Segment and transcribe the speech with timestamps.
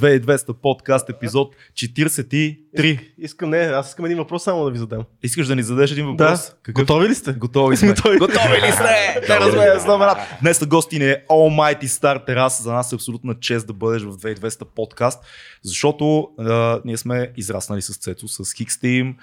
[0.00, 3.00] 2200 подкаст епизод 43.
[3.18, 5.04] Искам, не, аз искам един въпрос само да ви задам.
[5.22, 6.52] Искаш да ни зададеш един въпрос?
[6.66, 6.72] Да.
[6.72, 7.32] Готови ли сте?
[7.32, 7.88] Готови сме.
[7.94, 8.18] Готови.
[8.18, 9.20] Готови ли сте?
[9.28, 10.16] Не размея с.
[10.40, 12.62] Днес на гости ни е Almighty Star Terrace.
[12.62, 15.24] За нас е абсолютна чест да бъдеш в 2200 подкаст,
[15.62, 19.14] защото а, ние сме израснали с Цецо, с Хикс Team,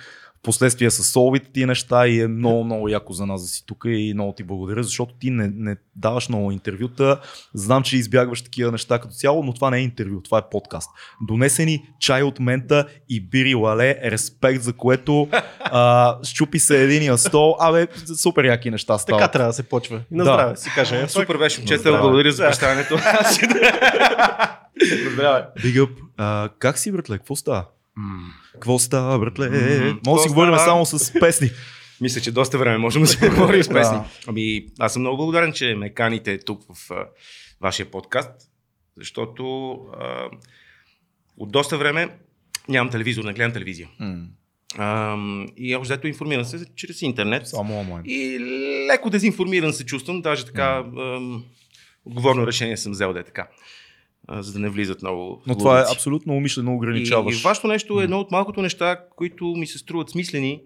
[0.44, 3.84] последствие с соловите ти неща и е много, много яко за нас да си тук
[3.88, 7.20] и много ти благодаря, защото ти не, не даваш много интервюта.
[7.54, 10.90] Знам, че избягваш такива неща като цяло, но това не е интервю, това е подкаст.
[11.22, 15.28] Донесени чай от мента и бири лале, респект за което
[15.60, 17.56] а, щупи се единия стол.
[17.60, 17.88] Абе,
[18.18, 19.20] супер яки неща стават.
[19.20, 20.02] Така трябва да се почва.
[20.12, 20.34] И на Да.
[20.34, 21.10] здраве си кажем.
[21.10, 22.50] Супер беше, момчета, благодаря за Да.
[22.50, 22.98] представянето.
[25.14, 25.46] Здраве.
[25.60, 25.90] Big up.
[26.18, 27.18] А, как си, братле?
[27.18, 27.66] Какво става?
[28.54, 29.50] Какво става, братле?
[30.06, 31.50] Може да си говорим само с песни.
[32.02, 33.98] Мисля, че доста време можем да си поговорим с песни.
[34.28, 37.06] Ами, аз съм много благодарен, че ме каните тук в а,
[37.62, 38.32] вашия подкаст,
[38.98, 40.30] защото а,
[41.38, 42.10] от доста време
[42.70, 43.90] нямам телевизор, не гледам телевизия.
[44.78, 45.18] А,
[45.58, 47.48] и общо взето информирам се чрез интернет.
[47.48, 48.04] Само онлайн.
[48.06, 48.40] И
[48.92, 51.46] леко дезинформиран се чувствам, даже така ам,
[52.06, 53.48] отговорно решение съм взел да е така,
[54.30, 57.40] за да не влизат много Но това е абсолютно умишлено И, ограничаваш.
[57.40, 60.62] и вашето нещо е едно от малкото неща, които ми се струват смислени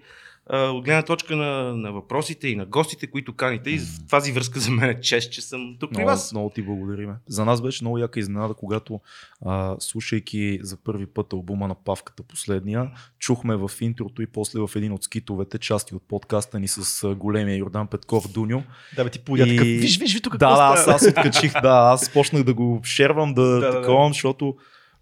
[0.50, 3.70] от гледна точка на, на въпросите и на гостите, които каните.
[3.70, 6.31] И в тази връзка за мен е чест, че съм тук при Много, вас.
[6.31, 7.14] много ти благодариме.
[7.28, 9.00] За нас беше много яка изненада, когато
[9.45, 14.70] а, слушайки за първи път албума на Павката последния, чухме в интрото и после в
[14.75, 18.64] един от скитовете части от подкаста ни с големия Йордан Петков Дуньо.
[18.95, 19.68] Да, бе, ти И- такъв.
[19.68, 22.81] Виж, виж, виж тук Да, какво да, аз, аз откачих, да, аз почнах да го
[22.84, 23.81] шервам, да, да, да, да.
[23.81, 24.56] таковам, защото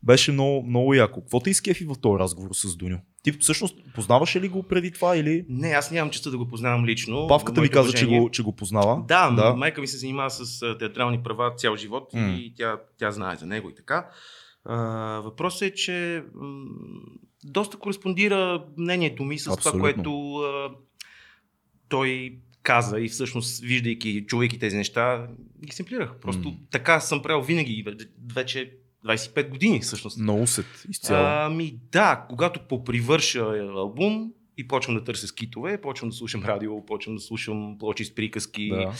[0.06, 1.22] беше много, много яко.
[1.22, 2.98] Какво те изкефи в този разговор с Дуньо?
[3.23, 5.45] Ти всъщност познаваше ли го преди това или...
[5.50, 7.28] Не, аз нямам честа да го познавам лично.
[7.28, 9.03] Павката ми каза, че го, че го познава.
[9.08, 9.53] Да, Да.
[9.53, 12.20] майка ми се занимава с театрални права цял живот М.
[12.30, 14.09] и тя, тя знае за него и така.
[14.66, 14.76] А,
[15.20, 16.66] въпросът е, че м,
[17.44, 19.72] доста кореспондира мнението ми с Абсолютно.
[19.72, 20.70] това, което а,
[21.89, 25.27] той каза и всъщност, виждайки, чувайки тези неща,
[25.66, 26.16] ги семплирах.
[26.16, 26.55] Просто М.
[26.72, 28.72] така съм правил винаги, ве- вече
[29.05, 30.20] 25 години всъщност.
[30.20, 31.26] Много усет изцяло.
[31.26, 33.39] Ами да, когато попривърша
[33.76, 38.16] албум и почвам да търся скитове, почвам да слушам радио, почвам да слушам плочи с
[38.16, 38.93] приказки, да.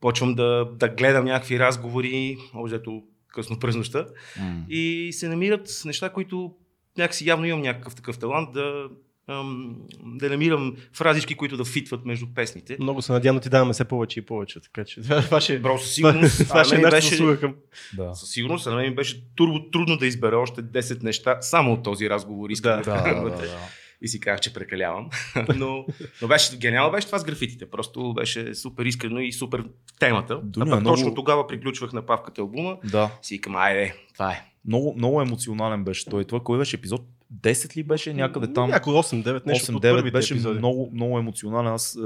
[0.00, 4.06] почвам да, да гледам някакви разговори, общо късно през нощта,
[4.40, 4.64] М.
[4.68, 6.54] и се намират неща, които
[6.98, 8.88] някакси явно имам някакъв такъв талант да,
[10.04, 12.76] да намирам фразички, които да фитват между песните.
[12.80, 14.60] Много се надявам да ти даваме все повече и повече.
[14.60, 17.54] Така че това ще, Бро, със сигурност, това ще е заслуга към...
[17.96, 18.14] Да.
[18.14, 21.82] със сигурност, на мен ми беше турбо трудно да избера още 10 неща само от
[21.82, 22.50] този разговор.
[22.50, 23.58] Искам Да, Да, да, да, да.
[24.02, 25.10] и си казах, че прекалявам.
[25.56, 25.86] но,
[26.22, 27.70] но беше гениално беше това с графитите.
[27.70, 29.64] Просто беше супер искрено и супер
[29.98, 30.40] темата.
[30.42, 32.76] Дуня, а пък много- точно тогава приключвах на павката албума.
[32.84, 33.10] да.
[33.22, 34.44] Си викам, айде, това е.
[34.66, 36.24] Много, много емоционален беше той.
[36.24, 37.02] Това кой беше епизод?
[37.34, 38.70] 10 ли беше някъде там?
[38.70, 40.58] Някой 8-9 нещо от 8-9 първите беше епизоди.
[40.58, 41.72] много, много емоционален.
[41.72, 42.00] Аз е,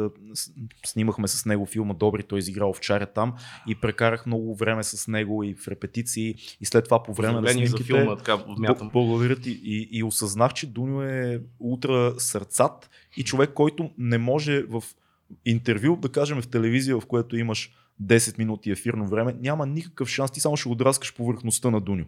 [0.86, 3.34] снимахме с него филма Добри, той изиграл овчаря там
[3.68, 7.38] и прекарах много време с него и в репетиции и след това по време на
[7.38, 7.98] Поздравление за снимките.
[7.98, 8.86] филма, така отмятам.
[8.88, 9.60] Б- Благодаря ти.
[9.64, 14.82] И, и осъзнах, че Дуньо е ултра сърцат и човек, който не може в
[15.44, 17.72] интервю, да кажем в телевизия, в което имаш
[18.02, 22.04] 10 минути ефирно време, няма никакъв шанс, ти само ще го драскаш повърхността на Дуньо.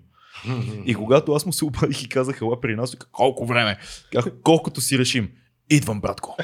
[0.84, 3.78] И когато аз му се обадих и казах, ела при нас, колко време?
[4.12, 5.31] Казах, колкото си решим.
[5.71, 6.37] Идвам, братко.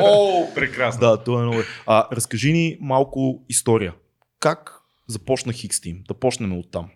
[0.00, 1.00] О, прекрасно.
[1.00, 1.60] да, това е много.
[1.86, 3.94] А, разкажи ни малко история.
[4.40, 5.80] Как започна Хикс?
[6.08, 6.88] Да почнем от там.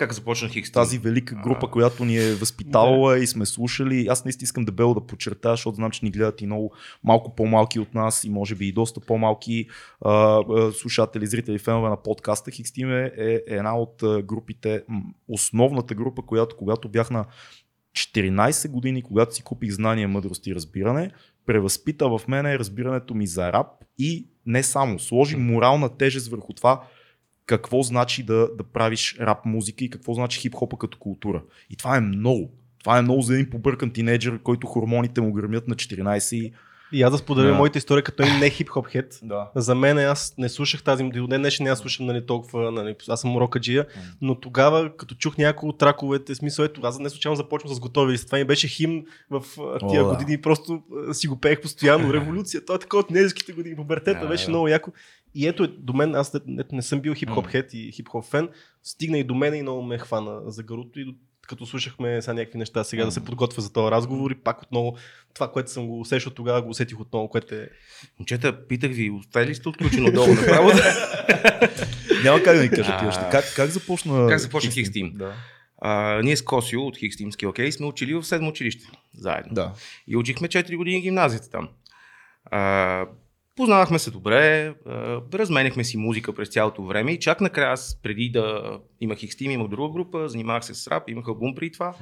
[0.00, 0.72] Как започнах Хикс?
[0.72, 1.70] Тази велика група, А.
[1.70, 4.06] която ни е възпитавала и сме слушали.
[4.10, 6.74] Аз наистина искам дебело да подчертая, защото знам, че ни гледат и много
[7.04, 9.68] малко по-малки от нас и може би и доста по-малки
[10.04, 12.50] а, а, слушатели, зрители, фенове на подкаста.
[12.50, 14.82] Хикс Тим е, е една от групите,
[15.28, 17.24] основната група, която когато бях на
[17.96, 21.10] 14 години, когато си купих знания, мъдрост и разбиране,
[21.46, 23.66] превъзпита в мене разбирането ми за рап
[23.98, 26.82] и не само, сложи морална тежест върху това
[27.50, 31.42] какво значи да, да правиш рап музика и какво значи хип-хопа като култура.
[31.70, 32.50] И това е много.
[32.78, 36.52] Това е много за един побъркан тинейджър, който хормоните му гърмят на 14 и...
[36.92, 37.54] И аз да споделя Да.
[37.54, 39.20] моята история, като един не хип-хоп хет.
[39.22, 39.50] Да.
[39.54, 42.94] За мен аз не слушах тази, до ден днешен не аз слушам нали, толкова, нали,
[43.08, 43.86] аз съм рокаджия,
[44.20, 48.12] но тогава, като чух някои от траковете, смисъл ето, аз не случайно започвам с готови
[48.12, 48.26] листа.
[48.26, 49.42] Това ми беше химн в
[49.88, 50.16] тия О, да.
[50.16, 52.12] години, просто а, си го пеех постоянно.
[52.12, 54.50] Революция, това е така от незиските години, пубертета, Да, беше да.
[54.50, 54.92] много яко.
[55.34, 58.48] И ето, до мен, аз не, не, съм бил хип-хоп хет и хип-хоп фен,
[58.82, 61.12] стигна и до мен и много ме хвана за гаруто и до
[61.50, 64.96] като слушахме сега някакви неща, сега да се подготвя за този разговор и пак отново
[65.34, 67.68] това, което съм го усещал тогава, го усетих отново, което е
[68.18, 70.68] Момчета, питах ви, успели ли сте отключено долу направо?
[72.24, 73.28] Няма как да ни кажа тия неща.
[73.30, 75.12] Как, как започна Как започна Хикс Хикс Тим?
[75.14, 75.34] Да.
[75.82, 79.54] А, ние с Косио от Хикс Team Skill Case сме учили в седмо училище заедно.
[79.54, 79.72] Да.
[80.08, 81.68] И учихме 4 години гимназията там.
[82.44, 83.06] А,
[83.60, 84.92] познавахме се добре, а,
[85.34, 88.62] разменяхме си музика през цялото време и чак накрая аз, преди да
[89.00, 91.94] имах Хикс Team, имах друга група, занимавах се с рап, имах албум преди това.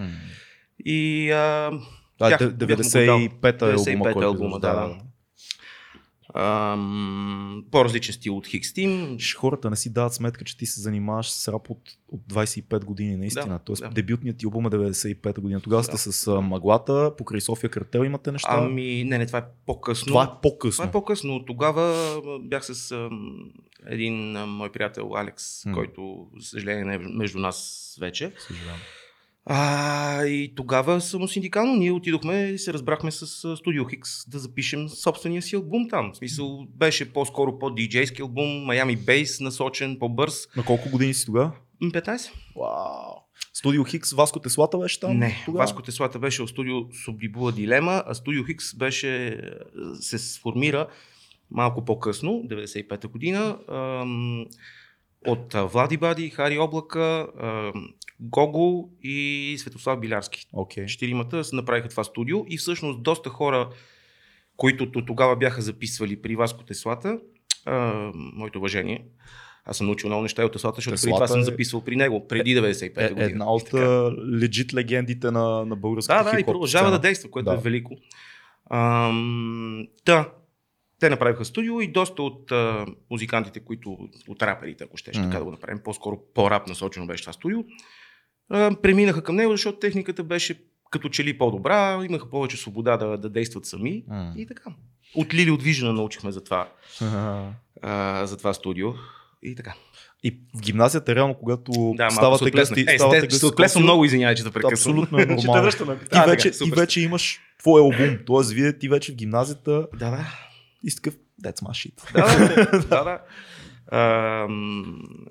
[0.81, 1.71] И а,
[2.19, 3.19] Да, бях- де- бях му го дал.
[3.19, 4.97] 95-та е албума, 95-та който албума, да, да.
[6.35, 9.19] Ам, по-различен стил от Хикс Team.
[9.19, 12.85] Ще хората не си дават сметка, че ти се занимаваш с рап от, от 25
[12.85, 13.47] години, наистина.
[13.49, 13.89] Да, Тоест, да.
[13.89, 15.61] дебютният ти албум е 95 година.
[15.61, 15.99] Тогава сте Да.
[15.99, 18.49] с а, Маглата, покрай София Картел имате неща.
[18.51, 20.07] Ами, не, не, това е по-късно.
[20.07, 20.77] Това е по-късно.
[20.77, 21.45] Това е по-късно.
[21.45, 21.95] Тогава
[22.43, 23.39] бях с ам,
[23.87, 25.73] един а, мой приятел Алекс, М.
[25.75, 28.33] който, за съжаление, не е между нас вече.
[28.49, 28.81] Съжалявам.
[29.51, 35.43] А, и тогава самосиндикално ние отидохме и се разбрахме с Студио Хикс да запишем собствения
[35.43, 36.13] си албум там.
[36.13, 40.49] В смисъл, беше по-скоро по-диджейски албум, Miami Bass, насочен, по-бърз.
[40.57, 41.53] На колко години си тогава?
[41.81, 42.33] М, 15?
[42.57, 43.29] Вау.
[43.55, 45.19] Студио Хикс, Васко Теслата беше там?
[45.19, 45.63] Не, тогава?
[45.63, 49.41] Васко Теслата беше в студио Сублибула Дилема, а студио Хикс беше,
[50.01, 50.87] се сформира
[51.51, 54.47] малко по-късно, 95-та година, ам,
[55.27, 57.89] от Влади Бади, Хари Облака, ам,
[58.21, 59.17] Гого и
[59.59, 60.47] Светослав Билярски.
[60.53, 60.87] Окей.
[60.87, 63.69] Четиримата направиха това студио и всъщност доста хора,
[64.57, 67.19] които тогава бяха записвали при Васко Теслата,
[67.67, 69.05] а, моето уважение,
[69.65, 71.85] аз съм научил много неща и от Теслата, защото преди това Теслата съм е- записвал
[71.85, 73.25] при него, преди 95-та Е, година.
[73.25, 73.75] една от
[74.33, 76.91] легит легендите на, на българската Да, да, и продължава сцена.
[76.93, 77.55] да действа, което Да.
[77.55, 77.97] е велико.
[78.71, 80.33] Ам, да,
[81.01, 83.99] те направиха студио и доста от а, музикантите, които
[84.29, 85.23] от раперите, ако ще, Мгм.
[85.23, 87.59] така да го направим, по-скоро по-рап насочено беше това студио,
[88.83, 90.61] преминаха към него, защото техниката беше
[90.91, 94.33] като че ли по-добра, имаха повече свобода да, да действат сами М.
[94.37, 94.71] и така.
[95.15, 96.69] От Лили от Вижена научихме за това,
[97.83, 98.89] а, за това студио
[99.43, 99.75] и така.
[100.25, 102.77] И в гимназията, реално, когато Да, се ставате отплеснах.
[102.77, 104.73] гъсти, Е, ставате гъсти се отплесвам Косио, много, извинявай, че те прекъсвам.
[104.73, 105.71] Абсолютно е нормално.
[105.71, 108.55] Ти, А, така, вече, ти вече имаш твой албум, т.е.
[108.55, 110.27] вие ти вече в гимназията Да, да.
[110.85, 112.13] и такъв, that's my shit.
[112.13, 113.05] Да, да, да.
[113.05, 113.21] да.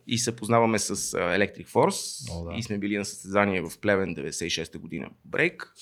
[0.07, 2.57] И се познаваме с а, Electric Force О, да.
[2.57, 5.74] и сме били на състезание в Плевен 96-та година брейк.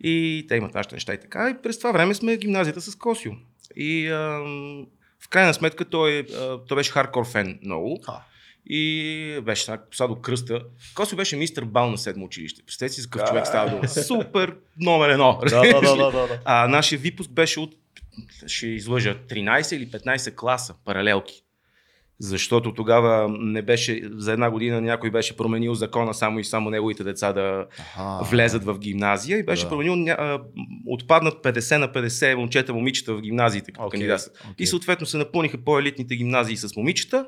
[0.00, 1.50] И те имат нашите неща и така.
[1.50, 3.32] И през това време сме в гимназията с Косио.
[3.76, 4.86] И ам,
[5.20, 8.00] в крайна сметка той, а, той беше хардкор фен много.
[8.06, 8.22] А.
[8.70, 10.64] И беше сега поса до кръста.
[10.94, 12.62] Косио беше мистер Бал на седмо училище.
[12.66, 13.88] Представете си за какъв човек става дума.
[13.88, 15.38] Супер номер едно.
[15.50, 16.40] да, да, да, да, да.
[16.44, 17.74] А нашия випуск беше от,
[18.46, 21.42] ще излъжа, 13 или 15 класа, паралелки.
[22.20, 27.04] Защото тогава не беше, за една година някой беше променил закона само и само неговите
[27.04, 28.24] деца да Аха.
[28.24, 29.68] влезат в гимназия и беше Да.
[29.68, 30.16] променил,
[30.86, 34.36] отпаднат 50 на 50 момчета, момичета в гимназиите като Окей, кандидатстват.
[34.42, 34.54] окей.
[34.58, 37.26] И съответно се напълниха по-елитните гимназии с момичета,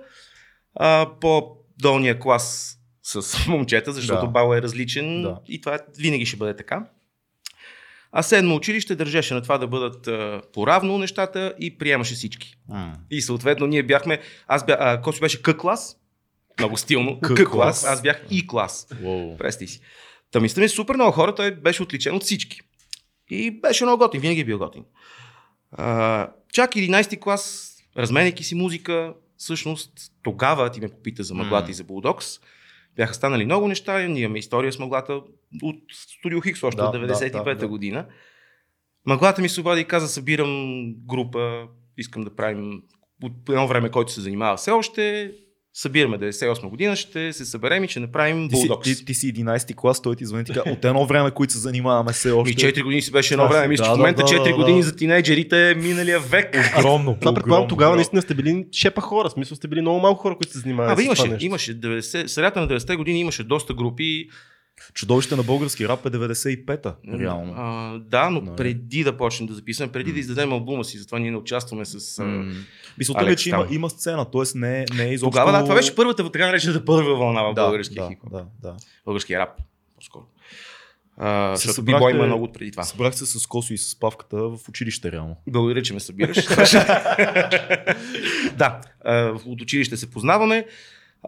[0.74, 4.28] а по-долния клас с момчета, защото Да.
[4.28, 5.38] бал е различен Да.
[5.48, 6.86] и това винаги ще бъде така.
[8.12, 12.56] А седмо училище държеше на това да бъдат а, поравно нещата и приемаше всички.
[12.68, 12.94] М.
[13.10, 15.96] И съответно ние бяхме, аз бях, а, беше К клас,
[16.58, 18.88] много стилно, К, клас, аз бях И клас.
[19.02, 19.36] Уоу.
[19.36, 19.80] Представи си.
[20.30, 22.60] Та мисля ми супер много хора, той беше отличен от всички.
[23.30, 24.84] И беше много готин, винаги е бил готин.
[25.72, 29.92] А, чак 11 клас, разменяйки си музика, всъщност
[30.22, 31.70] тогава ти ме попита за мъглата М.
[31.70, 32.40] и за Булдокс.
[33.00, 35.12] Бяха станали много неща, ние имаме история с мъглата
[35.62, 37.68] от Студио Хикс още Да, от да, 95-та да, да.
[37.68, 38.06] година.
[39.06, 42.82] Мъглата ми се обади и каза, събирам група, искам да правим
[43.22, 45.32] от едно време, който се занимава все още,
[45.74, 48.84] събираме 98 година, ще се съберем и ще направим Ти си, Булдокс.
[48.98, 52.12] ти, ти си 11 клас, той ти звъни така, от едно време, които се занимаваме
[52.12, 52.66] все още.
[52.66, 53.68] Ми 4 години си беше едно време.
[53.68, 54.86] Мисля, че Да, в момента да, да, 4 да, години да.
[54.86, 56.56] за тинейджерите е миналия век.
[56.78, 57.16] Огромно.
[57.20, 59.28] Това предполагам, тогава наистина сте били шепа хора.
[59.28, 61.46] В смисъл сте били много малко хора, които се занимават Абе, с това имаше, нещо.
[61.46, 64.28] имаше 90, средата на 90-те години имаше доста групи.
[64.94, 67.54] Чудовище на български рап е 95-та, реално.
[67.56, 68.56] А, да, но Нали?
[68.56, 70.14] преди да почнем да записваме, преди М.
[70.14, 72.24] да издадем албума си, затова ние не участваме с...
[72.24, 72.44] М.
[72.98, 74.58] Мисълта ми е, че има, има сцена, т.е.
[74.58, 75.30] не, не е изобщо...
[75.30, 78.46] Тогава, да, това беше първата, така наречената първа вълна в да, българския да, хип да,
[78.62, 78.76] да.
[79.04, 79.50] българския рап,
[79.96, 80.24] по-скоро.
[81.22, 82.82] А, Се защото бибой има много от преди това.
[82.82, 85.36] Събрах се с Косо и с Павката в училище, реално.
[85.48, 86.46] Благодаря, че ме събираш.
[88.56, 90.66] да, а, от училище се познаваме.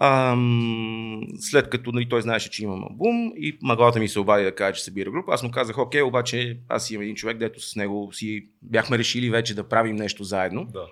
[0.01, 4.55] Ам, след като нали, той знаеше, че имам албум и маглата ми се обади да
[4.55, 7.77] каже, че събира група, аз му казах, окей, обаче аз имам един човек, дето с
[7.77, 10.65] него си бяхме решили вече да правим нещо заедно.
[10.65, 10.87] Да.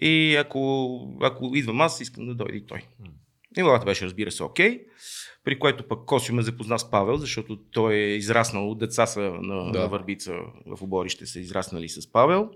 [0.00, 2.82] И ако, ако идвам аз, искам да дойде и той.
[3.56, 4.80] И маглата беше, разбира се, окей.
[5.44, 9.72] При което пък Косио ме запозна с Павел, защото той е израснал, деца са на,
[9.72, 9.80] Да.
[9.80, 10.32] на Върбица
[10.66, 12.50] в оборище са израснали с Павел.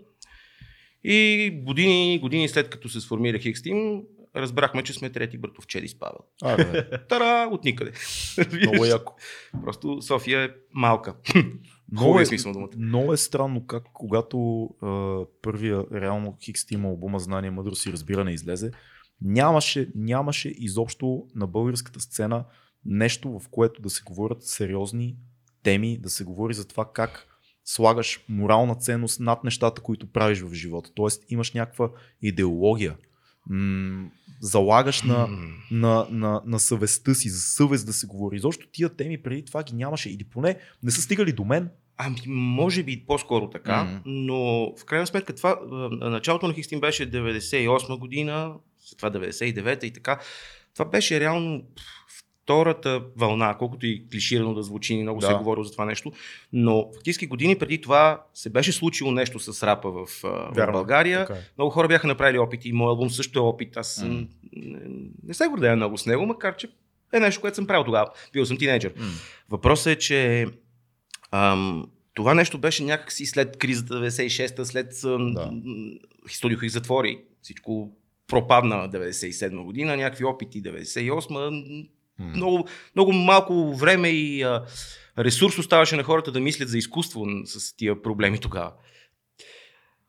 [1.05, 4.03] И години, години след като се сформира Хикс Team,
[4.37, 6.19] разбрахме, че сме трети братовчеди с Павел.
[6.43, 6.91] А, бе.
[7.09, 7.93] Тара, от никъде.
[8.63, 9.15] Много яко.
[9.65, 11.15] Просто София е малка.
[11.93, 12.71] Много е, смисъл думата.
[12.77, 18.33] много е странно как когато а, първия реално Хикс Тим албума Знание, мъдрост и разбиране
[18.33, 18.71] излезе,
[19.21, 22.45] нямаше, нямаше изобщо на българската сцена
[22.85, 25.17] нещо, в което да се говорят сериозни
[25.63, 27.27] теми, да се говори за това как
[27.65, 30.91] слагаш морална ценност над нещата, които правиш в живота.
[30.95, 31.91] Тоест имаш някаква
[32.23, 32.97] идеология.
[33.51, 34.11] М-
[34.41, 35.29] залагаш на,
[35.71, 38.39] на, на, на съвестта си, за съвест да се говори.
[38.39, 41.71] Защо тия теми преди това ги нямаше или поне не са стигали до мен.
[41.97, 43.99] Ами, може би по-скоро така, Мгм.
[44.05, 44.35] но
[44.79, 49.93] в крайна сметка това, а, началото на Хикстин беше 98 година, след това 99 и
[49.93, 50.21] така.
[50.75, 51.63] Това беше реално
[52.45, 55.27] втората вълна, колкото и клиширано да звучи, много Да.
[55.27, 56.13] се е говорило за това нещо,
[56.53, 61.27] но фактически години преди това се беше случило нещо с рапа в, в България.
[61.27, 61.43] Така е.
[61.59, 63.77] Много хора бяха направили опити и моят албум също е опит.
[63.77, 64.27] Аз м.
[64.53, 64.79] не,
[65.23, 66.69] не се гордея много с него, макар че
[67.13, 68.11] е нещо, което съм правил тогава.
[68.33, 68.93] Бил съм тинейджър.
[68.97, 69.05] М.
[69.51, 70.47] Въпросът е, че
[71.31, 74.87] ам, това нещо беше някакси след кризата 96-та, след
[75.35, 75.51] Да.
[76.29, 77.19] студио затвори.
[77.43, 77.91] Всичко
[78.27, 82.27] пропадна 97 година, някакви опити 98 М.
[82.37, 84.65] много, много малко време и а,
[85.19, 88.73] ресурс оставаше на хората да мислят за изкуство с тия проблеми тогава.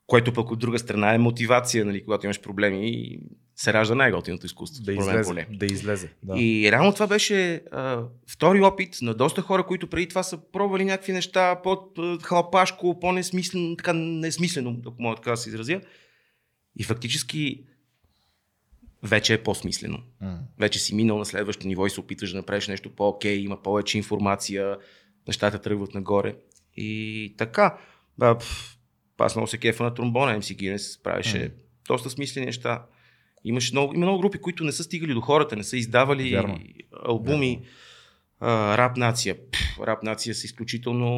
[0.07, 3.19] Което пък от друга страна е мотивация, нали, когато имаш проблеми и
[3.55, 4.83] се ражда най-готиното изкуство.
[4.83, 5.29] Да излезе.
[5.29, 5.47] поне.
[5.49, 6.09] Да излезе.
[6.23, 6.37] Да.
[6.37, 10.85] И реално това беше а, втори опит на доста хора, които преди това са пробвали
[10.85, 15.81] някакви неща по-хлапашко, по-несмислено, така несмислено, ако мога така да се изразя.
[16.79, 17.63] И фактически
[19.05, 20.03] вече е по-смислено.
[20.21, 20.39] М.
[20.59, 23.97] Вече си минал на следващото ниво и се опитваш да направиш нещо по-окей, има повече
[23.97, 24.77] информация,
[25.27, 26.35] нещата тръгват нагоре.
[26.77, 27.77] И така.
[28.17, 28.77] Да, пф,
[29.17, 31.49] аз много се кефа на тромбона, MC Guinness правеше М.
[31.87, 32.85] доста смислени неща.
[33.43, 36.59] Имаше много, има много групи, които не са стигали до хората, не са издавали Вярно.
[37.05, 37.61] албуми.
[38.39, 39.37] А, рап нация.
[39.81, 41.09] Рап нация са изключително...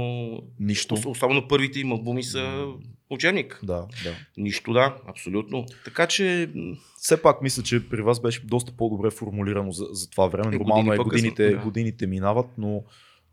[0.59, 0.95] Нищо.
[0.95, 2.65] Ос- Особено първите им албуми са
[3.09, 3.59] учебник.
[3.63, 4.13] Да, да.
[4.37, 5.65] Нищо, да, абсолютно.
[5.85, 6.49] Така че
[6.97, 10.55] Все пак мисля, че при вас беше доста по-добре формулирано за, за това време.
[10.55, 11.57] Е, Нормално е, годините, да.
[11.57, 12.83] годините минават, но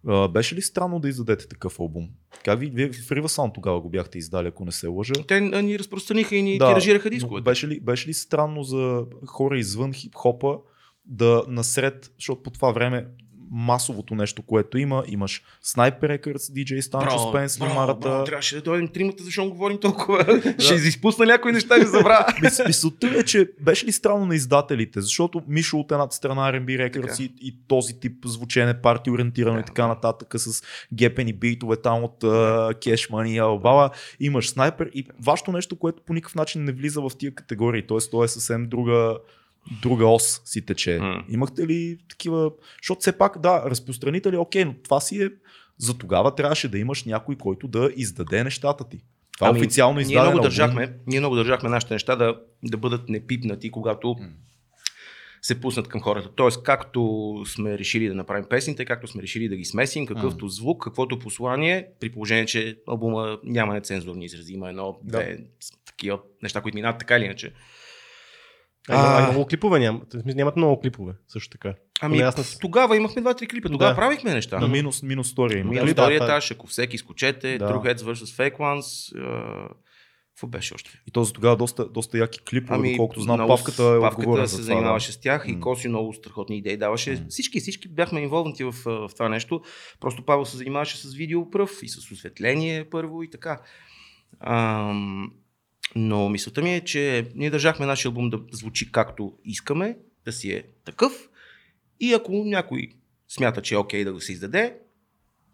[0.06, 2.08] а, беше ли странно да издадете такъв албум?
[2.44, 5.12] Как ви, вие в Sound тогава го бяхте издали, ако не се лъжа?
[5.28, 7.44] те ни разпространиха и ни тиражираха но дисковете.
[7.44, 10.58] Беше ли, беше ли странно за хора извън хип-хопа
[11.06, 13.06] да насред, защото по това време
[13.54, 17.98] масовото нещо, което има, имаш Sniper Records, DJ Станчо, Спенс, браво, Марата.
[18.08, 20.42] браво, трябваше да дойдем тримата, защо говорим толкова.
[20.58, 22.26] Ще изпусна някои неща, ще забравя.
[22.42, 26.52] Мис- Мисълта ми е, че беше ли странно на издателите, защото Мишо от едната страна
[26.52, 30.62] R&B Records и, и този тип звучене, парти ориентирано Да, и така нататък с
[30.94, 36.02] гепени битове там от uh, Cash Money и Албала, имаш снайпер и вашето нещо, което
[36.02, 37.98] по никакъв начин не влиза в тия категории, т.е.
[38.10, 39.16] то е съвсем друга
[39.82, 40.98] друга ос си тече.
[40.98, 41.24] М.
[41.28, 42.50] Имахте ли такива,
[42.82, 45.30] защото все пак да, разпространители, окей, но това си е
[45.78, 49.00] за тогава трябваше да имаш някой, който да издаде нещата ти.
[49.38, 53.08] Това ами, официално Ние издаден много държахме, ние много държахме нашите неща да, да бъдат
[53.08, 54.28] непипнати, когато М.
[55.42, 56.28] се пуснат към хората.
[56.34, 60.82] Тоест, както сме решили да направим песните, както сме решили да ги смесим, какъвто звук,
[60.84, 65.18] каквото послание, при положение, че албума няма нецензурни изрази, има едно, Да.
[65.18, 65.38] две
[65.86, 67.52] такива неща, които минават така или иначе.
[68.88, 69.24] А, А.
[69.24, 69.78] а, много клипове
[70.24, 71.74] Нямат много клипове, също така.
[72.00, 73.96] Ами, не с- тогава имахме два-три клипа, тогава Да.
[73.96, 74.58] правихме неща.
[74.60, 75.70] На минус, минус история има.
[75.70, 77.68] Минус Дали да, историята, това е- ако всеки скочете, Да.
[77.68, 78.50] True Heads vs.
[78.50, 79.12] Fake Ones.
[80.30, 80.90] Какво беше още?
[81.06, 84.48] И то за тогава доста, доста яки клипове, ами, доколкото знам, много Павката е Павката
[84.48, 85.12] се за занимаваше да.
[85.12, 85.60] с тях и.
[85.60, 87.10] Коси много страхотни идеи даваше.
[87.12, 87.18] М.
[87.28, 89.60] Всички, всички бяхме инволвнати в, в това нещо.
[90.00, 93.60] Просто Павел се занимаваше с видео пръв и с осветление първо и така.
[94.40, 95.30] Ам,
[95.96, 100.50] но мисълта ми е, че ние държахме нашия албум да звучи както искаме, да си
[100.50, 101.28] е такъв.
[102.00, 102.88] И ако някой
[103.28, 104.74] смята, че е окей да го се издаде,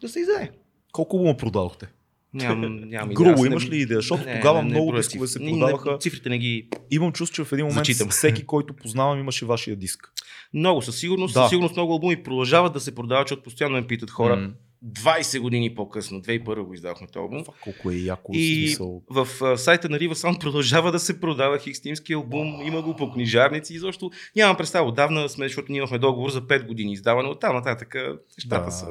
[0.01, 0.51] да се издаде.
[0.93, 1.87] Колко албума продадохте?
[2.35, 3.47] Нямам, нямам Грубо, идея.
[3.47, 4.01] Имаш не- ли идея?
[4.01, 5.39] Защото не, тогава не, не много броя дискове се.
[5.39, 5.93] Не, продаваха.
[5.93, 8.09] Не, цифрите не ги Имам чувство, че в един момент Зачитам.
[8.09, 10.13] всеки, който познавам, имаше вашия диск.
[10.55, 11.41] Много, със сигурност, Да.
[11.41, 14.37] със сигурност много албуми продължават да се продават, защото постоянно ме питат хора.
[14.37, 14.53] М.
[14.87, 17.45] 20 години по-късно, 2001 го издахме този албум.
[17.45, 19.03] Това колко е яко И смисъл.
[19.11, 23.13] в а, сайта на Riva Sound продължава да се продава хикстимски албум, има го по
[23.13, 24.89] книжарници и защо нямам представа.
[24.89, 27.95] Отдавна сме, защото ние имахме договор за 5 години издаване, оттам нататък
[28.39, 28.71] нещата Да.
[28.71, 28.87] са.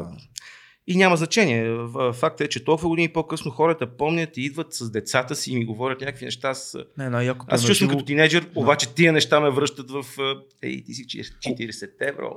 [0.91, 1.77] И няма значение.
[2.13, 5.65] Факт е, че толкова години по-късно хората помнят и идват с децата си и ми
[5.65, 6.86] говорят някакви неща с...
[6.98, 10.05] Не, най-якото Аз е се чувствам като тинейджър, обаче тия неща ме връщат в...
[10.62, 12.36] Ей, ти си 40 евро.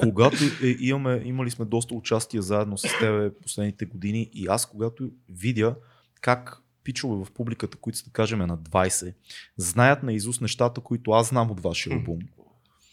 [0.10, 5.10] когато е, имаме, имали сме доста участие заедно с тебе последните години и аз когато
[5.28, 5.74] видя
[6.20, 9.14] как пичове в публиката, които са, да кажем, на 20,
[9.56, 12.18] знаят на изуст нещата, които аз знам от вашия албум.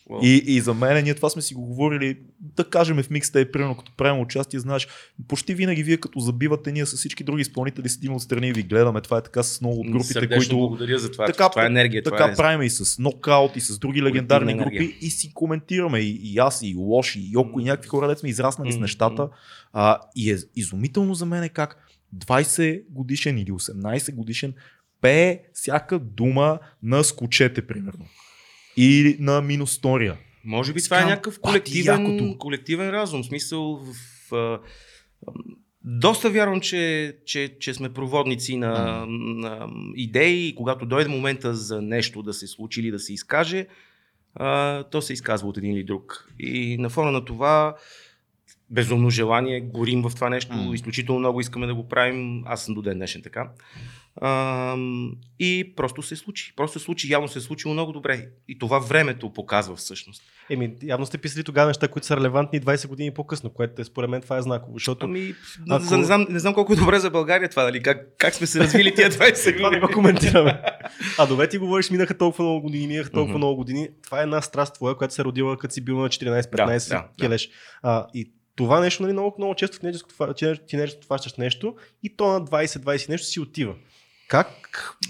[0.09, 0.23] Wow.
[0.23, 3.77] И, и за мен, ние това сме си го говорили, да кажем в микстейп, примерно
[3.77, 4.87] като правим участие, знаеш,
[5.27, 9.01] почти винаги вие като забивате, ние с всички други изпълнители седим отстрани и ви гледаме.
[9.01, 10.57] Това е така с много от групите, Сърдечно които.
[10.57, 11.25] благодаря за това.
[11.25, 12.03] Така, това е енергия.
[12.03, 12.35] така това е...
[12.35, 14.79] правим и с нокаут, и с други легендарни енергия.
[14.81, 15.99] групи и си коментираме.
[15.99, 18.81] И, и аз, и Лоши, и Йоко, и някакви хора, дето сме израснали с Мгм.
[18.81, 19.29] нещата.
[19.73, 21.77] А, и е изумително за мен е как
[22.17, 24.53] 20 годишен или 18 годишен
[25.01, 28.05] пее всяка дума на скочете, примерно.
[28.77, 30.17] Или на минустория.
[30.43, 33.23] Може би това е някакъв колективен, колективен разум.
[33.23, 33.95] В смисъл в,
[34.31, 34.59] в,
[35.81, 41.81] доста вярвам, че, че, че сме проводници на, на идеи и когато дойде момента за
[41.81, 43.67] нещо да се случи или да се изкаже,
[44.35, 46.33] а, то се изказва от един или друг.
[46.39, 47.75] И на фона на това
[48.69, 50.75] безумно желание, горим в това нещо, М.
[50.75, 52.43] изключително много искаме да го правим.
[52.45, 53.49] Аз съм до ден днешен така.
[54.17, 54.75] А,
[55.39, 56.53] и просто се случи.
[56.55, 58.27] Просто се случи, явно се е случило много добре.
[58.47, 60.23] И това времето показва всъщност.
[60.49, 64.09] Еми, явно сте писали тогава неща, които са релевантни 20 години по-късно, което е, според
[64.09, 64.73] мен това е знаково.
[64.73, 65.33] Защото Ами,
[65.69, 67.83] Ако- не, знам, не знам колко е добре за България това, нали?
[67.83, 69.81] Как, как сме се развили тия 20 това не години.
[69.81, 70.61] го коментираме.
[71.17, 73.37] А добре ти говориш, минаха толкова много години, минаха толкова Мгм.
[73.37, 73.89] много години.
[74.03, 76.95] Това е една страст твоя, която се е родила като си бил на 14-15, Да,
[76.95, 77.49] да, келеш.
[77.83, 82.41] А, и това нещо, нали, много, много често в тинейджерството хващаш нещо и то на
[82.41, 83.75] 20-20 нещо си отива.
[84.27, 84.47] Как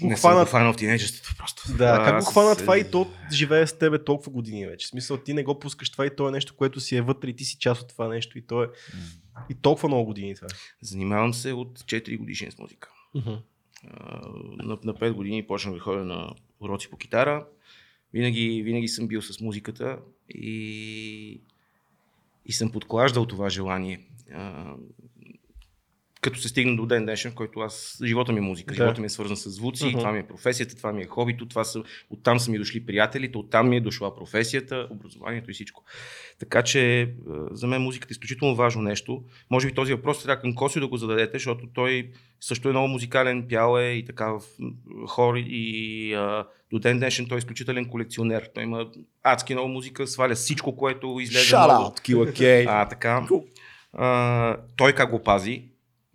[0.00, 1.62] го Не съм го хванал в тинейджерството просто.
[1.76, 4.86] Да, как го хвана се- това и то живее с тебе толкова години вече.
[4.86, 7.28] В смисъл, ти не го пускаш това и то е нещо, което си е вътре
[7.28, 8.68] и ти си част от това нещо и то е
[9.50, 10.48] и толкова много години това.
[10.82, 12.90] Занимавам се от 4 годишни с музика.
[13.90, 14.18] А,
[14.56, 16.30] на, на 5 години почнах да ходя на
[16.60, 17.46] уроци по китара.
[18.12, 21.40] Винаги, винаги съм бил с музиката и,
[22.46, 24.00] и съм подклаждал това желание.
[26.20, 28.84] Като се стигна до ден днешен, в който аз, живота ми е музика, Да.
[28.84, 29.98] живота ми е свързан с звуци, Мгм.
[29.98, 33.38] това ми е професията, това ми е хобито, това са, оттам са ми дошли приятелите,
[33.38, 35.84] оттам ми е дошла професията, образованието и всичко.
[36.38, 37.08] Така че е,
[37.50, 39.22] за мен музиката е изключително важно нещо.
[39.50, 42.88] Може би този въпрос трябва към Косио да го зададете, защото той също е много
[42.88, 44.40] музикален, пял е и така в
[45.06, 48.50] хор и а, до ден днешен той е изключителен колекционер.
[48.54, 48.86] Той има
[49.22, 51.54] адски много музика, сваля всичко, което излезе.
[51.54, 51.94] Shout много.
[52.26, 52.66] K.
[52.68, 53.26] А, така.
[53.92, 55.62] А, той как го пази,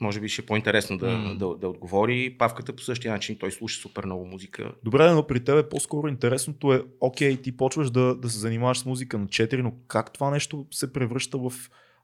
[0.02, 1.36] може би ще е по-интересно да, М.
[1.36, 2.36] да, да отговори.
[2.40, 4.72] Павката по същия начин, той слуша супер много музика.
[4.84, 8.86] Добре, но при тебе по-скоро интересното е, окей, ти почваш да, да се занимаваш с
[8.86, 11.52] музика на 4, но как това нещо се превръща в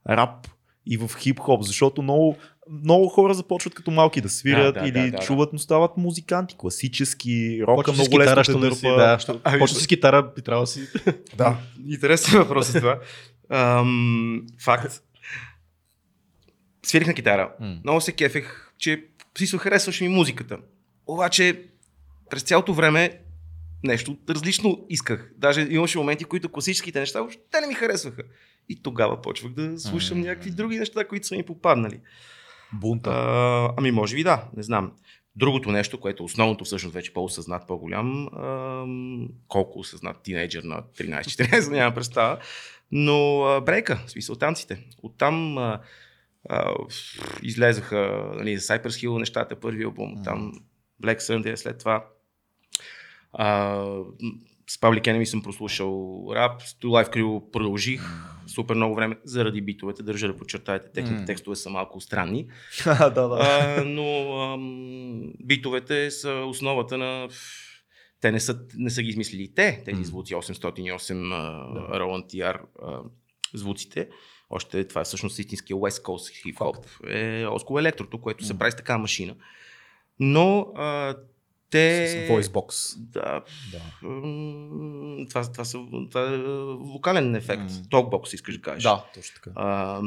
[0.10, 0.48] рап
[0.86, 1.62] и в хип-хоп?
[1.62, 2.36] Защото много,
[2.84, 5.18] много хора започват като малки да свирят Да, да, или да, да, да.
[5.18, 8.76] чуват, но стават музиканти, класически, рока Почва много лесно да дърпа.
[8.76, 10.88] си, да, що, Ами, почва с китара, би трябвало да си.
[11.38, 11.58] да.
[11.90, 13.00] Интересен въпрос е това.
[13.50, 15.02] Ам, факт.
[16.88, 17.52] Свирих на китара.
[17.60, 17.80] М.
[17.84, 19.06] Много се кефех, че
[19.38, 20.58] си харесваше ми музиката.
[21.08, 21.64] Обаче
[22.30, 23.20] през цялото време
[23.84, 25.32] нещо различно исках.
[25.38, 28.24] Даже имаше моменти, в които класическите неща въобще не ми харесваха.
[28.70, 30.26] И тогава почвах да слушам М.
[30.26, 32.00] някакви други неща, които са ми попаднали.
[32.74, 33.10] Бунта.
[33.10, 34.92] А, ами може би да, не знам.
[35.36, 41.94] Другото нещо, което основното всъщност вече по-осъзнат, по-голям, ам, колко осъзнат тинейджър на 13-14, нямам
[41.94, 42.38] представа,
[42.92, 44.84] но а, брейка, смисъл танците.
[45.04, 45.80] Оттам а,
[46.50, 46.74] а,
[47.44, 50.54] излезаха нали, за Cypress Hill нещата, първи албум, там
[51.04, 52.06] Black Sunday, след това
[53.34, 53.76] а,
[54.70, 58.02] с Public Enemy съм прослушал рап, с Two Life Crew продължих
[58.48, 61.26] супер много време заради битовете, държа да подчертаете, техните М.
[61.26, 62.48] текстове са малко странни.
[62.86, 63.38] да, да.
[63.42, 67.30] А, но ам, битовете са основата на...
[68.22, 73.00] Те не са, не са ги измислили те, тези звуци 808 а, Roland TR а,
[73.54, 74.10] звуците.
[74.50, 76.78] Още това е всъщност истинския West Coast хип-хоп.
[77.08, 79.36] Е Оско електрото, което се прави с такава машина.
[80.20, 81.16] Но а,
[81.70, 82.08] те...
[82.08, 82.98] С voicebox.
[83.00, 84.08] Да, Да.
[84.08, 85.78] м, това, това, са,
[86.12, 86.38] това е
[86.78, 87.62] вокален ефект.
[87.62, 87.70] М.
[87.70, 88.84] Talkbox искаш да кажеш.
[88.84, 89.52] Да, точно така.
[89.56, 90.02] А,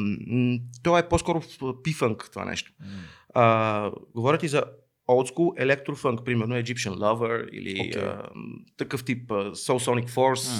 [0.83, 1.43] то е по-скоро
[1.83, 2.73] пифънк това нещо.
[2.81, 2.87] М.
[3.35, 4.65] А, говоря ти за
[5.11, 8.03] old school електрофънк, примерно Egyptian Lover или okay.
[8.03, 8.29] а,
[8.77, 10.51] такъв тип а, Soul Sonic Force,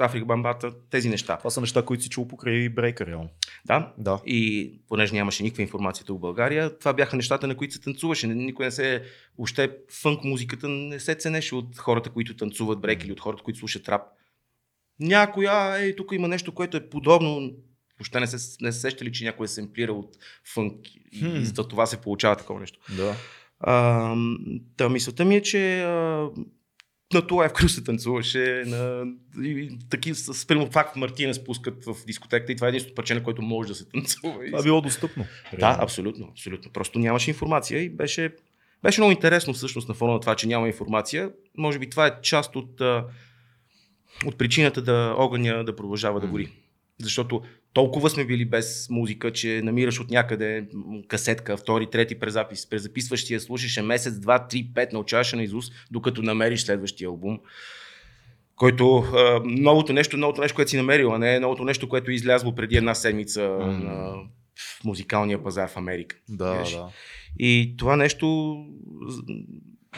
[0.00, 0.06] М.
[0.06, 1.36] Африка Бамбата, тези неща.
[1.36, 3.28] Това са неща, които си чул покрай брейка, реално.
[3.66, 3.92] Да.
[3.98, 4.20] Да.
[4.26, 8.26] И понеже нямаше никаква информация тук в България, това бяха нещата, на които се танцуваше.
[8.26, 9.02] Никой не се,
[9.38, 13.58] въобще фънк музиката не се ценеше от хората, които танцуват брейк или от хората, които
[13.58, 14.02] слушат рап.
[15.00, 17.52] Някой, а, ей, тук има нещо, което е подобно.
[17.98, 20.16] Въобще не се, не се сещали, че някой е семплирал от
[20.54, 20.74] фънк
[21.12, 21.36] и, Хм.
[21.36, 22.78] и за това се получава такова нещо.
[22.96, 23.14] Да.
[23.60, 24.14] А,
[24.76, 26.28] та мисълта ми е, че а,
[27.14, 29.04] на това Крус се танцуваше, на,
[29.44, 33.22] и, таки, с, примерно факт Мартина спускат в дискотеката и това е единственото парче, на
[33.22, 34.34] което може да се танцува.
[34.46, 35.24] Това било достъпно.
[35.58, 36.72] да, абсолютно, абсолютно.
[36.72, 38.32] Просто нямаше информация и беше
[38.82, 41.30] Беше много интересно всъщност на фона на това, че няма информация.
[41.56, 42.80] Може би това е част от,
[44.26, 46.52] от причината да огъня да продължава да гори.
[47.00, 47.42] Защото
[47.78, 50.66] толкова сме били без музика, че намираш от някъде
[51.08, 56.22] касетка, втори, трети презапис, презаписваш я, слушаше месец, два, три, пет, научаваше на Изус, докато
[56.22, 57.40] намериш следващия албум.
[58.56, 62.14] Който а, новото нещо, новото нещо, което си намерил, а не новото нещо, което е
[62.14, 63.84] излязло преди една седмица mm.
[63.84, 64.14] на
[64.56, 66.16] в музикалния пазар в Америка.
[66.28, 66.88] Да, да.
[67.38, 68.56] И това нещо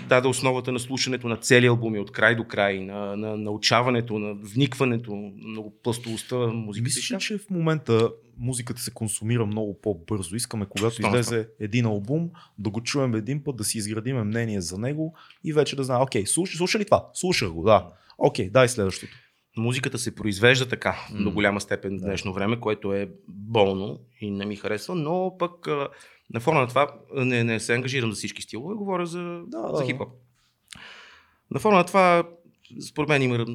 [0.09, 4.35] даде основата на слушането на цели албуми от край до край, на, на научаването, на
[4.35, 6.85] вникването, на многопластовостта музиката.
[6.85, 10.37] Мисля, че в момента музиката се консумира много по-бързо.
[10.37, 11.21] Искаме, когато Стонства.
[11.21, 15.53] излезе един албум, да го чуем един път, да си изградим мнение за него и
[15.53, 17.09] вече да знаем, окей, слуша, слуша ли това?
[17.15, 17.89] Слушах го, да.
[18.19, 19.13] Окей, дай следващото.
[19.57, 21.25] Музиката се произвежда така mm.
[21.25, 25.69] до голяма степен в днешно време, което е болно и не ми харесва, но пък
[26.35, 29.85] на фона на това не, не се ангажирам за всички стилове, говоря за, да, за
[29.85, 30.09] хип-хоп.
[31.51, 32.25] На фона на това,
[32.89, 33.47] според мен има,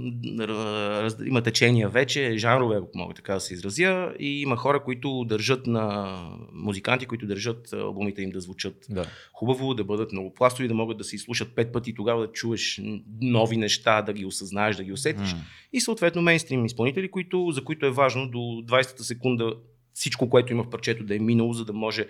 [1.25, 5.67] има течения вече, жанрове, ако мога така да се изразя, и има хора, които държат
[5.67, 6.17] на
[6.53, 9.05] музиканти, които държат албумите им да звучат да.
[9.33, 12.81] хубаво, да бъдат много пластови, да могат да се изслушат пет пъти, тогава да чуеш
[13.21, 15.29] нови неща, да ги осъзнаеш, да ги усетиш.
[15.29, 15.37] Mm.
[15.73, 19.55] И съответно мейнстрим изпълнители, които, за които е важно до 20-та секунда
[19.93, 22.07] всичко, което има в парчето да е минало, за да може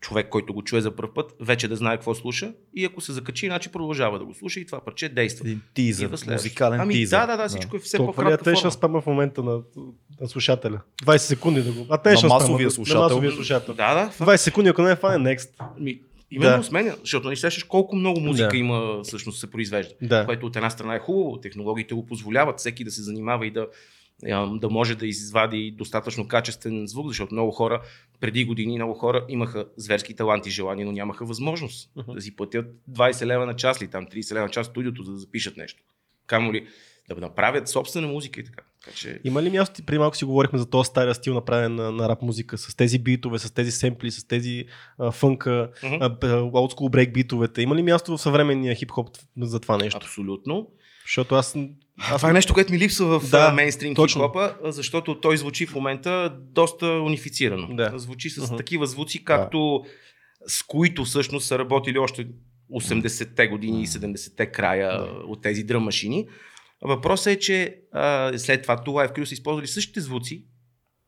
[0.00, 3.12] човек, който го чуе за първ път, вече да знае какво слуша и ако се
[3.12, 5.46] закачи, иначе продължава да го слуша и това парче действа.
[5.46, 7.18] Един тизър, музикален ами, тизър.
[7.20, 8.70] Да, да, да, всичко е все Толкова по-кратка форма.
[8.70, 9.60] спама в момента на,
[10.20, 10.80] на слушателя.
[11.04, 11.86] 20 секунди да го...
[11.90, 13.00] А те на масовия слушател.
[13.00, 13.74] На масовия слушател.
[13.74, 14.24] Да, да.
[14.24, 15.50] 20 секунди, ако не е фане, next.
[15.78, 16.64] Ми, Именно да.
[16.64, 18.56] сменя, защото не сещаш колко много музика да.
[18.56, 19.94] има, всъщност се произвежда.
[20.02, 20.24] Да.
[20.26, 23.66] Което от една страна е хубаво, технологиите го позволяват всеки да се занимава и да
[24.60, 27.82] да може да извади достатъчно качествен звук, защото много хора,
[28.20, 32.14] преди години много хора имаха зверски таланти и желания, но нямаха възможност uh-huh.
[32.14, 35.12] да си платят 20 лева на час или там 30 лева на час студиото, за
[35.12, 35.82] да запишат нещо.
[36.26, 36.66] Камо ли
[37.14, 38.62] да направят собствена музика и така.
[38.84, 39.20] така че...
[39.24, 42.22] Има ли място, преди малко си говорихме за този стария стил, направен на, на рап
[42.22, 44.64] музика, с тези битове, с тези семпли, с тези
[44.98, 46.54] а, фънка, uh-huh.
[46.54, 47.62] олдскул брейк битовете.
[47.62, 50.00] Има ли място в съвременния хип-хоп за това нещо?
[50.02, 50.70] Абсолютно.
[51.08, 51.56] Защото аз
[51.98, 55.74] а това е нещо, което ми липсва в да, мейнстрим хип-хопа, защото той звучи в
[55.74, 57.76] момента доста унифицирано.
[57.76, 57.92] Да.
[57.98, 58.56] Звучи с uh-huh.
[58.56, 59.90] такива звуци, както да.
[60.46, 62.26] с които всъщност са работили още
[62.72, 65.04] 80-те години и 70-те края да.
[65.04, 66.28] от тези дръм машини.
[66.82, 70.44] Въпросът е, че а, след това това е са използвали същите звуци,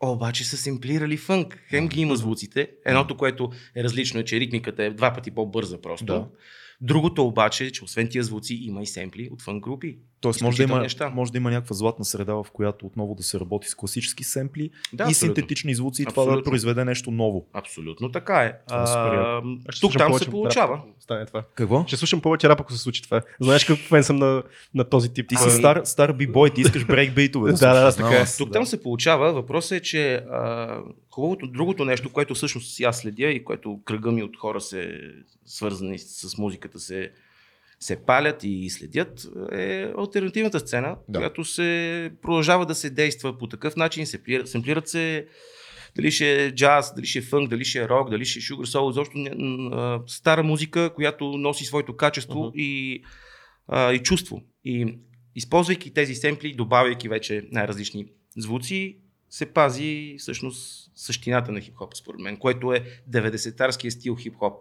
[0.01, 1.59] обаче са семплирали фънк.
[1.69, 2.71] Хем ги има звуците.
[2.87, 6.05] Едното, което е различно е, че ритмиката е два пъти по-бърза просто.
[6.05, 6.27] Да.
[6.81, 9.99] Другото обаче е, че освен тия звуци има и семпли от фън групи.
[10.21, 11.09] Тоест може да, има, неща.
[11.09, 14.71] може да има някаква златна среда, в която отново да се работи с класически семпли
[14.93, 17.47] да, и синтетични звуци и това да произведе нещо ново.
[17.53, 18.55] Абсолютно така е.
[18.71, 19.43] А,
[19.81, 20.81] тук там се получава.
[21.01, 21.43] Стане това.
[21.55, 21.85] Какво?
[21.87, 23.23] Ще слушам повече рап, ако се случи това.
[23.41, 24.43] Знаеш какъв фен съм на,
[24.75, 25.29] на този тип.
[25.29, 27.53] Ти си стар, стар бибой, ти искаш брейкбейтове.
[27.53, 28.25] да, да, да, така е.
[28.39, 29.33] Тук там се получава.
[29.33, 30.79] Въпросът е, че а,
[31.11, 35.01] хубавото, другото нещо, което всъщност аз следя и което кръга ми от хора се
[35.47, 37.11] свързани с музиката се
[37.81, 41.19] се палят и следят, е альтернативната сцена, да.
[41.19, 45.27] която се продължава да се действа по такъв начин, се семплират се
[45.97, 48.43] дали ще е джаз, дали ще е фънк, дали ще е рок, дали ще е
[48.43, 52.55] шугар сол, защото стара музика, която носи своето качество uh-huh.
[52.55, 53.03] и,
[53.69, 54.43] а, и чувство.
[54.65, 54.99] И
[55.35, 58.97] използвайки тези семпли, добавяйки вече най-различни звуци,
[59.31, 64.55] се пази всъщност същината на хип-хоп, според мен, което е 90-тарския стил хип-хоп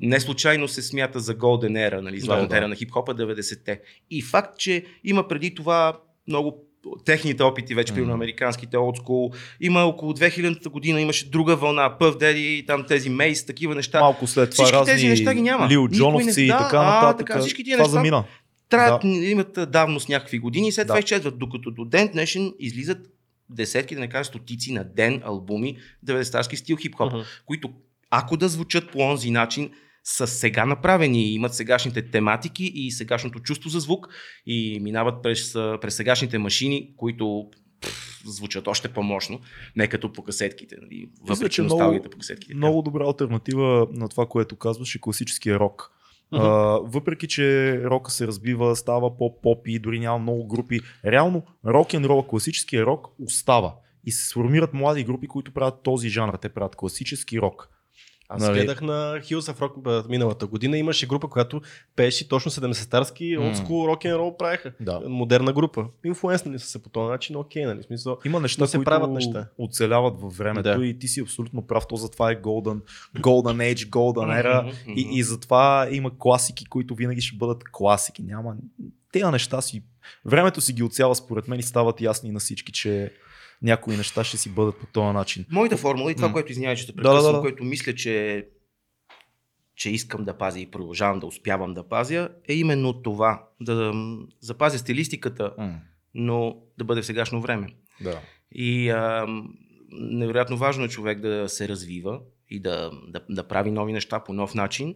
[0.00, 2.58] не случайно се смята за Golden Era, нали, златната да, да.
[2.58, 3.80] ера на хип-хопа 90-те.
[4.10, 6.68] И факт, че има преди това много
[7.04, 8.04] техните опити вече, mm.
[8.04, 9.34] на американските school.
[9.60, 14.00] Има около 2000-та година имаше друга вълна, Пъв Деди, там тези Мейс, такива неща.
[14.00, 15.68] Малко след това Всички тези неща ги няма.
[15.68, 17.26] Лил Джоновци и така нататък.
[17.26, 18.24] така, всички тия неща замина.
[18.68, 19.08] Трябва да.
[19.08, 20.90] имат давност някакви години и след да.
[20.90, 22.98] това изчезват, докато до ден днешен излизат
[23.50, 27.24] десетки, да не кажа стотици на ден албуми 90-тарски стил хип-хоп, uh-huh.
[27.46, 27.70] които
[28.10, 29.70] ако да звучат по онзи начин,
[30.04, 34.08] са сега направени, имат сегашните тематики и сегашното чувство за звук
[34.46, 39.40] и минават през, през сегашните машини, които пфф, звучат още по-мощно,
[39.76, 42.54] не като по касетките, нали, въпреки носталгията по касетките.
[42.54, 45.90] Много добра альтернатива на това, което казваш е класическия рок.
[46.32, 46.40] Uh-huh.
[46.40, 51.92] Uh, въпреки, че рока се разбива, става по-поп и дори няма много групи, реално рок
[51.92, 56.34] н рол, класическия рок остава и се сформират млади групи, които правят този жанр.
[56.34, 57.68] Те правят класически рок.
[58.30, 58.58] Аз нали?
[58.58, 60.78] гледах на Hills of Rock миналата година.
[60.78, 61.60] Имаше група, която
[61.96, 64.72] пееше точно 70-тарски олдскул рок н рол правеха.
[64.80, 65.00] Да.
[65.06, 65.86] Модерна група.
[66.04, 67.82] Инфлуенснали са се по този начин, окей, нали?
[67.82, 69.48] Смисъл, Има неща, се които правят неща.
[69.58, 70.86] оцеляват във времето да.
[70.86, 71.86] и ти си абсолютно прав.
[71.88, 72.80] То затова е Golden,
[73.16, 78.22] Golden Age, Golden Era и, и затова има класики, които винаги ще бъдат класики.
[78.22, 78.56] Няма
[79.12, 79.82] тези неща си,
[80.24, 83.12] времето си ги оцява според мен и стават ясни на всички, че
[83.62, 85.46] някои неща ще си бъдат по този начин.
[85.50, 86.32] Моята формула и това, mm.
[86.32, 87.40] което извинявай, че те прекъсвам, да, да, да.
[87.40, 88.46] което мисля, че,
[89.76, 93.44] че искам да пазя и продължавам да успявам да пазя, е именно това.
[93.60, 93.92] Да
[94.40, 95.74] запазя стилистиката, mm.
[96.14, 97.68] но да бъде в сегашно време.
[98.00, 98.20] Да.
[98.52, 99.26] И а,
[99.92, 104.32] невероятно важно е човек да се развива и да, да, да прави нови неща по
[104.32, 104.94] нов начин,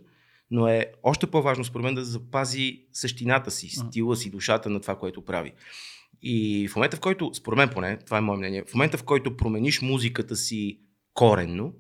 [0.51, 4.98] но е още по-важно според мен да запази същината си, стила си, душата на това,
[4.98, 5.53] което прави.
[6.22, 9.03] И в момента, в който, според мен поне, това е мое мнение, в момента, в
[9.03, 10.79] който промениш музиката си
[11.14, 11.75] коренно,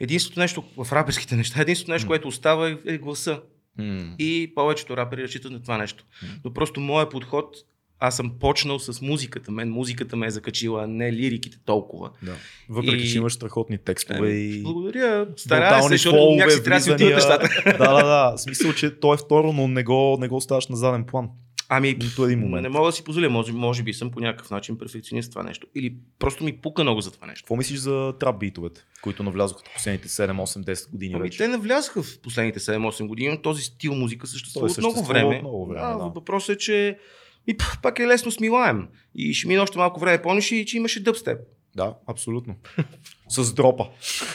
[0.00, 2.08] единственото нещо в раперските неща, единственото нещо, mm.
[2.08, 3.42] което остава е, е гласа.
[3.78, 4.16] Mm.
[4.16, 6.04] И повечето рапери разчитат на това нещо.
[6.04, 6.26] Mm.
[6.44, 7.56] Но просто моят подход,
[7.98, 9.52] аз съм почнал с музиката.
[9.52, 12.10] Мен музиката ме е закачила, не лириките толкова.
[12.22, 12.34] Да.
[12.68, 13.08] Въпреки, и...
[13.08, 14.62] че имаш страхотни текстове е, и...
[14.62, 15.26] Благодаря.
[15.36, 17.48] Старая се, защото някакси трябва да си отиват нещата.
[17.78, 18.38] да, да, да.
[18.38, 21.28] Смисъл, че то е второ, но не го, не го оставаш на заден план.
[21.68, 22.62] Ами, Нито един момент.
[22.62, 25.66] не мога да си позволя, може, може би съм по някакъв начин перфекционист това нещо.
[25.74, 27.42] Или просто ми пука много за това нещо.
[27.44, 31.38] Какво мислиш за трап битовете, които навлязоха в последните 7, 8, 10 години ами, вече?
[31.38, 35.38] Те навлязаха в последните 7, 8 години, но този стил музика съществува от много време.
[35.38, 36.04] Много време да, да.
[36.04, 36.98] Въпросът е, че
[37.46, 38.88] и пак е лесно смилаем.
[39.14, 41.38] И ще мине още малко време, помниш и че имаше дъбстеп.
[41.76, 42.54] Да, абсолютно.
[43.28, 43.86] С дропа.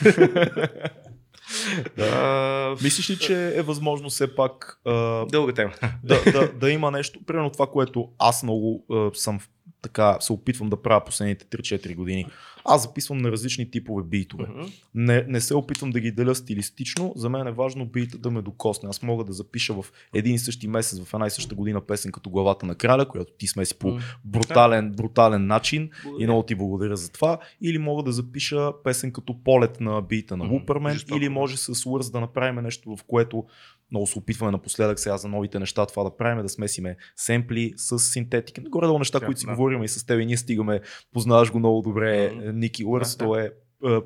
[1.96, 2.76] да.
[2.82, 4.80] Мислиш ли, че е възможно все пак
[5.30, 5.72] Дълга тема.
[6.04, 9.40] да, да, да има нещо, примерно това, което аз много а, съм
[9.82, 12.26] така се опитвам да правя последните 3-4 години.
[12.64, 14.44] Аз записвам на различни типове битове.
[14.44, 14.72] Uh-huh.
[14.94, 17.12] Не, не се опитвам да ги деля стилистично.
[17.16, 18.88] За мен е важно бита да ме докосне.
[18.88, 22.12] Аз мога да запиша в един и същи месец, в една и съща година песен
[22.12, 26.24] като главата на краля, която ти смеси по брутален, брутален начин благодаря.
[26.24, 27.38] и много ти благодаря за това.
[27.62, 31.16] Или мога да запиша песен като полет на бита на Лупермен, uh-huh.
[31.16, 33.44] или може с Words да направим нещо, в което
[33.90, 37.98] много се опитваме напоследък сега за новите неща това да правим, да смесиме семпли с
[37.98, 38.60] синтетика.
[38.60, 39.52] Горе-долу неща, yeah, които си да.
[39.52, 40.80] говорим и с теб и ние стигаме,
[41.12, 42.47] познаваш го много добре, mm-hmm.
[42.52, 43.50] Ники Уърс, yeah, той е,
[43.94, 44.00] е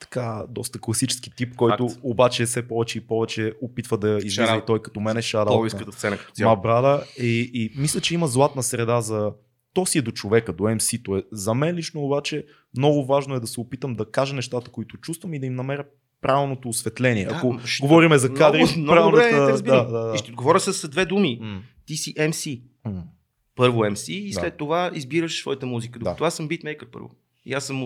[0.00, 2.00] така доста класически тип, който Факт.
[2.02, 5.46] обаче все повече и повече опитва да излиза и той като мен е шара.
[5.46, 6.60] По-иската сцена като цяло.
[6.60, 7.04] брада.
[7.18, 9.32] И, и мисля, че има златна среда за
[9.74, 11.22] то си е до човека, до MC-то е.
[11.32, 12.44] За мен лично обаче
[12.76, 15.84] много важно е да се опитам да кажа нещата, които чувствам и да им намеря
[16.20, 17.24] правилното осветление.
[17.24, 17.86] Да, Ако ще...
[17.86, 20.12] говориме за кадри, много, много добре, да, да, да.
[20.14, 21.40] И ще отговоря с две думи.
[21.42, 21.60] Mm.
[21.86, 22.62] Ти си MC.
[22.86, 23.02] Mm.
[23.56, 24.56] Първо MC и след да.
[24.56, 25.98] това избираш своята музика.
[25.98, 26.26] Докато да.
[26.26, 27.10] аз съм битмейкър първо.
[27.44, 27.76] И аз съм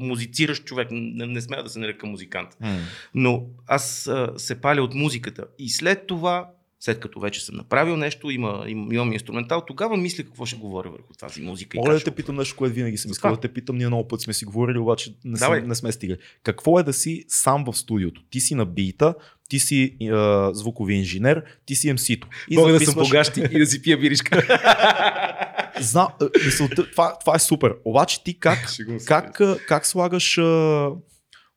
[0.00, 2.56] музициращ човек, не, не смея да се нарека музикант.
[2.62, 2.78] Mm.
[3.14, 5.44] Но аз а, се паля от музиката.
[5.58, 6.50] И след това
[6.80, 10.90] след като вече съм направил нещо, има, им, имам инструментал, тогава мисля какво ще говоря
[10.90, 11.78] върху тази музика.
[11.78, 13.76] Мога да те питам нещо, което винаги съм искал да те питам.
[13.76, 16.18] Ние много път сме си говорили, обаче не, сме, не сме стигали.
[16.42, 18.22] Какво е да си сам в студиото?
[18.30, 19.14] Ти си на бита,
[19.48, 20.08] ти си е,
[20.52, 22.28] звукови инженер, ти си MC-то.
[22.50, 22.94] И Мога записваш...
[22.94, 24.42] да съм погащи и да си пия биришка.
[25.80, 26.08] Зна,
[26.44, 27.74] мисълта, това, това е супер.
[27.84, 28.58] Обаче ти как,
[29.06, 30.38] как, как, как слагаш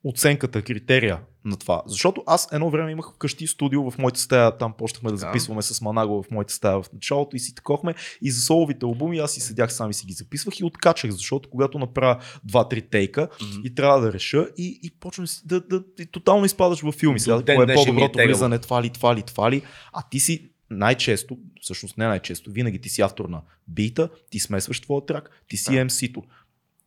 [0.03, 1.83] оценката, критерия на това.
[1.85, 5.81] Защото аз едно време имах вкъщи студио в моята стая, там почнахме да записваме с
[5.81, 9.41] Манаго в моята стая в началото и си такохме и за соловите албуми аз си
[9.41, 13.61] седях сам и си ги записвах и откачах, защото когато направя два-три тейка mm-hmm.
[13.63, 17.19] и трябва да реша и, и почвам да, да, да и тотално изпадаш в филми.
[17.19, 19.61] Сега кое е по-доброто е влизане, това ли, това ли, това ли,
[19.93, 24.81] а ти си най-често, всъщност не най-често, винаги ти си автор на бита, ти смесваш
[24.81, 26.23] твоя трак, ти си MC-то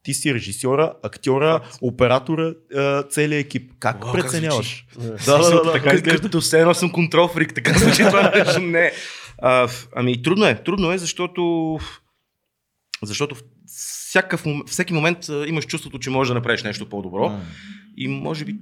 [0.07, 2.55] ти си режисьора, актьора, оператора,
[3.11, 3.73] целият екип.
[3.79, 4.87] Как О, преценяваш?
[5.27, 6.23] Да, да, да, да, така изглежда.
[6.23, 8.61] Като все едно съм контрол фрик, така звучи това нещо.
[8.61, 8.93] Не.
[9.39, 11.79] А, ами трудно е, трудно е, защото
[13.03, 17.41] защото всякакъв, всеки момент имаш чувството, че можеш да направиш нещо по-добро.
[17.97, 18.57] И може би...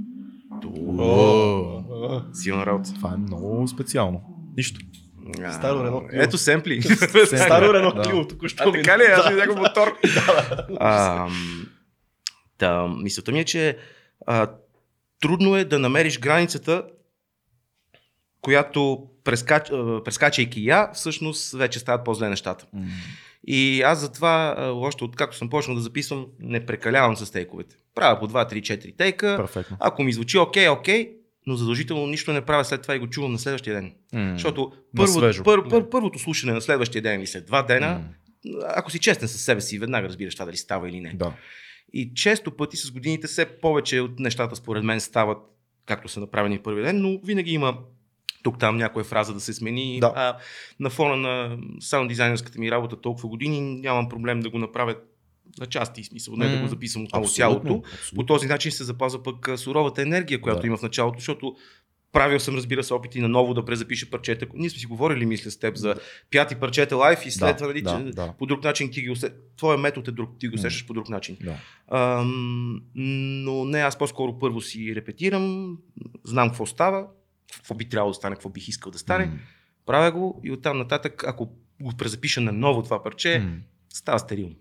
[2.32, 2.94] Силна работа.
[2.94, 4.20] Това е много специално.
[4.56, 4.80] Нищо.
[5.32, 6.22] Старо Рено Клио.
[6.22, 6.82] Ето семпли.
[7.26, 8.64] Старо Рено Клио, току-що.
[8.68, 9.02] А, така ли?
[9.02, 9.98] Аз видях мотор.
[10.80, 11.28] а,
[12.58, 13.78] да, мисълта ми е, че
[14.26, 14.50] а,
[15.20, 16.82] трудно е да намериш границата,
[18.40, 19.68] която прескач,
[20.04, 22.66] прескачайки я, всъщност вече стават по-зле нещата.
[22.76, 22.86] Mm.
[23.46, 27.76] И аз затова, още от както съм почнал да записвам, не прекалявам с тейковете.
[27.94, 29.36] Правя по 2, 3, 4 тейка.
[29.36, 29.76] Перфектно.
[29.80, 31.10] Ако ми звучи окей, окей,
[31.46, 33.92] но задължително нищо не правя след това и го чувам на следващия ден.
[34.14, 34.32] Mm.
[34.32, 37.86] Защото първо, пър, пър, първото слушане на следващия ден или след два дена,
[38.46, 38.62] mm.
[38.76, 41.12] ако си честен със себе си, веднага разбираш това дали става или не.
[41.14, 41.32] Да.
[41.92, 45.38] И често пъти с годините все повече от нещата според мен стават
[45.86, 47.78] както са направени първи ден, но винаги има
[48.42, 50.00] тук там някоя фраза да се смени.
[50.00, 50.12] Да.
[50.16, 50.36] А,
[50.80, 54.96] на фона на саунд дизайнерската ми работа толкова години нямам проблем да го направя
[55.58, 57.82] на части, смисъл, не да го записвам отново цялото.
[58.14, 60.66] По този начин се запазва пък суровата енергия, която Да.
[60.66, 61.56] има в началото, защото
[62.12, 64.46] правил съм, разбира се, опити наново да презапиша парчета.
[64.54, 65.94] Ние сме си говорили, мисля, с теб за
[66.30, 68.34] пяти парчета лайф и след Да, това, нали, да, че да.
[68.38, 69.38] по друг начин ти ги усещаш.
[69.56, 71.36] Твоя метод е друг, ти го усещаш по друг начин.
[71.42, 71.56] Да.
[71.88, 72.82] Ам,
[73.44, 75.76] но не, аз по-скоро първо си репетирам,
[76.24, 77.06] знам какво става,
[77.56, 79.32] какво би трябвало да стане, какво бих искал да стане, М.
[79.86, 81.50] правя го и оттам нататък, ако
[81.82, 83.56] го презапиша на ново това парче, М.
[83.88, 84.54] става стерилно.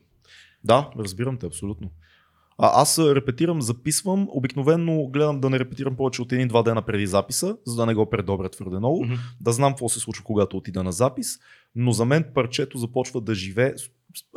[0.64, 1.90] Да, разбирам те, абсолютно.
[2.58, 4.28] А, аз репетирам, записвам.
[4.32, 8.10] Обикновено гледам да не репетирам повече от един-два дена преди записа, за да не го
[8.10, 9.06] предобря твърде много.
[9.06, 9.14] Мгм.
[9.42, 11.40] Да знам какво се случва, когато отида на запис.
[11.76, 13.74] Но за мен парчето започва да живее.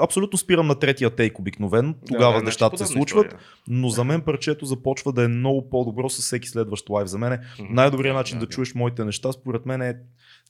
[0.00, 1.94] Абсолютно спирам на третия тейк обикновено.
[2.06, 3.26] Тогава Да, да, нещата се случват.
[3.26, 3.44] история.
[3.68, 7.08] Но за мен парчето започва да е много по-добро с всеки следващ лайв.
[7.08, 7.74] За мен е Мгм.
[7.74, 9.96] най-добрият начин Да, да, чуеш моите неща, според мен е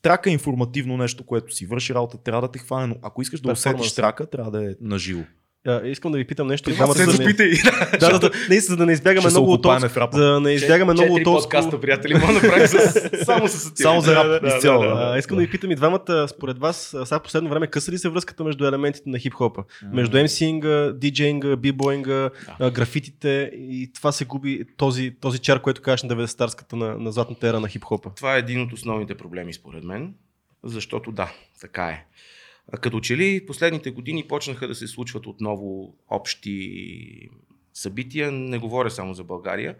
[0.02, 3.40] трака е информативно нещо, което си върши работа, трябва да те хване, но ако искаш
[3.40, 5.24] да усетиш трака, трябва да е наживо.
[5.68, 6.70] А, искам да ви питам нещо.
[6.70, 7.50] Това двамата се да не- запитай.
[8.00, 10.18] Да, да, да, не, за да не избягаме много от рапа.
[10.18, 11.42] да не избягаме много от този.
[11.42, 12.68] подкаста, приятели, мога да
[13.24, 13.76] само с сатира.
[13.76, 17.66] Само за рап, изцяло, искам да ви питам и двамата, според вас, сега последно време
[17.66, 19.64] къса ли се връзката между елементите на хип-хопа?
[19.92, 26.02] Между MC-инга, DJ-инга, b-boyинга, а, графитите и това се губи този, този чар, който кажеш
[26.02, 28.10] на 90-тарската на, на златната ера на хип-хопа.
[28.16, 30.14] Това е един от основните проблеми, според мен,
[30.64, 32.04] защото да, така е.
[32.80, 37.28] Като че ли последните години почнаха да се случват отново общи
[37.74, 39.76] събития, не говоря само за България,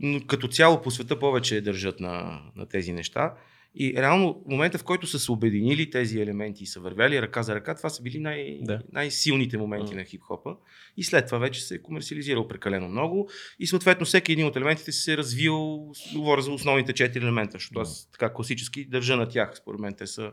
[0.00, 3.34] но като цяло по света повече държат на, на тези неща.
[3.78, 7.54] И реално момента, в който са се обединили тези елементи и са вървяли ръка за
[7.54, 8.82] ръка, това са били най- Да.
[8.92, 9.96] най-силните моменти Мгм.
[9.96, 10.56] на хип-хопа.
[10.96, 13.30] И след това вече се е комерциализирал прекалено много.
[13.58, 17.80] И съответно всеки един от елементите се е развил, говоря за основните четири елемента, защото
[17.80, 19.52] аз така класически държа на тях.
[19.56, 20.32] Според мен те са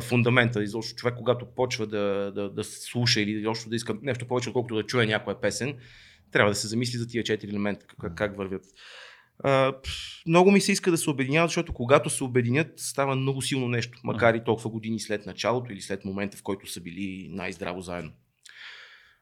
[0.00, 0.62] фундамента.
[0.62, 4.74] Изобщо човек, когато почва да, да, да слуша или изобщо да иска нещо повече, отколкото
[4.74, 5.74] да чуе някоя песен,
[6.32, 8.64] трябва да се замисли за тия четири елемента, как, как вървят.
[9.44, 9.72] А,
[10.26, 13.98] много ми се иска да се обединяват, защото когато се обединят, става много силно нещо,
[14.04, 18.12] макар и толкова години след началото или след момента, в който са били най-здраво заедно.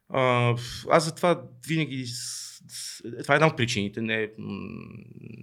[0.08, 0.54] А,
[0.90, 2.06] аз затова винаги.
[3.22, 4.30] Това е една от причините, не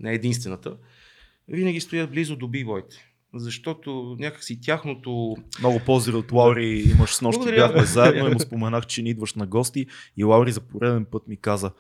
[0.04, 0.78] не е единствената.
[1.48, 3.13] Винаги стоя близо до бивойте.
[3.34, 5.36] Защото някакси тяхното.
[5.60, 9.34] Много поздрави от Лаури, имаш с нощи бяхме заедно и му споменах, че ни идваш
[9.34, 9.86] на гости
[10.18, 11.72] и Лаури за пореден път ми каза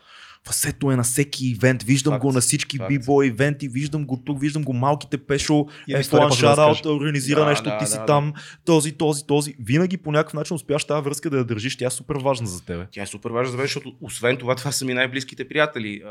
[0.47, 4.41] Васето е на всеки ивент, виждам Факт, го на всички бибой ивенти, виждам го тук,
[4.41, 6.95] виждам го малките пешо, И история F1 почва да шараут, разкаже.
[6.95, 8.05] организира Да, нещо, да, ти да, си да.
[8.05, 8.33] там,
[8.65, 9.55] този, този, този.
[9.59, 12.65] Винаги по някакъв начин успяваш тази връзка да я държиш, тя е супер важна за
[12.65, 12.87] тебе.
[12.91, 16.01] Тя е супер важна за мен, защото освен това, това са ми най-близките приятели.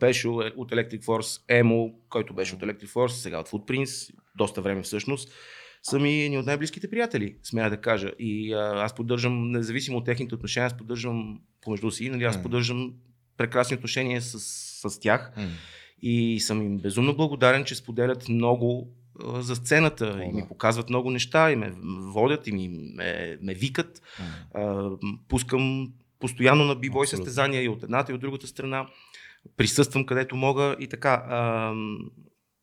[0.00, 4.62] Пешо е от Electric Force, Емо, който беше от Electric Force, сега от Footprints, доста
[4.62, 5.30] време всъщност,
[5.82, 8.10] са ми едни от най-близките приятели, смея да кажа.
[8.18, 12.92] И а, аз поддържам, независимо от техните отношения, аз поддържам помежду си, нали, аз поддържам
[13.36, 14.40] прекрасни отношения с,
[14.90, 15.32] с тях.
[16.02, 18.88] И съм им безумно благодарен, че споделят много
[19.24, 21.72] а, за сцената О, и ми показват много неща и ме
[22.12, 24.02] водят и ми, ме, ме викат.
[24.54, 27.24] А, м, пускам постоянно на бибой Абсолютно.
[27.24, 28.86] състезания и от едната и от другата страна.
[29.56, 31.24] Присъствам където мога и така.
[31.28, 31.72] А,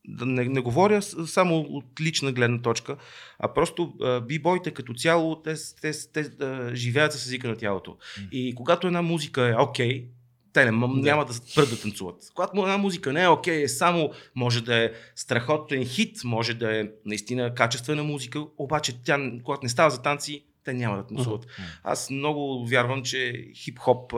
[0.07, 2.97] да не, не говоря само от лична гледна точка,
[3.39, 7.97] а просто а, бибойте като цяло, те, те, те, а, живеят с езика на тялото.
[8.31, 10.07] И когато една музика е окей,
[10.53, 12.31] те не, няма да спрат да танцуват.
[12.35, 16.79] Когато една музика не е окей, е само, може да е страхотен хит, може да
[16.79, 21.47] е наистина качествена музика, обаче тя, когато не става за танци, те няма да танцуват.
[21.83, 24.13] Аз много вярвам, че хип-хоп,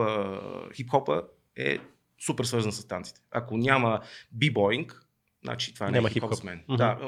[0.74, 1.22] хип-хопа
[1.56, 1.78] е
[2.26, 3.20] супер свързан с танците.
[3.30, 4.00] Ако няма
[4.32, 5.00] бибоинг,
[5.44, 6.34] значи това не Няма е хип-хоп хип-хоп.
[6.34, 6.60] с мен.
[6.68, 6.76] Мгм.
[6.76, 6.98] Да,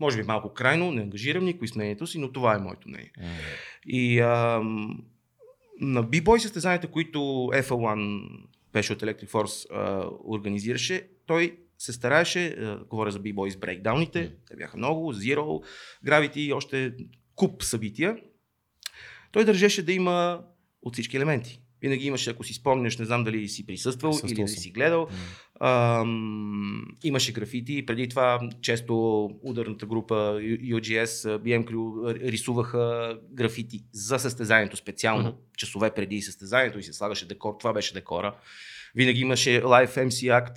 [0.00, 3.12] може би малко крайно, не ангажирам никой с мнението си, но това е моето мнение.
[3.86, 4.98] И ам,
[5.80, 7.18] на бибой състезанията, които
[7.54, 8.28] FL1
[8.72, 13.18] беше от Electric Force а, организираше, той се стараеше, а, говоря за
[13.50, 15.64] с брейкдауните, те бяха много, Zero,
[16.06, 16.94] Gravity и още
[17.34, 18.16] куп събития.
[19.32, 20.44] Той държеше да има
[20.82, 21.62] от всички елементи.
[21.82, 24.58] Винаги имаше, ако си спомняш, не знам дали си присъствал Присъствал или да съм.
[24.58, 25.08] си гледал,
[25.60, 27.86] Ам, имаше графити.
[27.86, 28.94] Преди това често
[29.42, 31.06] ударната група UGS,
[31.38, 35.36] BM Crew рисуваха графити за състезанието специално, Мгм.
[35.56, 37.54] часове преди състезанието и се слагаше декор.
[37.58, 38.34] Това беше декора.
[38.94, 40.10] Винаги имаше Live MC
[40.40, 40.56] Act.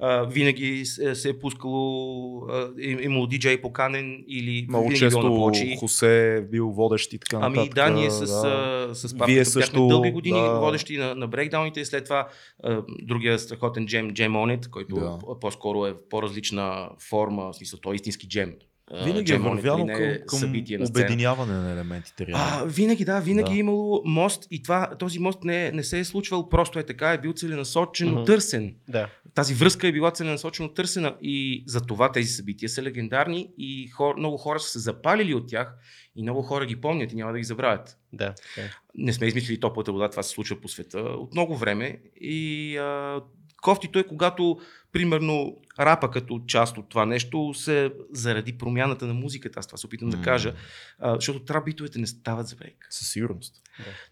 [0.00, 5.52] А, винаги се, се е пускало, а, е, имало диджей поканен или Много е често.
[5.80, 7.58] Хосе е бил водещ и така нататък.
[7.58, 8.86] Ами да, ние с, да.
[8.88, 8.94] да.
[8.94, 10.60] с Вие също, дълги години да.
[10.60, 12.28] водещи на, на брейкдауните и след това
[12.62, 15.00] а, другия страхотен джем, Джем Onit, който Да.
[15.00, 15.40] да.
[15.40, 18.54] по-скоро е в по-различна форма, в смисъл, той е истински джем.
[18.94, 20.86] Винаги е към, е към на сцена.
[20.88, 22.26] обединяване на елементите.
[22.26, 22.44] Реално.
[22.48, 23.54] А, винаги, да, винаги Да.
[23.54, 27.12] е имало мост и това, този мост не, не се е случвал просто е така,
[27.12, 28.24] е бил целенасочено Мгм.
[28.24, 28.74] търсен.
[28.88, 29.08] Да.
[29.34, 34.14] Тази връзка е била целенасочено търсена и за това тези събития са легендарни и хор,
[34.16, 35.74] много хора са се запалили от тях
[36.16, 37.98] и много хора ги помнят и няма да ги забравят.
[38.12, 38.34] Да.
[38.56, 38.70] е.
[38.94, 43.20] Не сме измислили топлата вода, това се случва по света от много време и а,
[43.62, 44.58] кофтито е когато
[44.92, 49.86] примерно рапа като част от това нещо се заради промяната на музиката, аз това се
[49.86, 50.16] опитам М.
[50.16, 50.54] да кажа,
[50.98, 52.86] а, защото трап битовете не стават за брейк.
[52.90, 53.54] Със сигурност.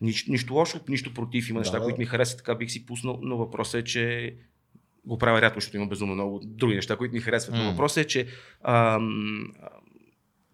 [0.00, 1.48] Нищо, нищо лошо, нищо против.
[1.48, 1.84] Има Да, неща, да.
[1.84, 4.36] които ми харесват, така бих си пуснал, но въпросът е, че
[5.04, 7.56] го правя рядко, защото има безумно много други неща, които ми харесват.
[7.56, 7.64] М.
[7.64, 8.26] Но въпросът е, че
[8.62, 9.52] ам,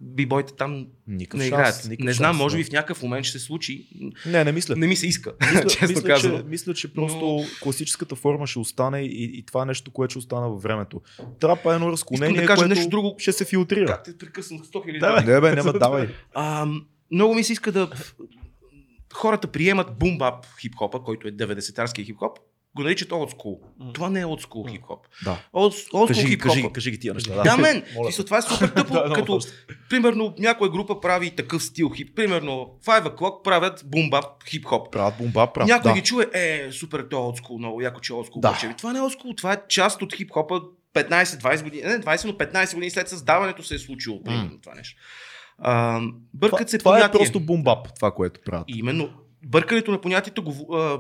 [0.03, 1.85] а, бибойте там Никакъв не шанс, играят.
[1.85, 3.89] никакъв Не знам, шанс, може би в някакъв момент ще се случи.
[4.27, 4.77] Не, не мисля.
[4.77, 6.39] Не ми се иска, Мисля, честно мисля, казано.
[6.39, 10.19] че, мисля, че просто класическата форма ще остане и, и това е нещо, което ще
[10.19, 11.01] остане във времето.
[11.41, 13.15] Трапа е едно разклонение, да кажа което нещо друго.
[13.19, 13.87] ще се филтрира.
[13.87, 14.99] Как те прекъснах 100 хиляди?
[14.99, 16.09] Да, Не бе, няма, давай.
[16.35, 16.67] А,
[17.11, 17.91] много ми се иска да
[19.15, 22.37] хората приемат бумбап хип-хопа, който е 90-тарския хип-хоп,
[22.77, 23.59] го наричат old school.
[23.81, 23.93] М.
[23.93, 24.99] Това не е old school хип-хоп.
[25.25, 25.39] Да.
[25.55, 26.55] Old, old Кажи, хип-хопа.
[26.55, 27.43] кажи, кажи ги тия неща.
[27.43, 27.85] Да, мен.
[27.95, 28.07] Моля.
[28.07, 29.41] Мисля, това е супер тъпо, Да, като
[29.91, 32.17] примерно някоя група прави такъв стил хип.
[32.17, 34.91] Примерно 5 o'clock правят бумбап хип-хоп.
[34.93, 35.69] Правят бомба, правят.
[35.69, 35.95] Някой да.
[35.95, 38.41] ги чуе, е, супер, то е old school, много яко, че е old school.
[38.41, 38.49] Да.
[38.49, 38.75] обаче.
[38.79, 40.61] Това не е old school, това е част от хип-хопа
[40.95, 45.01] 15-20 години, не 20, но 15 години след създаването се е случило, примерно това нещо.
[45.59, 46.01] А,
[46.35, 48.65] бъркат се това, това е просто бомбап, това, което правят.
[48.69, 49.11] И именно
[49.45, 50.99] бъркането на понятието го, а,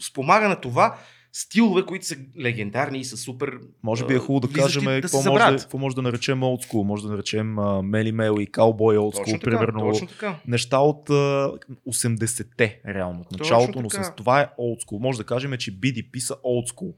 [0.00, 0.98] спомага на това
[1.32, 3.50] стилове, които са легендарни и са супер.
[3.82, 5.60] Може би е хубаво да кажем да какво, може да, съберат.
[5.60, 6.82] какво може да наречем old school.
[6.82, 9.80] Може да наречем а, Мели Мел и Cowboy old school, Точно така, примерно.
[9.80, 10.34] точно така.
[10.46, 11.50] Неща от а,
[11.88, 13.20] 80-те, реално.
[13.20, 14.02] От началото на така.
[14.02, 15.00] 80 Това е old school.
[15.00, 16.94] Може да кажем, че BDP са old school.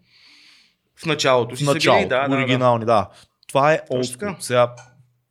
[0.97, 2.43] В началото си В са началото, били, да, да, да.
[2.43, 3.09] оригинални, да.
[3.49, 4.41] Това е old school.
[4.41, 4.75] Сега,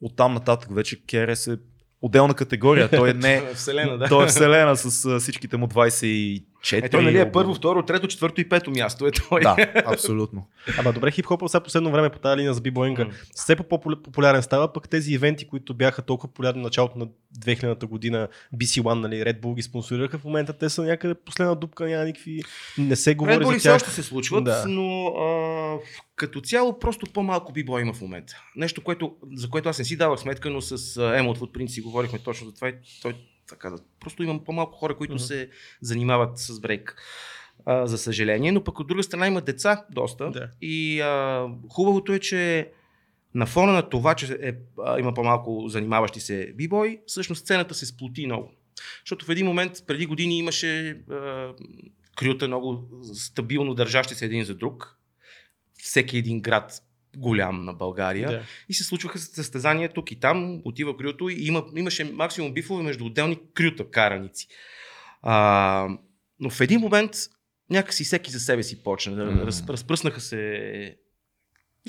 [0.02, 1.58] оттам нататък вече Керес е
[2.02, 2.90] отделна категория.
[2.90, 4.08] Той не Вселена, да.
[4.08, 6.44] той е вселена с всичките му 24.
[6.74, 9.06] Е, той нали е първо, второ, трето, четвърто и пето място.
[9.08, 9.42] Е той.
[9.42, 9.56] Да,
[9.86, 10.48] абсолютно.
[10.80, 13.12] Ама добре, хип-хопа сега последно време по тази линия за бибоинга М.
[13.36, 17.08] все по-популярен става, пък тези ивенти, които бяха толкова популярни в началото на
[17.40, 21.86] 2000-та година, BC1, нали, Red Bull ги спонсорираха, в момента те са някъде последна дупка,
[21.86, 22.44] няма никакви,
[22.78, 23.76] не се говори Red Bull за тях.
[23.76, 24.66] още се случват, Да.
[24.68, 25.78] но а,
[26.16, 28.34] като цяло просто по-малко бибой има в момента.
[28.56, 31.82] Нещо, което, за което аз не си давах сметка, но с Емо от Footprint си
[31.82, 33.14] говорихме точно за това и той
[33.50, 35.24] така, просто имам по-малко хора, които Мгм.
[35.24, 35.50] се
[35.82, 36.96] занимават с брейк.
[37.66, 40.32] А, за съжаление, но пък от друга страна има деца доста.
[40.32, 40.50] Да.
[40.62, 42.72] И а, хубавото е, че
[43.36, 44.54] на фона на това, че е,
[44.86, 48.52] а, има по-малко занимаващи се бибой, всъщност сцената се сплоти много.
[49.06, 51.54] Защото в един момент, преди години имаше а,
[52.16, 54.98] крюта много стабилно държащи се един за друг.
[55.78, 56.84] Всеки един град
[57.18, 58.30] голям на България.
[58.32, 58.42] Да.
[58.70, 63.06] И се случваха състезания тук и там, отива крюто и има, имаше максимум бифове между
[63.06, 64.48] отделни крюта караници.
[65.22, 65.88] А,
[66.40, 67.12] но в един момент
[67.70, 69.26] някакси всеки за себе си почна.
[69.26, 69.46] М.
[69.46, 70.96] раз, разпръснаха се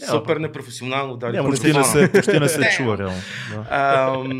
[0.00, 1.16] Няма супер непрофесионално.
[1.16, 2.70] Дали, Няма, Почти не се, почти не се Не.
[2.76, 3.20] чува реално.
[3.50, 4.34] Да.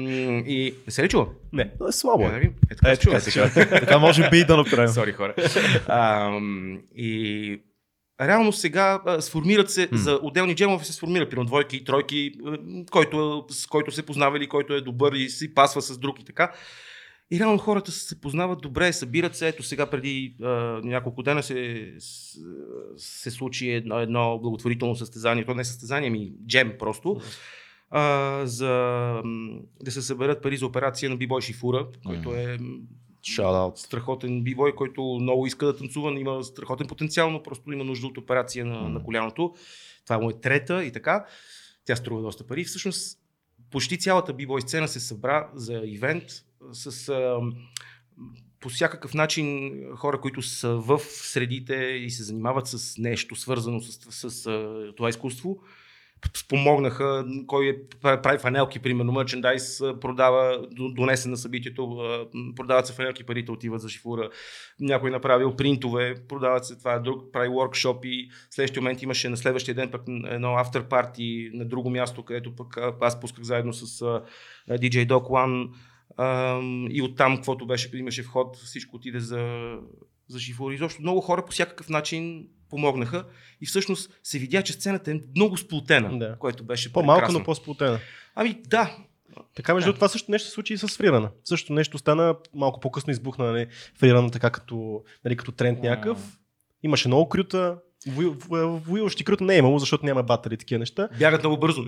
[0.47, 1.26] И не се ли чува?
[1.53, 1.62] Не.
[1.62, 2.22] Е слабо.
[2.22, 2.31] Е, Е.
[2.31, 2.53] нали?
[2.70, 3.51] Е, така Е, се чува.
[3.55, 4.89] така, така, може би и да направим.
[4.89, 5.35] Сори, хора.
[5.89, 7.61] Ам, и
[8.21, 9.99] реално сега а, сформират се, М.
[9.99, 12.33] за отделни джемове се сформират, примерно двойки и тройки,
[12.91, 16.53] който, с който се познавали, който е добър и си пасва с друг и така.
[17.33, 19.49] И реално хората се познават добре, събират се.
[19.49, 20.47] Ето сега преди а,
[20.85, 21.93] няколко дена се,
[22.97, 25.45] се случи едно, едно благотворително състезание.
[25.45, 27.21] То не е състезание, ами джем просто.
[27.91, 28.68] А, за
[29.83, 32.59] да се съберат пари за операция на Бибой Шифура, който е
[33.23, 33.77] out.
[33.77, 38.18] страхотен бибой, който много иска да танцува, има страхотен потенциал, но просто има нужда от
[38.18, 38.89] операция на, М.
[38.89, 39.55] на коляното.
[40.05, 41.27] Това му е трета и така.
[41.85, 42.64] Тя струва доста пари.
[42.64, 43.18] Всъщност,
[43.71, 46.25] почти цялата бибой сцена се събра за ивент
[46.73, 47.41] с а,
[48.61, 54.12] по всякакъв начин хора, които са в средите и се занимават с нещо свързано с,
[54.12, 54.45] с, с
[54.97, 55.59] това изкуство,
[56.37, 61.99] спомогнаха, кой е, прави фанелки, примерно, мерчендайз, продава, до- донесе на събитието,
[62.57, 64.31] продават се фанелки, парите отиват за шифура,
[64.81, 69.37] някой направил принтове, продават се, това е друг, прави workshop в следващия момент имаше на
[69.37, 74.01] следващия ден пък едно after party на друго място, където пък аз пусках заедно с
[74.71, 75.71] DJ Doc One
[76.91, 79.75] и оттам, каквото беше, имаше вход, всичко отиде за,
[80.29, 80.75] за шифура.
[80.75, 83.25] Изобщо много хора по всякакъв начин помогнаха
[83.61, 86.37] и всъщност се видя, че сцената е много сплутена, Да.
[86.39, 87.39] което беше По-малко, прекрасно.
[87.39, 87.99] но по-сплутена.
[88.35, 88.97] Ами да,
[89.55, 91.31] Така, между другото, това също нещо се случи и с фрирана.
[91.45, 96.39] Също нещо стана малко по-късно избухна нали, фрирана така като, нали, като тренд някакъв.
[96.83, 97.77] Имаше много крюта.
[98.09, 101.09] Во- Воюващи крюта не е имало, защото няма батари и такива неща.
[101.18, 101.82] бягат много бързо.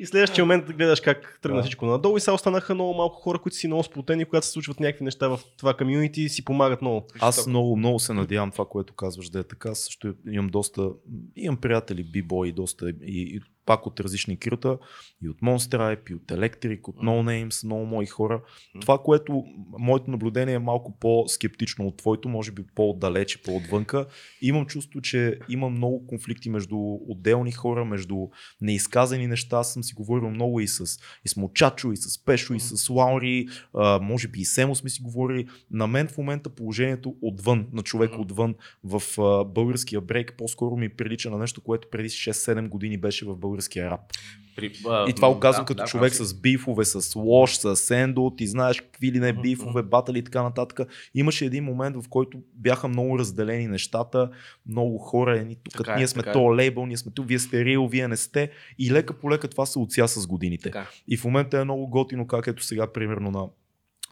[0.00, 1.62] и следващия момент гледаш как тръгна Да.
[1.62, 4.80] всичко надолу и сега останаха много малко хора, които си много сплутени, когато се случват
[4.80, 7.06] някакви неща в това комьюнити, си помагат много.
[7.20, 9.74] Аз много, много се надявам това, което казваш да е така.
[9.74, 10.88] Също имам доста,
[11.36, 13.40] имам приятели бибои, доста и, и
[13.70, 14.78] пак от различни крюта,
[15.22, 18.42] и от Monstripe, и от Electric, от No Names, много мои хора.
[18.80, 19.44] Това, което
[19.78, 24.06] моето наблюдение е малко по-скептично от твоето, може би по-далече, по-отвънка.
[24.42, 26.76] Имам чувство, че има много конфликти между
[27.08, 28.16] отделни хора, между
[28.60, 29.56] неизказани неща.
[29.56, 32.90] Аз съм си говорил много и с, и с Мочачо, и с Пешо, и с
[32.90, 35.48] Лаури, а, може би и Семо сме си говорили.
[35.70, 38.54] На мен в момента положението отвън, на човек отвън
[38.84, 43.36] в а, българския брейк, по-скоро ми прилича на нещо, което преди 6-7 години беше в
[43.36, 44.00] българския рап.
[44.56, 46.24] При, а, И това го казвам да, като да, човек си.
[46.24, 50.42] с бифове, с лош, с ендо, ти знаеш какви ли не бифове, батали и така
[50.42, 50.88] нататък.
[51.14, 54.30] Имаше един момент, в който бяха много разделени нещата,
[54.66, 56.32] много хора, едни тук Така е, ние сме така е.
[56.32, 58.50] то лейбъл, ние сме тук, вие сте рил, вие не сте.
[58.78, 60.70] И лека по лека това се отся с годините.
[60.70, 60.88] Така.
[61.08, 63.46] И в момента е много готино, как ето сега, примерно на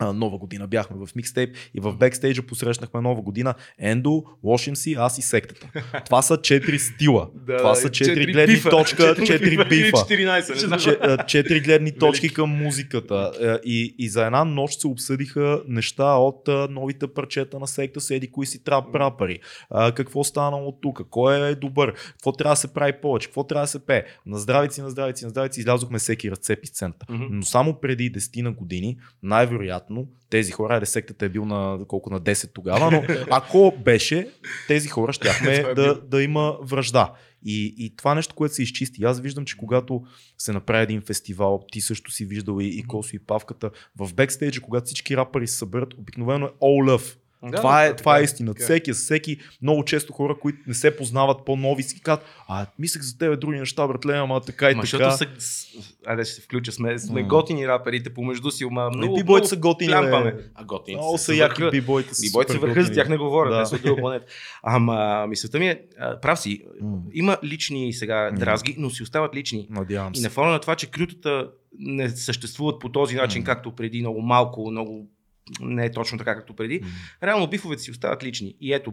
[0.01, 5.19] нова година бяхме в микстейп и в бекстейджа посрещнахме нова година Ендо, Лошим си, аз
[5.19, 5.69] и сектата.
[6.05, 7.29] Това са четири стила.
[7.47, 8.71] Да, Това са четири гледни бифа.
[8.71, 9.97] точка, Четири бифа или бифа.
[9.97, 10.81] 14, не знам.
[10.81, 13.33] Че- а, четири гледни точки към музиката.
[13.65, 18.47] И, и за една нощ се обсъдиха неща от новите парчета на секта, седи кои
[18.47, 19.39] си трап рапъри.
[19.71, 23.65] А, какво станало тук, кой е добър, какво трябва да се прави повече, какво трябва
[23.65, 24.05] да се пее.
[24.27, 27.07] На здравици, на здравици, на здравици излязохме всеки разцепи сцената.
[27.11, 27.25] Мгм.
[27.31, 29.88] Но само преди 10 на години, най-вероятно,
[30.31, 34.31] тези хора, айде сектата е бил на колко на 10 тогава, но ако беше,
[34.69, 37.13] тези хора щяхме е да, да има връжда.
[37.45, 39.05] И, и това нещо, което се изчисти.
[39.05, 40.03] Аз виждам, че когато
[40.39, 44.61] се направи един фестивал, ти също си виждал и, и Косо и Павката, в бекстейджа,
[44.61, 47.17] когато всички рапъри се съберат, обикновено е all love.
[47.43, 48.55] Да, това, е, да, това е така истина.
[48.55, 48.67] така е.
[48.67, 53.19] Всеки, всеки, много често хора, които не се познават по-нови, си казват, а, мислех за
[53.19, 55.11] тебе други неща, братле, ама така и Ма, така.
[55.11, 55.65] защото са,
[56.07, 57.29] айде ще се включа, сме, сме М.
[57.29, 59.91] готини рапърите помежду си, ама Много, много, бибойте много са готини.
[59.91, 60.35] плямпаме.
[60.55, 61.71] А готини Много са яки върха.
[61.73, 62.15] бибойте.
[62.15, 63.63] са Бибойте са върха, за тях не говоря, Да.
[63.63, 64.27] те са от друга планета.
[64.63, 65.81] Ама мисълта ми е,
[66.23, 66.99] прав си, М.
[67.13, 69.67] има лични сега дразги, но си остават лични.
[69.71, 70.23] Надявам И се.
[70.23, 73.47] на фона на това, че крютата не съществуват по този начин, М.
[73.47, 75.07] както преди, много малко, много
[75.61, 76.81] не е точно така, както преди.
[76.83, 76.87] М.
[77.23, 78.55] Реално бифовете си остават лични.
[78.61, 78.93] И ето,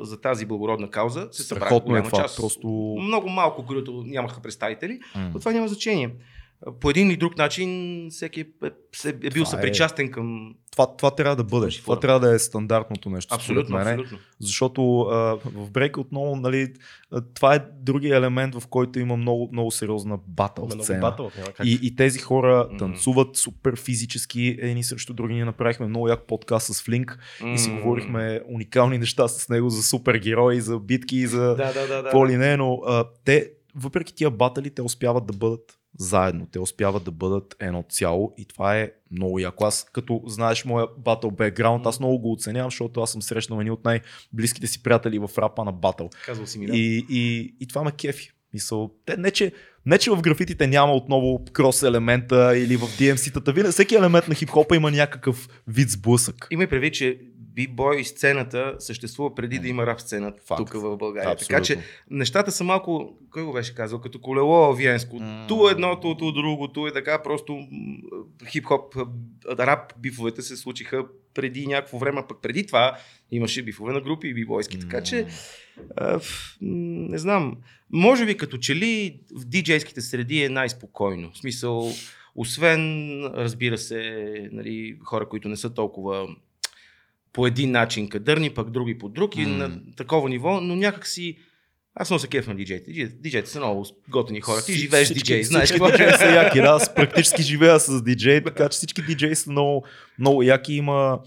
[0.00, 2.22] за тази благородна кауза се Страхотно е голяма това.
[2.22, 2.36] част.
[2.36, 2.96] Просто...
[3.00, 5.30] Много малко крюто нямаха представители, М.
[5.34, 6.10] но това няма значение.
[6.80, 7.68] По един или друг начин
[8.10, 10.54] всеки е, е, е бил Това е- съпричастен към...
[10.74, 11.66] Това, това трябва да бъде.
[11.66, 13.34] Този Това трябва да е стандартното нещо.
[13.34, 13.88] Абсолютно, мен.
[13.88, 14.18] абсолютно.
[14.40, 16.72] Защото а, в брейк отново, нали,
[17.34, 21.00] това е другия елемент, в който има много, много сериозна батъл много сцена.
[21.00, 21.30] батъл.
[21.64, 25.34] И, и тези хора танцуват супер физически едни срещу други.
[25.34, 27.18] Ние направихме много як подкаст с Флинк
[27.54, 31.86] и си говорихме уникални неща с него за супергерои, за битки за Да, да, да.
[31.88, 32.02] да.
[32.02, 36.46] какво ли не, но а, те, въпреки тия батали, те успяват да бъдат заедно.
[36.52, 39.64] Те успяват да бъдат едно цяло и това е много яко.
[39.64, 43.70] Аз, като знаеш моя батъл бекграунд, аз много го оценявам, защото аз съм срещнал едни
[43.70, 46.10] от най-близките си приятели в рапа на батъл.
[46.24, 46.76] Казвал си ми, да.
[46.76, 48.30] И, и, и това ме кефи.
[48.54, 49.52] Мисъл, те, не, че,
[49.86, 53.70] не, че в графитите няма отново крос елемента или в DMC-тата.
[53.70, 56.46] Всеки елемент на хип-хопа има някакъв вид сблъсък.
[56.50, 57.18] Има предвид, че
[57.54, 60.00] бибой сцената съществува преди да има рап
[60.46, 60.58] Факт.
[60.58, 61.32] тук в България.
[61.32, 61.54] Абсолютно.
[61.54, 61.78] Така че
[62.10, 65.16] нещата са малко, кой го беше казал, като колело виенско.
[65.16, 65.44] М.
[65.48, 67.58] Ту едното, ту другото и така просто
[68.46, 69.06] хип-хоп,
[69.58, 72.98] рап бифовете се случиха преди някакво време, пък преди това
[73.30, 74.78] имаше бифове на групи и бибойски.
[74.78, 75.26] Така че
[75.96, 76.20] а,
[76.60, 77.56] не знам,
[77.92, 81.30] може би като че ли в диджейските среди е най-спокойно.
[81.32, 81.92] В смисъл,
[82.34, 86.28] освен, разбира се, нали, хора, които не са толкова
[87.34, 89.48] по един начин кадърни, пък други по друг и М.
[89.48, 91.36] на такова ниво, но някак си
[91.94, 92.90] аз много се кеф на диджеите.
[93.08, 94.62] Диджеите- са много готини хора.
[94.62, 96.58] Ти живееш Всички- диджей, знаеш какво диджеи са яки.
[96.58, 99.84] Да, аз практически живея с диджей, така че всички диджеи са много,
[100.18, 100.74] много яки.
[100.74, 101.20] Има,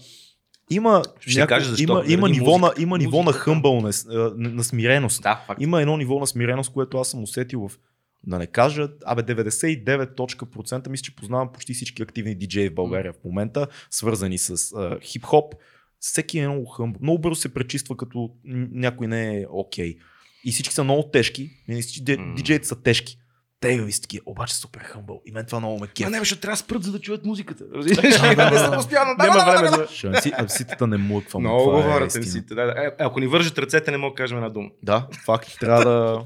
[0.70, 1.82] има, Ще кажа защо.
[1.82, 2.82] има, има, Заради ниво, на, музиката.
[2.82, 5.22] има ниво на хъмбълнес, на, на смиреност.
[5.22, 5.62] Да, факт.
[5.62, 7.78] Има едно ниво на смиреност, което аз съм усетил в
[8.24, 13.24] да не кажа, абе 99% мисля, че познавам почти всички активни диджеи в България в
[13.24, 15.54] момента, свързани с а, хип-хоп.
[16.00, 16.98] Всеки е много хъмбъл.
[17.02, 18.30] Много бързо се пречиства, като
[18.72, 19.96] някой не е окей.
[20.44, 21.50] И всички са много тежки.
[21.68, 22.34] И всички ди- М.
[22.34, 23.18] диджеите са тежки.
[23.60, 25.22] Те ви такива, обаче супер хъмбъл.
[25.26, 26.06] И мен това много ме кеф.
[26.06, 27.64] Ма не, защото трябва да спрат, за да чуят музиката.
[27.74, 28.70] Не са да.
[28.74, 29.14] постоянно.
[29.18, 29.76] Няма време за...
[29.76, 29.88] да.
[29.88, 31.40] Шанци, абситата не млъква.
[31.40, 32.24] Много е говорят истина.
[32.24, 32.54] MC-те.
[32.54, 32.72] Да, да.
[32.78, 34.68] Е, ако ни вържат ръцете, не мога да кажем една дума.
[34.82, 35.56] Да, факт.
[35.60, 36.24] Трябва да...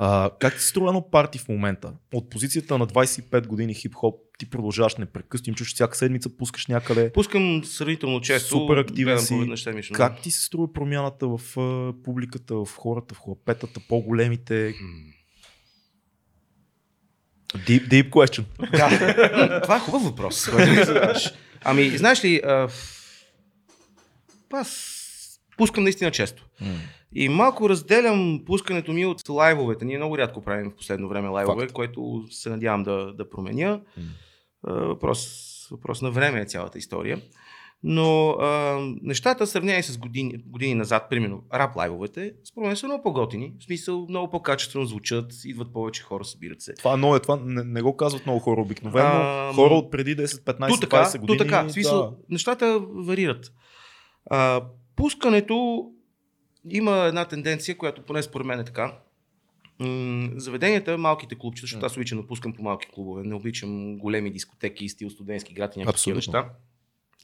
[0.00, 1.92] А, как ти се струва едно парти в момента?
[2.14, 7.12] От позицията на 25 години хип-хоп ти продължаваш непрекъснато, чуш всяка седмица, пускаш някъде.
[7.12, 8.48] Пускам сравнително често.
[8.48, 9.34] Супер активен си.
[9.34, 9.96] по веднъж седмично.
[9.96, 14.74] Как ти се струва промяната в а, публиката, в хората, в хлапетата, по-големите?
[17.54, 18.44] Deep, deep question.
[18.70, 20.48] Да, това е хубав въпрос.
[20.48, 21.32] който ми задаваш.
[21.64, 22.68] Ами, знаеш ли, а,
[24.52, 24.94] аз
[25.56, 26.46] пускам наистина често.
[27.14, 29.84] И малко разделям пускането ми от лайвовете.
[29.84, 31.72] Ние много рядко правим в последно време лайвове, Факт.
[31.72, 33.80] което се надявам да, да променя.
[34.66, 37.20] А, въпрос, въпрос на време е цялата история.
[37.82, 43.02] Но а, нещата, сравнени с години, години назад, примерно рап лайвовете, според мен са много
[43.02, 43.52] по-готини.
[43.60, 46.74] В смисъл, много по-качествено звучат, идват повече хора, събират се.
[46.74, 49.08] Това но е, това не, не го казват много хора обикновено.
[49.08, 51.38] Ам, хора от преди 10, 15, Ту така, 20 години.
[51.38, 51.62] ту така.
[51.62, 52.16] В смисъл, да.
[52.28, 53.52] нещата варират.
[54.30, 54.62] А,
[54.96, 55.84] пускането
[56.70, 58.92] има една тенденция, която поне според мен е така.
[59.80, 64.30] М, заведенията, малките клубчета, защото аз обичам да пускам по малки клубове, не обичам големи
[64.30, 66.50] дискотеки, стил студентски град и някакви неща.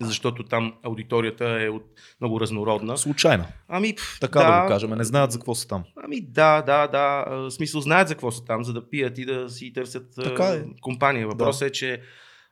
[0.01, 1.85] Защото там аудиторията е от
[2.21, 2.99] много разнородна.
[2.99, 3.45] Случайно.
[3.69, 4.91] Ами, пф, Така да, го кажем.
[4.91, 5.85] Не знаят за какво са там.
[6.05, 7.25] Ами да, да, да.
[7.29, 10.45] В смисъл знаят за какво са там, за да пият и да си търсят Така
[10.45, 10.65] е.
[10.81, 11.29] компания.
[11.29, 12.01] Въпросът е, че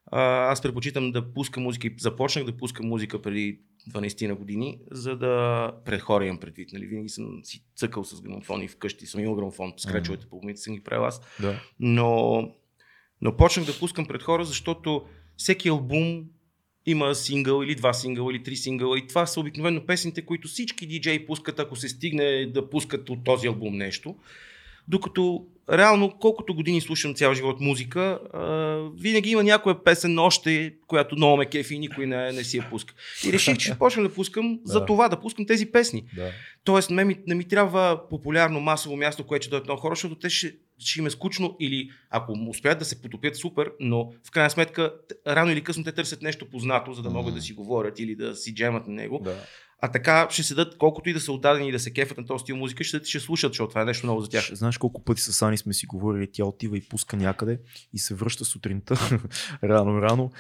[0.06, 3.60] а, аз предпочитам да пускам музика и започнах да пускам музика преди
[3.90, 6.72] 12 на години, за да пред хора имам предвид.
[6.72, 6.86] Нали?
[6.86, 10.84] Винаги съм си цъкал с грамофони вкъщи, съм имал грамофон, скречовете по момента съм ги
[10.84, 11.20] правил аз.
[11.40, 11.60] Да.
[11.80, 12.48] Но,
[13.20, 15.04] но почнах да пускам пред хора, защото
[15.36, 16.24] всеки албум
[16.86, 20.86] има сингъл или два сингъла или три сингъла и това са обикновено песните, които всички
[20.86, 24.16] диджеи пускат, ако се стигне да пускат от този албум нещо.
[24.88, 28.00] Докато реално, колкото години слушам цял живот музика,
[28.32, 28.40] а,
[28.96, 32.66] винаги има някоя песен още, която много ме кефи и никой не, не си я
[32.70, 32.94] пуска.
[33.26, 34.86] И реших, че почна да пускам за Да.
[34.86, 36.04] това, да пускам тези песни.
[36.16, 36.30] Да.
[36.64, 40.14] Тоест, не ми, не ми трябва популярно масово място, което ще дойдат много хора, защото
[40.14, 44.30] те ще, ще им е скучно или ако успеят да се потопят супер, но в
[44.30, 44.94] крайна сметка
[45.26, 47.34] рано или късно те търсят нещо познато, за да могат Мгм.
[47.34, 49.20] да си говорят или да си джемат на него.
[49.24, 49.36] да.
[49.84, 52.42] А така ще седат, колкото и да са отдадени и да се кефят на този
[52.42, 54.50] стил музика, ще, седат и ще слушат, защото това е нещо ново за тях.
[54.52, 57.60] Знаеш колко пъти с Ани сме си говорили, тя отива и пуска някъде
[57.92, 58.94] и се връща сутринта,
[59.64, 60.30] рано-рано,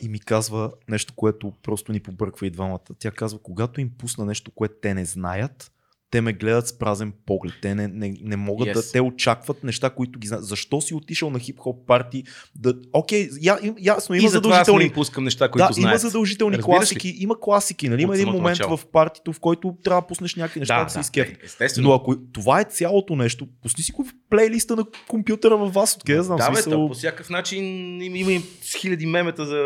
[0.00, 2.80] и ми казва нещо, което просто ни побърква и двамата.
[2.98, 5.72] Тя казва, когато им пусна нещо, което те не знаят,
[6.10, 7.54] те ме гледат с празен поглед.
[7.62, 8.72] Те не, не, не могат Yes.
[8.72, 8.92] да.
[8.92, 10.44] Те очакват неща, които ги знаят.
[10.44, 12.24] Защо си отишъл на хип-хоп парти?
[12.56, 15.92] Да, окей, я, им- ясно, има и аз задължителни им пускам неща, които да, знаят.
[15.92, 16.78] има задължителни Разбираш ли?
[16.78, 17.16] класики.
[17.18, 18.02] Има класики, нали?
[18.02, 18.76] Има един момент начало.
[18.76, 21.42] в партито, в който трябва да пуснеш някакви неща, да, се изкефят.
[21.42, 21.88] е, естествено.
[21.88, 25.96] Но ако това е цялото нещо, пусни си го в плейлиста на компютъра във вас,
[25.96, 26.36] откъде да знам.
[26.38, 26.72] Да, бе, смисъл...
[26.72, 27.64] то по всякакъв начин
[28.02, 28.42] има, има
[28.80, 29.64] хиляди мемета за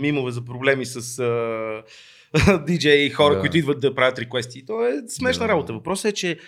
[0.00, 1.82] мимове за проблеми с а,
[2.66, 3.40] диджеи и хора, Да.
[3.40, 4.66] които идват да правят реквести.
[4.66, 5.48] То е смешна Да.
[5.48, 5.72] работа.
[5.72, 6.38] Въпросът е, че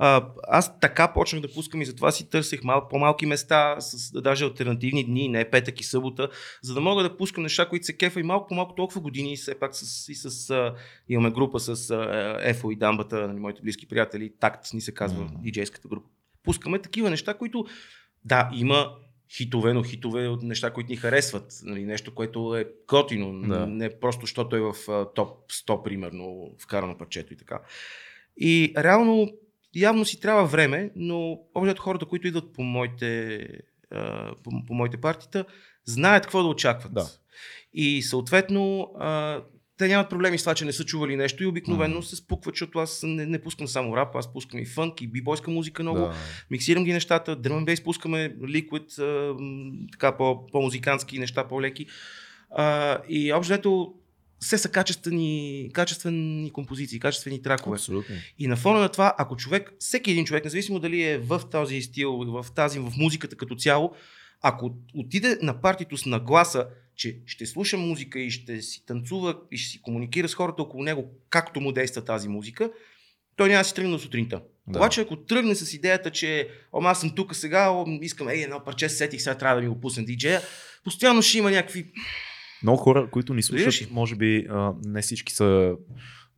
[0.00, 4.44] а, аз така почнах да пускам и затова си търсех мал, по-малки места, с даже
[4.44, 6.28] альтернативни дни, не петък и събота,
[6.62, 9.54] за да мога да пускам неща, които се кефа и малко по-малко толкова години, все
[9.54, 10.74] пак с, и с, а,
[11.08, 15.24] имаме група с а, Ефо и Дамбата, нали, моите близки приятели, Такт ни се казва,
[15.24, 15.34] Мгм.
[15.38, 16.08] диджейската група.
[16.44, 17.66] Пускаме такива неща, които
[18.24, 18.90] да, има
[19.36, 21.60] хитове, но хитове от неща, които ни харесват.
[21.62, 23.48] Нали, нещо, което е готино.
[23.48, 23.66] Да.
[23.66, 24.74] Не просто, защото е в
[25.14, 27.60] топ 100, примерно, вкарано парчето и така.
[28.36, 29.32] И реално,
[29.74, 33.48] явно си трябва време, но общо хората, които идват по моите,
[34.44, 35.44] по, по моите партита,
[35.84, 36.94] знаят какво да очакват.
[36.94, 37.06] Да.
[37.74, 38.92] И съответно,
[39.78, 42.02] те нямат проблеми с това, че не са чували нещо и обикновено Мгм.
[42.04, 45.50] се спукват, защото аз не, не пускам само рап, аз пускам и фънк, и бибойска
[45.50, 45.98] музика много.
[45.98, 46.14] Да.
[46.50, 48.34] Миксирам ги нещата, drum and bass пускаме
[49.40, 51.86] м, така по, по-музикантски неща, по-леки.
[52.50, 53.94] А, и общо взето
[54.40, 57.74] все са качествени, качествени композиции, качествени тракове.
[57.74, 58.14] Абсолютно.
[58.38, 61.82] И на фона на това, ако човек, всеки един човек, независимо дали е в този
[61.82, 63.92] стил, в тази, в музиката като цяло,
[64.42, 66.66] ако отиде на партито с нагласа,
[66.96, 70.82] че ще слуша музика и ще си танцува и ще си комуникира с хората около
[70.82, 72.70] него, както му действа тази музика,
[73.36, 74.42] той няма да си тръгне до сутринта.
[74.66, 74.78] Да.
[74.78, 78.64] Обаче, ако тръгне с идеята, че Ома, аз съм тук сега, о, искам, ей, едно
[78.64, 80.40] парче се сетих, сега трябва да ми го пусне диджея,
[80.84, 81.92] постоянно ще има някакви
[82.62, 85.74] Много хора, които ни слушат, може би а, не всички са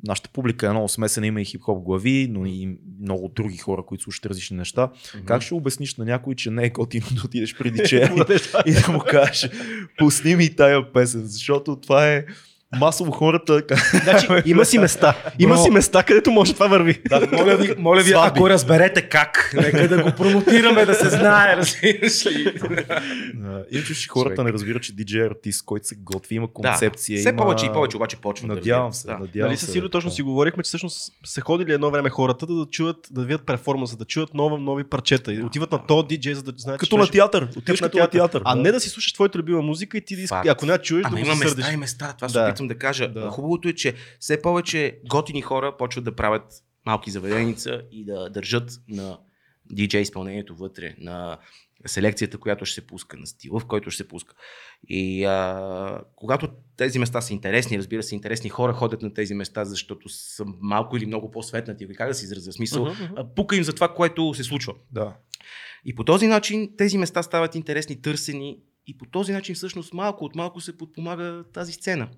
[0.07, 4.05] нашата публика е много смесена, има и хип-хоп глави, но и много други хора, които
[4.05, 4.91] слушат различни неща.
[5.25, 8.73] Как ще обясниш на някой, че не е готино да отидеш при диджея и, и
[8.73, 9.51] да му кажеш,
[9.99, 12.25] пусни ми тая песен, защото това е
[12.73, 13.63] масово хората...
[13.95, 15.15] Значи, има си места.
[15.39, 15.63] Има Бро.
[15.63, 17.03] си места, където може това върви.
[17.09, 21.57] Да, моля ви, моля ви ако разберете как, нека да го промотираме, да се знае,
[21.57, 22.53] разбираш ли.
[23.35, 24.47] Да, Иначе ще хората Човек.
[24.47, 27.19] не разбират, че DJ артист, който се готви, има Да, концепция.
[27.19, 27.37] все има...
[27.39, 28.97] повече и повече обаче почват да Надявам разбират.
[28.97, 29.19] се, Да.
[29.19, 29.67] надявам Нали се.
[29.67, 30.15] с Сиро точно да.
[30.15, 33.97] си говорихме, че всъщност са ходили едно време хората да, да чуят, да видят перформанса,
[33.97, 35.33] да чуят нови, нови парчета.
[35.33, 37.49] И отиват на то диджей, за да знаят, Като че на театър.
[37.57, 38.43] Отиваш като на театър.
[38.45, 41.05] А не да си слушаш твоята любима музика и ти да искаш, ако не чуеш,
[41.07, 42.47] Ама да има го се места и места, това се Да.
[42.61, 43.13] Опитвам да кажа.
[43.13, 43.31] Да.
[43.31, 46.53] Хубавото е, че все повече готини хора почват да правят
[46.87, 49.19] малки заведеница и да държат на
[49.71, 51.39] диджей изпълнението вътре, на
[51.87, 54.35] селекцията, която ще се пуска, на стила, в който ще се пуска.
[54.89, 59.65] И а, когато тези места са интересни, разбира се, интересни хора ходят на тези места,
[59.65, 63.05] защото са малко или много по-светнати, или как да се изразя, смисъл, мгм.
[63.17, 64.75] а, пука им за това, което се случва.
[64.93, 65.17] Да.
[65.85, 70.25] И по този начин тези места стават интересни, търсени и по този начин всъщност малко
[70.25, 72.09] от малко се подпомага тази сцена.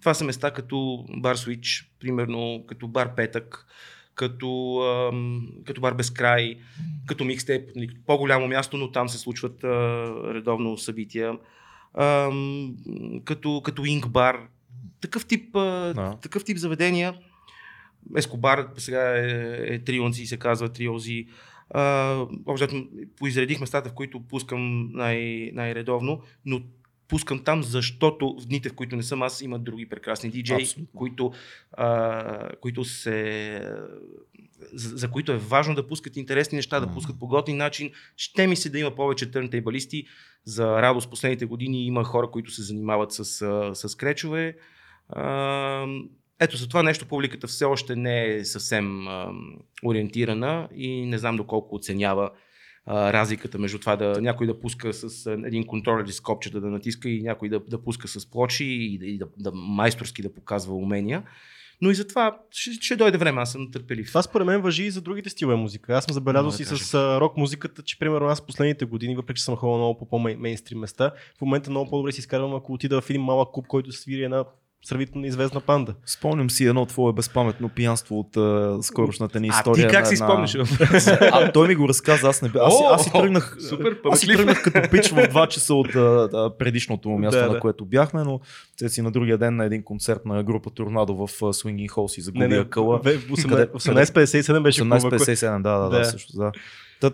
[0.00, 3.66] Това са места като Бар Switch, примерно като Бар Петък,
[4.14, 4.80] като,
[5.12, 6.58] ам, като Бар Безкрай,
[7.06, 9.68] като Микстейп, нали, по-голямо място, но там се случват а,
[10.34, 11.38] редовно събития,
[11.94, 12.74] ам,
[13.24, 14.40] като, като Инк Бар.
[15.00, 16.18] Такъв тип, а, Да.
[16.22, 17.14] такъв тип заведения.
[18.16, 21.26] Ескобар сега е, е Трионзи, се казва Триози.
[22.46, 22.86] Общо
[23.16, 26.60] поизредих местата, в които пускам най- най-редовно, но
[27.10, 30.98] пускам там, защото в дните, в които не съм аз, има други прекрасни диджеи, Абсолютно.
[30.98, 31.32] които,
[31.72, 33.60] а, които се,
[34.72, 37.90] за, за които е важно да пускат интересни неща, да пускат по готин начин.
[38.16, 40.06] Ще ми се да има повече търнтейбалисти.
[40.44, 43.24] За радост последните години има хора, които се занимават с,
[43.74, 44.56] с кречове.
[45.08, 45.86] А,
[46.40, 49.32] ето за това нещо публиката все още не е съвсем а,
[49.84, 52.30] ориентирана и не знам доколко оценява
[52.92, 56.70] а, разликата между това да някой да пуска с един контролер и с копчета да
[56.70, 60.34] натиска и някой да, да пуска с плочи и, да, и да, да майсторски да
[60.34, 61.22] показва умения.
[61.82, 64.08] Но и за това ще, ще дойде време, аз съм търпелив.
[64.08, 65.94] Това според мен въжи и за другите стилове музика.
[65.94, 66.84] Аз съм забелязал да си кажа.
[66.84, 70.78] с рок музиката, че примерно аз последните години, въпреки че съм ходил много по по-мейнстрим
[70.78, 74.22] места, в момента много по-добре си изкарвам, ако отида в един малък клуб, който свири
[74.22, 74.44] една
[74.82, 75.94] сравнително известна панда.
[76.06, 79.88] Спомням си едно твое безпаметно пиянство от uh, скорошната ни а история.
[79.88, 80.56] ти как на си една- спомняш?
[81.20, 82.58] А, той ми го разказа, аз не бе.
[82.62, 83.56] Аз, си- аз си тръгнах.
[83.60, 86.00] супер, аз си тръгнах като пич в 2 часа от а,
[86.34, 87.60] а, предишното му място, Да, на да.
[87.60, 88.40] което бяхме, но
[88.78, 92.06] те си на другия ден на един концерт на група Торнадо в а, Swinging Hall
[92.06, 94.98] си загуби Не, не, 18- 1857 беше клуба.
[94.98, 96.04] кой- 1857, да, да, да, Да.
[96.04, 96.52] също, да.
[97.00, 97.10] Та,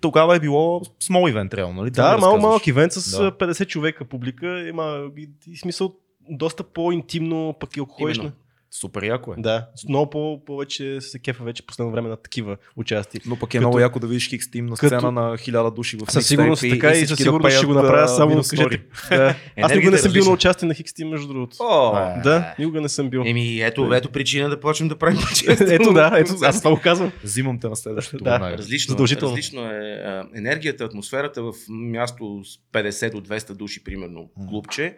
[0.00, 1.90] тогава е било small event, реално, нали?
[1.90, 2.42] Да, малко разказваш.
[2.42, 3.26] малък ивент с Да.
[3.26, 4.60] а, 50 човека публика.
[4.60, 5.94] Има и, и смисъл
[6.30, 8.28] доста по-интимно, пък и ако ходиш Именно.
[8.30, 8.44] на...
[8.70, 9.36] Супер яко е.
[9.38, 13.20] Да, много по- повече се кефа вече последно време на такива участия.
[13.26, 15.70] Но пък е Като- много яко да видиш Хикс Тим на като- сцена на хиляда
[15.70, 18.02] души в Със сигурност и- така и, всички със да сигурност ще пеят, го направя,
[18.02, 18.80] а, само кажете.
[19.10, 19.34] Да.
[19.56, 21.56] Аз никога не е съм бил на участие на Хикстим, между другото.
[21.60, 23.22] О, А, Да, никога не съм бил.
[23.26, 25.18] Еми, ето, ето причина да почнем да правим.
[25.60, 27.12] Ето да, ето, аз това го казвам.
[27.24, 28.38] Взимам те на следващото Да.
[28.52, 29.32] Различно, Задължително.
[29.32, 34.96] различно е а, енергията, атмосферата в място с 50 до 200 души, примерно, клубче.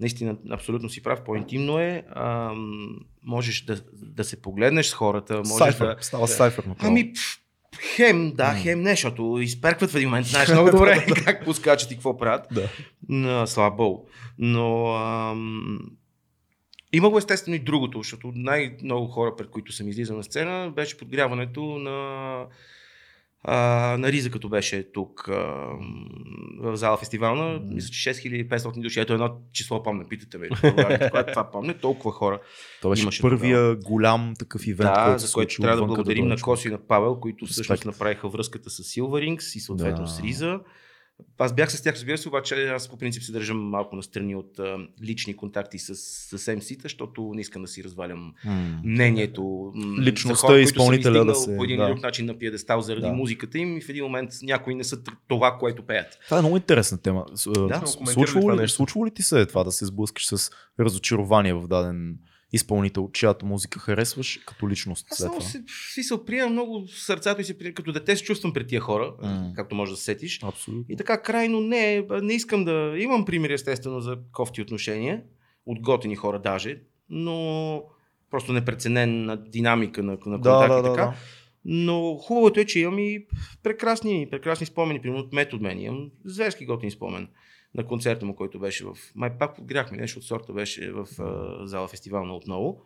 [0.00, 2.04] Наистина, абсолютно си прав, по-интимно е.
[2.16, 2.88] Ам,
[3.24, 5.36] можеш да, да се погледнеш с хората.
[5.36, 5.96] Можеш Сайфър, да...
[6.00, 6.90] става сайфър направо.
[6.90, 7.12] Ами,
[7.96, 8.58] хем, да, М.
[8.58, 10.26] хем не, защото изперкват в един момент.
[10.26, 12.46] Знаеш много добре как пускачат и какво правят.
[12.52, 12.68] Да.
[13.08, 14.06] На слава Богу.
[14.38, 15.78] Но ам,
[16.92, 20.98] има го естествено и другото, защото най-много хора, пред които съм излизал на сцена, беше
[20.98, 22.44] подгряването на
[23.44, 25.32] а, на Риза, като беше тук а,
[26.60, 29.00] в зала фестивална, мисля, че 6500 души.
[29.00, 30.48] Ето едно число помня, питате ме.
[31.10, 32.40] Когато това помня, толкова хора.
[32.82, 36.34] Това беше имаше първия голям такъв ивент, Да, който за който трябва да благодарим като
[36.34, 36.42] на.
[36.42, 40.10] Коси и на Павел, които всъщност направиха връзката с Silverings и съответно Да.
[40.10, 40.60] с Риза.
[41.38, 44.58] Аз бях с тях, разбира се, обаче аз по принцип се държам малко настрани от
[44.58, 48.80] а, лични контакти с, с MC-та, защото не искам да си развалям М.
[48.84, 49.72] мнението.
[50.00, 51.82] Личността хора, изпълнителя да се- По един да.
[51.82, 53.12] или друг начин на пиедестал заради Да.
[53.12, 54.98] музиката им и в един момент някои не са
[55.28, 56.18] това, което пеят.
[56.24, 57.24] Това е много интересна тема.
[57.68, 58.76] Да, случвало, ли, нещо.
[58.76, 60.50] случвало ли ти се е това да се сблъскаш с
[60.80, 62.16] разочарование в даден
[62.52, 65.40] изпълнител, чиято музика харесваш като личност Аз това?
[65.40, 65.62] се,
[65.94, 67.74] си се приемам много в сърцато и се приемам.
[67.74, 69.52] Като дете се чувствам пред тия хора, М.
[69.56, 70.40] както може да се сетиш.
[70.42, 70.84] Абсолютно.
[70.88, 72.94] И така крайно не, не искам да...
[72.98, 75.22] Имам примери естествено за кофти отношения,
[75.66, 76.80] от готини хора даже,
[77.10, 77.82] но
[78.30, 81.02] просто непреценена динамика на, на Да, контакти да, да, така.
[81.04, 81.14] да.
[81.64, 83.26] Но хубавото е, че имам и
[83.62, 85.80] прекрасни, прекрасни спомени, примерно от Мет от мен.
[85.80, 87.28] Имам зверски готин спомен
[87.78, 88.90] на концерта му, който беше в...
[89.14, 92.82] Май пак подгряхме нещо от сорта, беше в а, зала фестивална отново.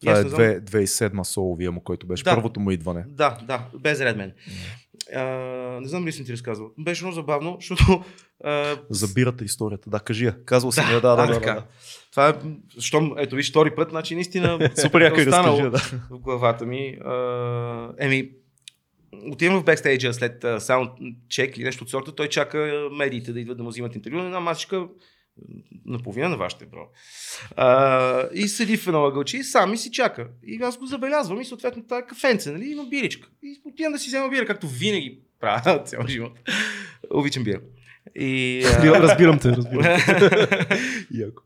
[0.00, 2.34] Това е не знам- 2 2007 соловия му, който беше Да.
[2.34, 3.04] първото му идване.
[3.08, 4.32] да, да, без Редмен.
[5.14, 5.24] А,
[5.80, 6.70] не знам ли съм ти разказвал.
[6.78, 8.04] Беше много забавно, защото...
[8.44, 9.90] А, Забирате историята.
[9.90, 10.44] Да, кажи я.
[10.44, 11.54] Казвал съм я, да, да, да, така.
[11.54, 11.64] да.
[12.10, 12.34] Това е,
[12.78, 16.16] щом, ето виж, втори път, значи наистина Супер е останало разкажи, да.
[16.16, 16.98] в главата ми.
[17.04, 18.30] А, еми,
[19.12, 23.56] отивам в бекстейджа след а, саундчек или нещо от сорта, той чака медиите да идват
[23.56, 24.88] да му взимат интервю на една масичка
[25.86, 26.88] наполовина на вашите, бро.
[27.56, 30.28] А, и седи в едно ъгълче и сам и си чака.
[30.46, 32.70] И аз го забелязвам и съответно това е кафенце, нали?
[32.70, 33.28] Има биричка.
[33.42, 36.32] И отивам да си взема бира, както винаги правя цял живот.
[37.10, 37.60] Обичам бира.
[38.14, 39.84] И, а, Разбирам те, разбирам.
[41.14, 41.42] Яко.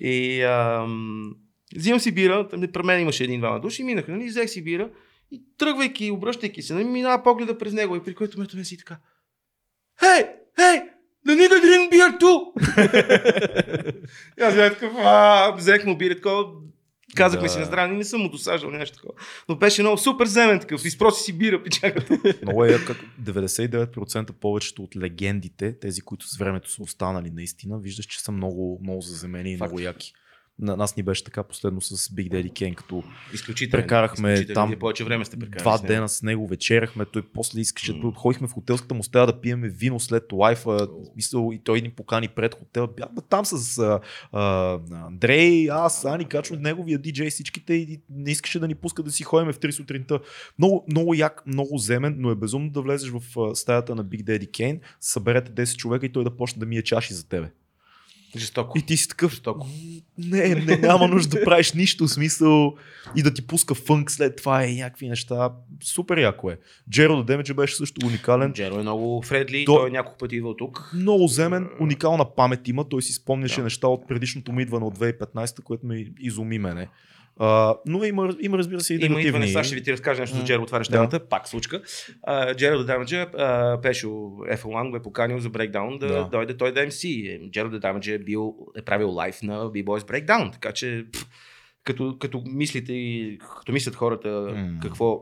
[0.00, 1.36] и ам,
[1.76, 4.90] взимам си бира, при мен имаше един-двама души, минаха, нали, взех си бира
[5.30, 8.98] и тръгвайки, обръщайки се, нали, минава погледа през него и при който ме си така.
[10.00, 10.24] Хей,
[10.56, 10.80] хей,
[11.26, 12.52] да ни да beer too!
[14.38, 14.92] и аз бях такъв,
[15.58, 16.44] взех му бира, такова,
[17.14, 17.52] казахме Да.
[17.52, 19.14] си на здраве, не съм му досаждал нещо такова.
[19.48, 22.18] Но беше много супер земен такъв, изпроси си бира, печагата.
[22.42, 28.06] Много е как 99% повечето от легендите, тези, които с времето са останали наистина, виждаш,
[28.06, 29.72] че са много, много заземени и Факт.
[29.72, 30.12] много яки.
[30.58, 33.02] На нас ни беше така последно с Big Daddy Kane, като
[33.34, 33.82] Изключително.
[33.82, 34.54] Прекарахме изключително.
[34.54, 35.62] там Вие повече време сте прекарали.
[35.62, 35.92] два с него.
[35.92, 38.12] дена с него, вечеряхме, той после искаше, М.
[38.12, 42.28] ходихме в хотелската му стая да пиеме вино след лайфа, мисъл, и той ни покани
[42.28, 42.86] пред хотела.
[42.86, 44.00] Бяхме там с а,
[44.32, 49.10] а, Андрей, аз, Ани, качваме неговия диджей, всичките и не искаше да ни пуска да
[49.12, 50.20] си ходим в 3 сутринта.
[50.58, 53.22] Много, много як, много земен, но е безумно да влезеш в
[53.56, 57.14] стаята на Big Daddy Kane, съберете 10 човека и той да почне да мие чаши
[57.14, 57.50] за тебе.
[58.36, 58.78] Жестоко.
[58.78, 59.66] И ти си такъв, Жестоко.
[60.18, 62.74] не, не, няма нужда да правиш нищо, в смисъл
[63.16, 65.50] и да ти пуска фънк след това и някакви неща.
[65.82, 66.58] Супер яко е.
[66.90, 68.52] Джеро Демеджа беше също уникален.
[68.52, 70.90] Джеро е много фредли, То- той няколко пъти идва тук.
[70.94, 72.88] Много земен, уникална памет има.
[72.88, 73.62] Той си спомняше Да.
[73.62, 76.88] неща от предишното му идване от 2015, което ме изуми мене.
[77.38, 79.26] А, но има, има, разбира се, и Има негативни.
[79.28, 80.46] идване, сега ще ви ти разкажа нещо за М.
[80.46, 80.92] Джеро, отваряш Да.
[80.92, 81.82] темата, пак случка.
[82.54, 83.26] Джеро Дамаджа,
[83.82, 84.08] Пешо
[84.50, 86.24] F1 го е поканил за брейкдаун да, Да.
[86.24, 87.10] дойде той да MC.
[87.50, 91.26] Джеро Дамаджа е, бил, е правил лайф на B-Boys Breakdown, така че пф,
[91.84, 94.78] като, като мислите и като мислят хората М.
[94.82, 95.20] какво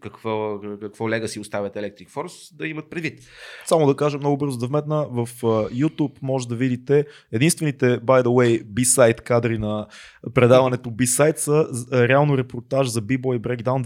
[0.00, 3.20] какво, какво лега си оставят Electric Force, да имат предвид.
[3.66, 5.28] Само да кажа много бързо да вметна, в
[5.72, 9.86] YouTube може да видите единствените, by the way, B-side кадри на
[10.34, 11.66] предаването B-side са
[12.08, 13.84] реално репортаж за B-Boy Breakdown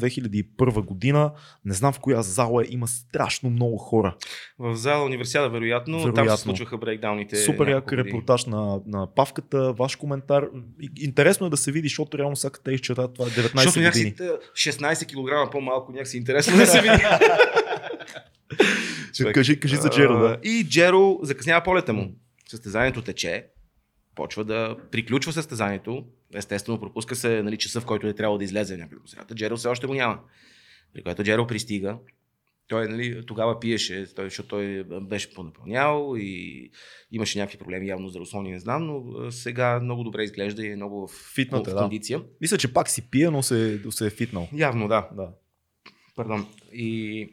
[0.56, 1.32] 2001 година.
[1.64, 4.16] Не знам в коя зала е, има страшно много хора.
[4.58, 6.36] В зала Универсиада, вероятно, там Вероятно.
[6.36, 7.36] се случваха брейкдауните.
[7.36, 10.48] Супер як репортаж на, на Павката, ваш коментар.
[10.96, 13.84] Интересно е да се види, защото реално всяка те изчета това е 19 Защото години.
[13.84, 17.04] някакси т- 16 кг по-малко, някакси интересно да се види.
[19.34, 20.38] Кажи, кажи за Джеро, да.
[20.44, 22.14] И Джеро закъснява полета му.
[22.48, 23.46] Състезанието тече,
[24.14, 26.04] почва да приключва състезанието.
[26.34, 29.34] Естествено, пропуска се нали, часа, в който е трябвало да излезе някъде по средата.
[29.34, 30.18] Джеро все още го няма.
[30.94, 31.98] При което Джеро пристига.
[32.68, 36.70] Той нали, тогава пиеше, той, защото той беше понапълнял и
[37.12, 41.06] имаше някакви проблеми, явно здравословни, не знам, но сега много добре изглежда и е много
[41.06, 41.80] в, Фитнат е, в да.
[41.80, 42.22] кондиция.
[42.40, 44.48] Мисля, че пак си пие, но се, се е фитнал.
[44.52, 45.08] Явно, да.
[45.12, 45.28] Да.
[46.16, 46.46] Пардон.
[46.72, 47.28] И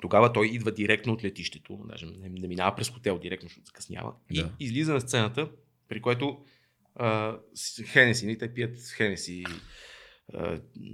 [0.00, 4.14] тогава той идва директно от летището, даже не, не минава през хотел директно, защото закъснява.
[4.30, 4.52] И Да.
[4.60, 5.50] излиза на сцената,
[5.88, 6.44] при което
[6.94, 7.38] а,
[7.86, 9.44] Хенеси, те пият Хенеси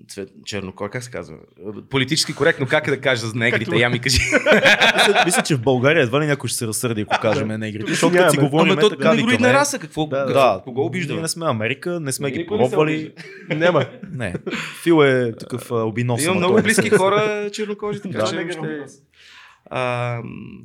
[0.09, 1.37] цвет, чернокор, как се казва?
[1.91, 3.77] Политически коректно, как е да кажа за негрите?
[3.77, 4.19] Я ми кажи.
[4.19, 7.91] мисля, мисля, че в България едва ли някой ще се разсърди, ако кажем негрите.
[7.91, 10.07] Защото като си говорим Ама то така негроидна раса, какво?
[10.07, 10.61] Да, да.
[10.65, 11.21] Кого Ние обиждаме?
[11.21, 13.13] не сме Америка, не сме ги пробвали.
[13.49, 13.57] обижда.
[13.57, 13.87] Няма.
[14.13, 14.35] Не.
[14.83, 16.25] Фил е такъв обинос.
[16.25, 18.27] Имам много близки хора, чернокожи, така Да.
[18.27, 18.85] че ще...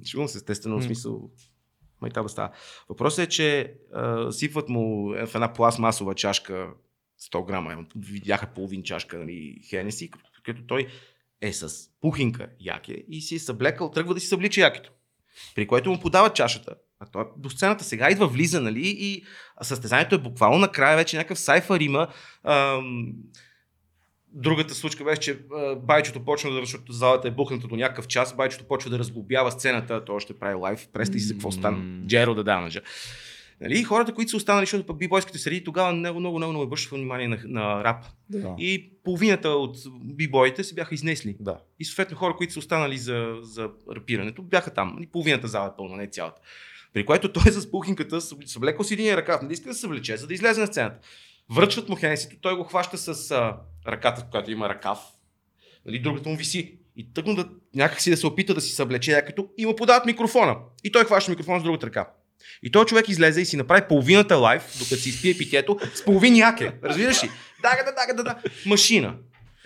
[0.05, 1.29] Шегувам се, естествено, в смисъл.
[2.01, 2.49] Майтаба става.
[2.89, 6.67] Въпросът е, че а, сипват му в една пластмасова чашка
[7.31, 10.11] 100 грама, видяха половин чашка нали, Хенеси,
[10.43, 10.87] като той
[11.41, 14.91] е с пухинка яке и си е съблекал, тръгва да си съблича якето.
[15.55, 16.75] При което му подава чашата.
[16.99, 19.23] А той до сцената сега идва, влиза, нали, и
[19.61, 22.07] състезанието е буквално накрая вече някакъв сайфър има.
[22.43, 23.13] Ам,
[24.35, 25.39] Другата случка беше, че
[25.77, 30.05] байчето почна да, защото залата е бухната до някакъв час, байчето почва да разглобява сцената,
[30.05, 32.05] той ще прави лайв, представи си за какво стана.
[32.07, 32.81] Джеро да дамажа.
[33.63, 33.79] Нали?
[33.79, 36.95] И хората, които са останали, защото пък бибойските среди, тогава много, много, много, много обръщаха
[36.95, 38.05] внимание на, на рап.
[38.29, 38.55] Да.
[38.57, 41.35] И половината от бибоите се бяха изнесли.
[41.39, 41.57] да.
[41.79, 44.97] И съответно хора, които са останали за, за рапирането, бяха там.
[45.01, 46.41] И половината зала е пълна, не цялата.
[46.93, 50.27] При което той с пухинката съблекал с един ръкав, нали иска да се влече, за
[50.27, 51.07] да излезе на сцената.
[51.49, 53.57] Връчват му хенесито, той го хваща с а,
[53.87, 54.99] ръката, в която има ръкав.
[55.85, 56.77] Нали, другата му виси.
[56.95, 60.57] И тъкно да, някакси да се опита да си съблече якото и му подават микрофона.
[60.83, 62.09] И той хваща микрофона с другата ръка.
[62.63, 66.35] И той човек излезе и си направи половината лайф, докато си изпие питието, с половин
[66.35, 66.73] яке.
[66.83, 67.29] Разбираш ли?
[67.61, 68.41] Дага, да, дага, да, да.
[68.65, 69.15] Машина.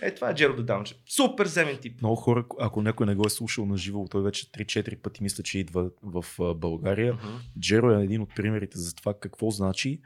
[0.02, 0.94] Е, това е Джеро Даунче.
[1.06, 2.02] Супер земен тип.
[2.02, 5.42] Много хора, ако някой не го е слушал на живо, той вече 3-4 пъти мисля,
[5.42, 6.24] че идва в
[6.54, 7.14] България.
[7.14, 7.60] Uh-huh.
[7.60, 10.00] Джеро е един от примерите за това какво значи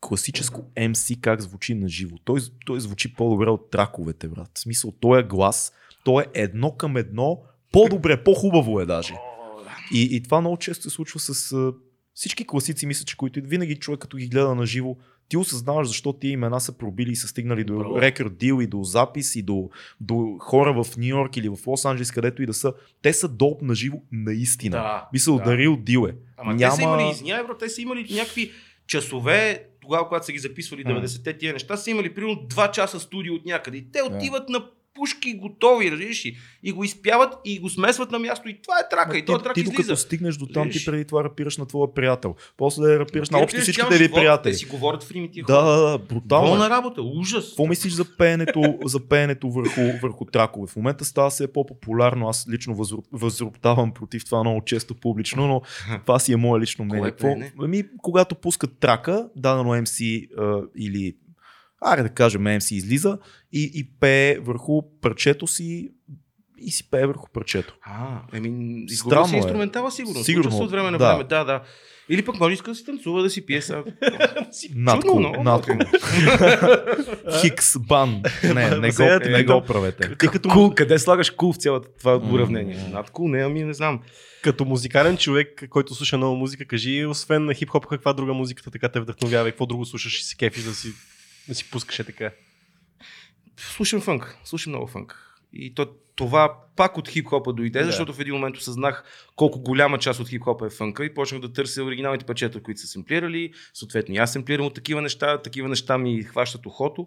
[0.00, 2.16] класическо MC как звучи на живо.
[2.24, 4.50] Той, той звучи по-добре от траковете, брат.
[4.54, 5.72] В смисъл, той е глас,
[6.04, 7.42] той е едно към едно,
[7.72, 9.14] по-добре, по-хубаво е даже.
[9.92, 11.72] И, и това много често се случва с а,
[12.14, 14.96] всички класици, мисля, че които винаги човек като ги гледа на живо,
[15.28, 18.00] ти осъзнаваш защо тия имена са пробили и са стигнали до Браво.
[18.00, 19.70] рекорд дил и до запис и до,
[20.00, 22.72] до хора в Нью Йорк или в Лос Анджелес, където и да са.
[23.02, 24.76] Те са доп на живо наистина.
[24.76, 25.44] Да, Мисъл, да.
[25.44, 25.50] да.
[25.50, 26.14] Дарил Дил е.
[26.36, 28.52] Ама те са имали, извинявай, бро, те са имали някакви
[28.86, 30.90] часове, тогава, когато са ги записвали М.
[30.90, 33.76] 90-те тия неща, са имали примерно 2 часа студио от някъде.
[33.76, 34.64] И те отиват на
[34.98, 36.36] пушки готови, разбираш ли?
[36.62, 38.48] И го изпяват и го смесват на място.
[38.48, 39.18] И това е трака.
[39.18, 39.76] И ти, този трак ти излиза.
[39.76, 42.34] докато стигнеш до там, ти преди това рапираш на твоя приятел.
[42.56, 44.52] После рапираш Ти на разбираш всичките ви приятели.
[44.52, 46.46] Те си говорят в рими тия Да, да, да, брутално.
[46.46, 46.50] е.
[46.50, 47.48] Болна работа, ужас.
[47.48, 50.66] Какво мислиш за пеенето, за пеенето върху, върху тракове?
[50.66, 52.28] В момента става все по-популярно.
[52.28, 55.62] Аз лично възру- възроптавам против това много често публично, но
[56.00, 57.10] това си е мое лично мнение.
[57.10, 57.52] Кое?
[57.62, 61.14] Ами, когато пускат трака, дадено MC а, или
[61.80, 63.18] аре да кажем MC излиза
[63.52, 65.90] и, и пее върху парчето си
[66.60, 67.76] и си пее върху парчето.
[67.82, 68.48] А, еми,
[68.88, 69.38] изгубил Странно си е.
[69.38, 70.24] инструментала сигурно.
[70.24, 71.12] Сигурно, Случва се от време на да.
[71.12, 71.62] време, да, да.
[72.10, 73.84] Или пък може иска да си танцува, да си пие сега.
[74.74, 75.70] Надко, надко.
[77.40, 78.22] Хикс бан.
[78.44, 80.16] Не, не го, не го правете.
[80.16, 82.88] Ти като, Кул, къде слагаш кул в цялата това уравнение?
[82.90, 84.00] Над кул, не, ами не знам.
[84.42, 88.88] като музикален човек, който слуша много музика, кажи, освен на хип-хоп, каква друга музиката така
[88.88, 90.92] те вдъхновява и какво друго слушаш и си кефиш да си,
[91.48, 92.32] да си пускаш е така.
[93.56, 95.24] Слушам фънк, слушам много фънк.
[95.52, 95.86] И то,
[96.16, 97.86] това пак от хип-хопа дойде, Да.
[97.86, 99.04] защото в един момент осъзнах
[99.36, 102.86] колко голяма част от хип-хопа е фънка и почнах да търся оригиналните парчета, които са
[102.86, 103.52] семплирали.
[103.74, 107.06] Съответно, аз семплирам от такива неща, такива неща ми хващат ухото.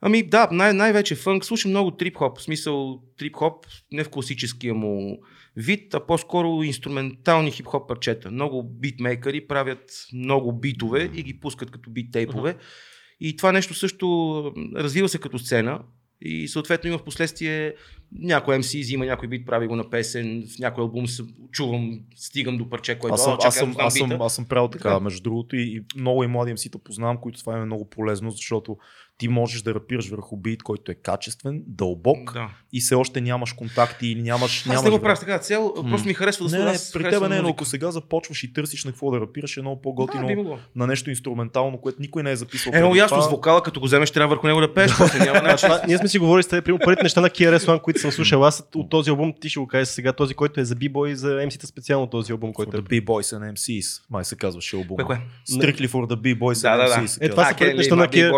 [0.00, 1.44] Ами да, най- най-вече фънк.
[1.44, 5.18] Слушам много трип-хоп, в смисъл трип-хоп не в класическия му
[5.56, 8.30] вид, а по-скоро инструментални хип-хоп парчета.
[8.30, 12.56] Много битмейкъри правят много битове и ги пускат като бит-тейпове.
[13.20, 15.80] И това нещо също развива се като сцена
[16.20, 17.74] и съответно има в последствие
[18.12, 22.58] някой MC взима някой бит, прави го на песен, в някой албум се чувам, стигам
[22.58, 24.24] до парче, което Аз съм, «О, чакай, аз, съм, аз, съм, бита».
[24.24, 25.00] аз съм правил така, Така.
[25.00, 28.30] между другото, и, и много и млади MC-та познавам, които това им е много полезно,
[28.30, 28.76] защото
[29.20, 32.48] ти можеш да рапираш върху бит, който е качествен, дълбок Да.
[32.72, 34.60] и все още нямаш контакти или нямаш.
[34.60, 35.90] Аз нямаш не го правя така цел, М.
[35.90, 37.48] просто ми харесва да Не, не, при тебе не, но музика.
[37.50, 40.58] ако сега започваш и търсиш на какво да рапираш, е много Да, по-готино би могло.
[40.76, 42.70] на нещо инструментално, което никой не е записал.
[42.74, 43.28] Е, много ясно, това.
[43.28, 44.90] с вокала, като го вземеш, трябва върху него да пееш,
[45.86, 48.62] ние сме си говорили с теб, примерно първите неща на KRS-One, които съм слушал аз
[48.74, 51.28] от този албум, ти ще го кажеш сега, този, който е за b-boy и за
[51.28, 52.80] MC-та специално този албум, който е.
[52.80, 55.20] the B-Boys and MCs, май се казваше кое?
[55.50, 57.06] Strictly for the B-Boys Да, and да, да.
[57.06, 57.18] MCs.
[57.20, 58.30] Е, това са първите неща на Kier-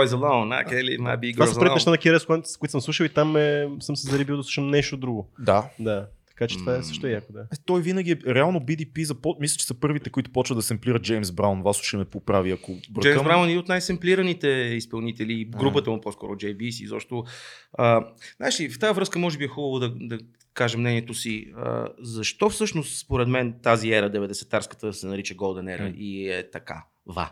[0.73, 3.37] Can't leave my big Това girls са неща на KRS-One, които съм слушал и там
[3.37, 5.31] е, съм се заребил да слушам нещо друго.
[5.39, 5.71] Да.
[5.79, 6.07] Да.
[6.29, 7.41] Така че това е също е яко, да.
[7.41, 9.37] Е, той винаги е, реално BDP, запо...
[9.41, 11.63] мисля, че са първите, които почват да семплират Джеймс Браун.
[11.63, 13.03] Вас ще ме поправи, ако бъркам.
[13.03, 17.25] Джеймс Браун е от най-семплираните изпълнители, групата му по-скоро, JBC, защото
[17.73, 18.07] а,
[18.37, 20.19] знаеш ли, в тази връзка може би е хубаво да, да
[20.55, 21.53] кажа мнението си.
[21.57, 25.95] А, защо всъщност според мен тази ера, 90-тарската, се нарича Golden Era М.
[25.97, 26.85] и е така?
[27.07, 27.31] Ва.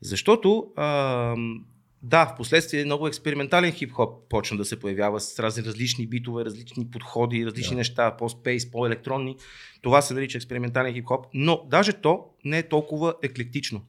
[0.00, 1.34] Защото а,
[2.02, 6.90] да, в последствие много експериментален хип-хоп почна да се появява с разни различни битове, различни
[6.90, 7.76] подходи, различни Да.
[7.76, 9.36] неща, по-спейс, по-електронни.
[9.82, 13.82] Това се нарича експериментален хип-хоп, но даже то не е толкова еклектично.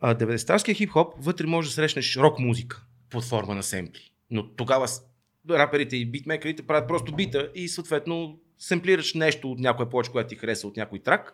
[0.00, 4.10] А, 90-тарския хип-хоп вътре може да срещнеш рок музика под форма на семпли.
[4.30, 4.88] Но тогава
[5.50, 10.36] раперите и битмейкерите правят просто бита и съответно семплираш нещо от някоя плоча, която ти
[10.36, 11.32] хареса от някой трак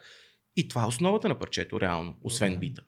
[0.57, 2.83] и това е основата на парчето, реално, освен бита.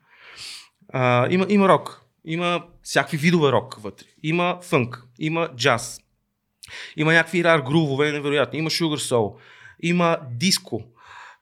[0.89, 4.05] А, има, има рок, има всякакви видове рок вътре.
[4.23, 5.99] Има фънк, има джаз,
[6.97, 8.59] има някакви рар грувове, невероятни.
[8.59, 9.35] Има Sugar Soul,
[9.83, 10.83] има диско,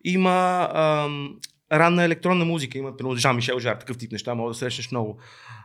[0.04, 1.40] има ам,
[1.72, 5.20] ранна електронна музика, има примерно Жан Мишел Жар, такъв тип неща, мога да срещнеш много.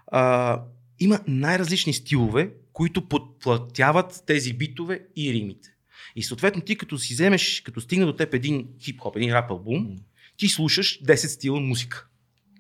[0.07, 0.63] А,
[1.01, 5.69] има най-различни стилове, които подплатяват тези битове и римите.
[6.17, 9.97] И съответно ти като си вземеш, като стигне до теб един хип-хоп, един рап албум,
[10.37, 12.08] ти слушаш 10 стила музика.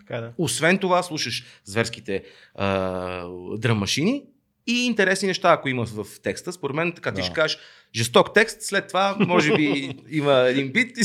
[0.09, 0.33] Така е, да.
[0.39, 3.29] Освен това слушаш зверските а,
[3.59, 4.25] дръм машини
[4.67, 6.53] и интересни неща, ако има в текста.
[6.53, 7.23] Според мен така ти Да.
[7.23, 7.59] ще кажеш
[7.95, 10.97] жесток текст, след това може би има един бит.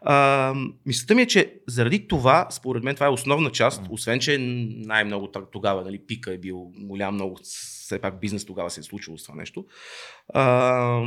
[0.00, 0.54] А,
[0.86, 5.30] мисълта ми е, че заради това, според мен това е основна част, освен че най-много
[5.52, 9.22] тогава нали, пика е бил голям, много все пак бизнес тогава се е случило с
[9.22, 9.64] това нещо.
[10.28, 11.02] А,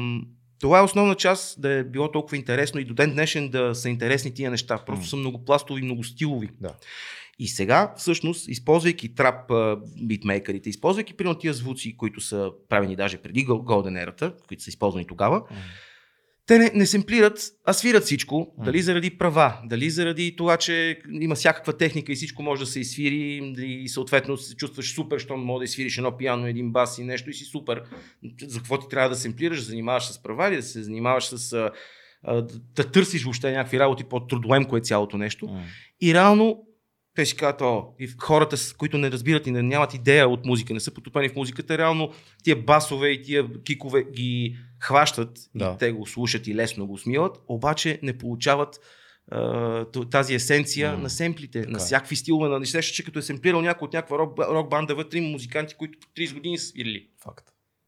[0.60, 3.90] това е основна част да е било толкова интересно и до ден днешен да са
[3.90, 4.78] интересни тия неща.
[4.86, 5.08] Просто М.
[5.08, 6.50] са многопластови, многостилови.
[6.62, 6.70] Да.
[7.40, 9.52] И сега, всъщност, използвайки трап
[10.02, 15.08] битмейкерите, използвайки примерно тия звуци, които са правени даже преди Golden Era, които са използвани
[15.08, 15.54] тогава, mm.
[16.48, 18.36] Те не, не семплират, а свират всичко.
[18.36, 18.64] Mm.
[18.64, 22.80] Дали заради права, дали заради това, че има всякаква техника и всичко може да се
[22.80, 27.04] изсвири и съответно се чувстваш супер, щом може да изсвириш едно пиано, един бас и
[27.04, 27.84] нещо и си супер.
[28.42, 31.72] За какво ти трябва да семплираш, да занимаваш с права или да се занимаваш с
[32.76, 35.46] да търсиш въобще някакви работи по-трудоемко е цялото нещо.
[35.46, 35.62] Mm.
[36.02, 36.67] И реално
[37.18, 40.74] те си казват, о, и хората, които не разбират и не, нямат идея от музика,
[40.74, 42.12] не са потопени в музиката, реално
[42.44, 45.72] тия басове и тия кикове ги хващат да.
[45.76, 48.80] и те го слушат и лесно го смилат, обаче не получават
[50.12, 51.02] тази есенция mm.
[51.02, 51.72] на семплите, така.
[51.72, 51.80] на е.
[51.80, 55.18] всякакви стилове, на неща, че като е семплирал някой от някаква рок, рок банда вътре,
[55.18, 57.08] има музиканти, които по 30 години са свирили.
[57.24, 57.46] Факт.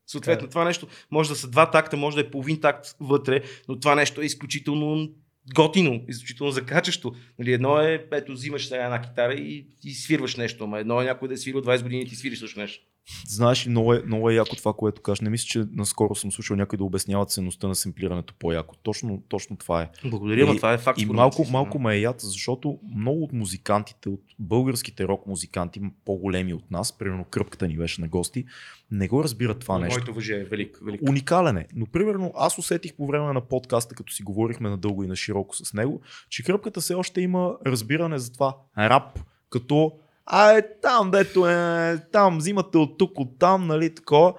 [0.07, 0.51] Съответно, okay.
[0.51, 3.95] това нещо може да са два такта, може да е половин такт вътре, но това
[3.95, 5.09] нещо е изключително
[5.55, 7.13] готино, изключително закачащо.
[7.39, 11.27] Нали, едно е, ето, взимаш една китара и, и свирваш нещо, ама едно е някой
[11.27, 12.85] да е свирил 20 години и ти свириш също нещо.
[13.27, 15.21] Знаеш, много е, много е яко това, което кажеш.
[15.21, 18.75] Не мисля, че наскоро съм слушал някой да обяснява ценността на семплирането по-яко.
[18.83, 19.89] Точно, точно това е.
[20.05, 21.01] Благодаря, но това е факт.
[21.01, 26.53] И малко, малко ме е яд, защото много от музикантите, от българските рок музиканти, по-големи
[26.53, 28.45] от нас, примерно кръпката ни беше на гости,
[28.91, 29.99] не го разбират това но нещо.
[29.99, 31.01] Моето въже е велик, велик.
[31.09, 31.67] Уникален е.
[31.75, 35.55] Но примерно аз усетих по време на подкаста, като си говорихме надълго и на широко
[35.55, 39.93] с него, че кръпката все още има разбиране за това рап, като
[40.31, 44.33] а е там, дето е, там, взимате от тук, от там, нали, такова.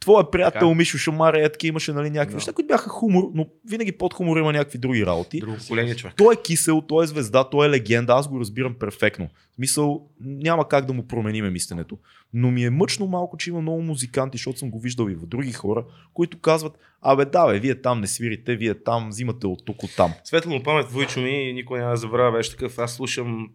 [0.00, 0.74] Твоя приятел така.
[0.74, 4.52] Мишо Шамаре, етки имаше нали, някакви неща, които бяха хумор, но винаги под хумор има
[4.52, 5.40] някакви други работи.
[5.40, 6.14] Друго поколение човек.
[6.16, 9.28] Той е кисел, той е звезда, той е легенда, аз го разбирам перфектно.
[9.52, 11.98] В смисъл, няма как да му промениме мисленето.
[12.32, 15.26] Но ми е мъчно малко, че има много музиканти, защото съм го виждал и в
[15.26, 19.64] други хора, които казват, абе да, бе, вие там не свирите, вие там взимате от
[19.64, 20.12] тук, от там.
[20.24, 22.78] Светло му памет, Войчо ми, никой няма да забравя, беше такъв.
[22.78, 23.48] Аз слушам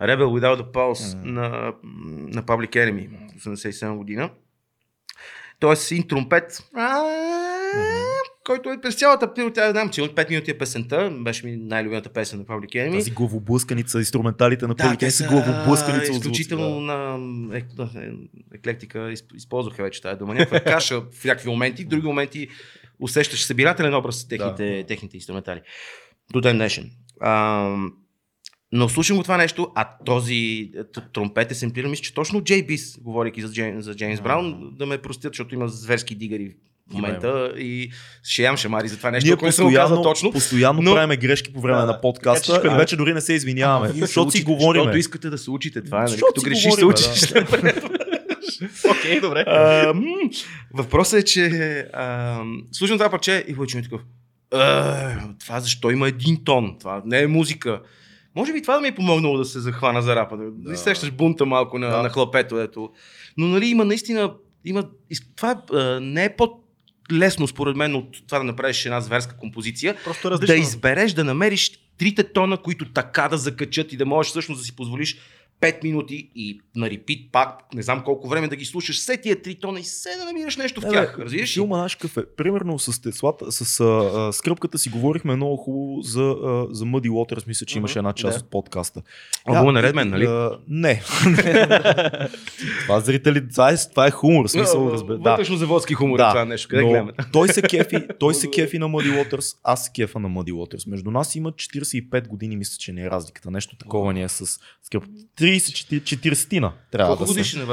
[0.00, 1.24] Rebel Without a Pulse mm.
[1.24, 1.74] на,
[2.34, 3.08] на Public Enemy,
[3.38, 4.30] 87 година.
[5.60, 8.04] Тоест син тромпет, mm-hmm.
[8.46, 12.08] който е през цялата тя знам, че от 5 минути е песента, беше ми най-любимата
[12.08, 12.98] песен на Public Enemy.
[12.98, 16.12] Тази главоблъсканица, инструменталите на Public Enemy са главоблъсканица.
[16.12, 17.18] Изключително на
[17.56, 17.62] е,
[18.54, 20.34] еклектика използваха вече тази дума.
[20.34, 22.48] Някаква каша в някакви моменти, в други моменти
[23.00, 24.86] усещаш събирателен образ техните, да.
[24.86, 25.60] техните инструментали.
[26.32, 26.90] До ден днешен.
[28.72, 30.70] Но слушам го това нещо, а този
[31.12, 34.86] тромпет е семплиран, мисля, че точно Джей Бис, говорейки за, Джеймс, за Джеймс Браун, да
[34.86, 36.54] ме простят, защото има зверски дигари
[36.90, 37.90] в момента и
[38.22, 40.32] ще ям шамари за това нещо, Ние постоянно, точно.
[40.32, 40.94] Постоянно но...
[40.94, 44.30] правиме грешки по време да, на подкаста и вече дори не се извиняваме, а, защото
[44.30, 44.82] си говорим.
[44.82, 46.20] Защото искате да се учите това, нали?
[46.28, 47.32] като грешиш се учиш.
[48.90, 49.44] Окей, добре.
[50.74, 51.86] Въпросът е, че
[52.72, 54.00] слушам това парче и получим такъв.
[55.40, 56.76] Това защо има един тон?
[56.80, 57.80] Това не е музика.
[58.36, 60.36] Може би това да ми е помогнало да се захвана за рапа.
[60.36, 60.76] Да, да.
[60.76, 62.02] сещаш бунта малко на, да.
[62.02, 62.60] на хлапето.
[62.60, 62.90] Ето.
[63.36, 64.34] Но нали има наистина.
[64.64, 64.84] Има,
[65.36, 66.52] това а, не е под
[67.12, 69.96] лесно според мен от това да направиш една зверска композиция.
[70.04, 74.60] Просто да избереш, да намериш трите тона, които така да закачат и да можеш всъщност
[74.60, 75.16] да си позволиш
[75.60, 79.42] 5 минути и на репит пак, не знам колко време да ги слушаш, все тия
[79.42, 81.16] три тона и се да намираш нещо в тях.
[81.16, 81.66] Да, Разбираш ли?
[81.66, 82.22] наш кафе.
[82.36, 87.46] Примерно с Теслата, с а, скръпката си говорихме много хубаво за, а, за Muddy Waters,
[87.46, 88.44] мисля, че имаше една част да.
[88.44, 89.02] от подкаста.
[89.44, 90.24] А, го наред мен, нали?
[90.24, 91.02] А, не.
[92.82, 95.18] това зрители, това е, това е хумор, смисъл, разбира.
[95.18, 96.68] Вътрешно заводски хумор да, е това нещо.
[96.68, 97.12] Къде гледаме?
[97.32, 100.90] той се кефи, той се кефи на Muddy Waters, аз се кефа на Muddy Waters.
[100.90, 103.50] Между нас има 45 години, мисля, че не е разликата.
[103.50, 104.46] Нещо такова ни е с
[104.82, 105.14] скръпката.
[105.50, 107.64] 30-40 трябва Колко да годишни е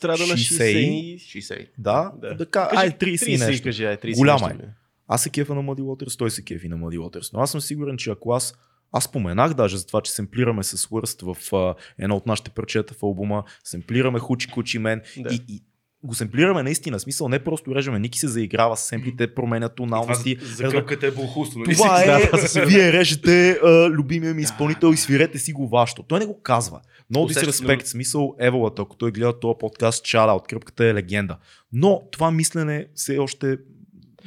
[0.00, 1.16] Трябва да на 60.
[1.16, 1.68] 60.
[1.78, 2.34] Да, да.
[2.34, 3.64] да кажа, ай, 30, 30 нещо.
[3.64, 4.66] Кажи, ай, 30 Голяма е.
[5.08, 7.30] Аз се кефа на Muddy Waters, той се кефи на Muddy Waters.
[7.32, 8.54] Но аз съм сигурен, че ако аз
[8.96, 12.94] аз споменах даже за това, че семплираме с Wurst в а, едно от нашите парчета
[12.94, 15.34] в албума, семплираме Хучи Кучи Мен да.
[15.34, 15.62] и, и
[16.04, 17.00] го семплираме наистина.
[17.00, 17.98] Смисъл, не просто режеме.
[17.98, 20.36] Ники се заиграва с семплите, променя тоналности.
[20.42, 21.60] За къпката е булхусно.
[21.60, 26.02] Нали това е, вие режете а, любимия ми изпълнител и свирете си го вашето.
[26.02, 26.80] Той не го казва.
[27.10, 27.86] Много ти респект.
[27.86, 31.36] Смисъл, Еволата, ако той гледа този подкаст, чара от кръпката е легенда.
[31.72, 33.56] Но това мислене все още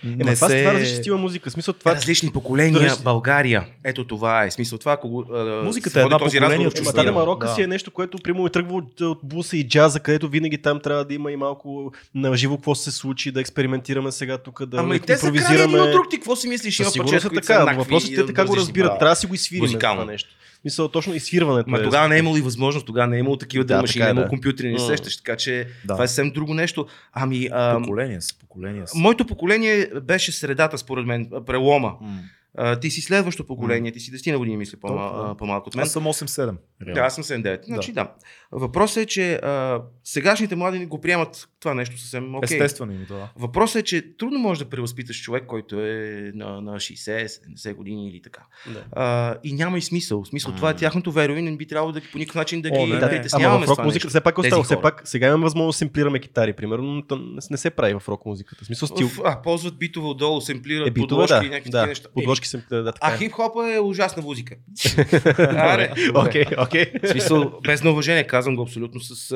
[0.04, 0.60] не е, това, се...
[0.60, 1.52] това различни стила музика.
[1.52, 1.95] Смисъл, това...
[1.95, 3.04] Различни поколения, Различни...
[3.04, 3.66] България.
[3.84, 4.52] Ето това е.
[4.52, 5.26] Смисъл това, ако
[5.64, 6.70] Музиката е една поколение.
[6.78, 7.54] Ема, да, Марока да.
[7.54, 10.80] си е нещо, което примерно е тръгва от, от буса и джаза, където винаги там
[10.80, 14.78] трябва да има и малко на живо какво се случи, да експериментираме сега тук, да
[14.78, 16.80] Ама и те са крали друг, ти какво си мислиш?
[16.80, 18.99] Има парчета, така, въпросът е така го разбират.
[18.99, 20.30] Трябва да си го изфирим това нещо.
[20.65, 21.69] Мисля, точно изфирването.
[21.69, 24.03] Ма е тогава не е имало и възможност, тогава не е имало такива да, машини,
[24.03, 24.29] не е имало да.
[24.29, 25.93] компютри, не сещаш, така че да.
[25.93, 26.88] това е съвсем друго нещо.
[27.13, 28.97] Ами, а, поколение са, поколение са.
[28.97, 31.93] Моето поколение беше средата, според мен, прелома.
[32.59, 35.35] А, ти си следващо поколение, ти си 10 на години, мисля, по- да.
[35.38, 35.84] по-малко от мен.
[35.84, 36.55] Аз съм 8-7.
[36.93, 37.65] Да, аз съм 79.
[37.65, 38.11] Значи да.
[38.51, 42.57] Въпросът е, че а, сегашните млади го приемат това нещо съвсем окей.
[42.57, 43.29] Естествено им това.
[43.35, 48.21] Въпросът е, че трудно можеш да превъзпиташ човек, който е на, на 60-70 години или
[48.21, 48.41] така.
[48.73, 48.84] Да.
[48.91, 50.25] А, и няма и смисъл.
[50.25, 52.85] Смисъл, това е тяхното веро и не би трябвало да по никакъв начин да О,
[52.85, 53.11] ги не, да, не.
[53.11, 54.63] притесняваме Ама в с рок това музиката все пак Тези остава.
[54.63, 57.17] Все пак сега имаме възможност да семплираме китари, примерно, но
[57.49, 58.63] не, се прави в рок музиката.
[58.63, 59.07] В смисъл стил.
[59.07, 61.45] В- А, ползват битове отдолу, семплират Е, битове, подложки да.
[61.45, 61.85] и някакви да.
[61.85, 62.09] неща.
[62.13, 62.57] Подложки се.
[62.69, 63.17] Да, така А е.
[63.17, 64.55] хип-хопа е ужасна музика.
[66.15, 66.85] Окей, окей.
[67.11, 69.35] Смисъл, без на уважение, казвам го абсолютно с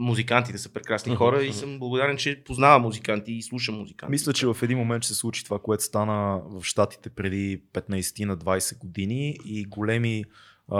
[0.00, 4.10] музикантите са прекрасни хора и съм благодарен, че познавам музиканти и слушам музиканти.
[4.10, 8.24] Мисля, че в един момент ще се случи това, което стана в Штатите преди 15
[8.24, 10.24] на 20 години и големи
[10.72, 10.78] а,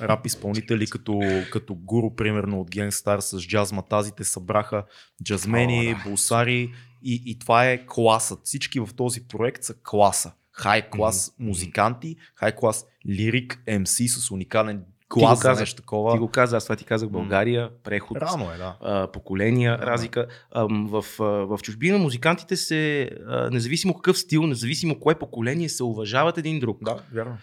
[0.00, 1.20] рап изпълнители като,
[1.52, 4.84] като гуру, примерно от Genstar с джаз матазите събраха
[5.24, 6.10] джазмени, О, да.
[6.10, 6.72] булсари
[7.02, 8.40] и, и това е класът.
[8.44, 10.32] Всички в този проект са класа.
[10.52, 11.48] Хай клас Мгм.
[11.48, 14.84] музиканти, хай клас лирик, МС с уникален
[15.20, 15.60] го глас за каза.
[15.60, 16.12] нещо такова.
[16.12, 17.08] Ти го каза, аз това ти казах.
[17.10, 18.18] България, преход.
[18.18, 18.76] Рано е, да.
[18.80, 19.86] а, поколения, Да.
[19.86, 20.26] разлика.
[20.54, 25.84] Ам, в, а, в чужбина музикантите се, а, независимо какъв стил, независимо кое поколение, се
[25.84, 26.78] уважават един друг.
[26.82, 27.36] Да, вярно.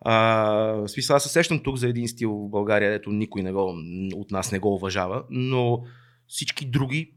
[0.00, 3.74] А, смисъл, аз се сещам тук за един стил в България, дето никой не го,
[4.14, 5.82] от нас не го уважава, но
[6.28, 7.12] всички други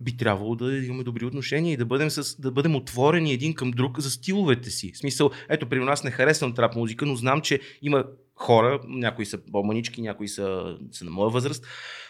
[0.00, 3.70] би трябвало да имаме добри отношения и да бъдем, с, да бъдем отворени един към
[3.70, 4.92] друг за стиловете си.
[4.92, 8.04] В смисъл, ето, при нас не харесвам трап музика, но знам, че има
[8.40, 11.66] хора, някои са по-манички, някои са, са на моя възраст,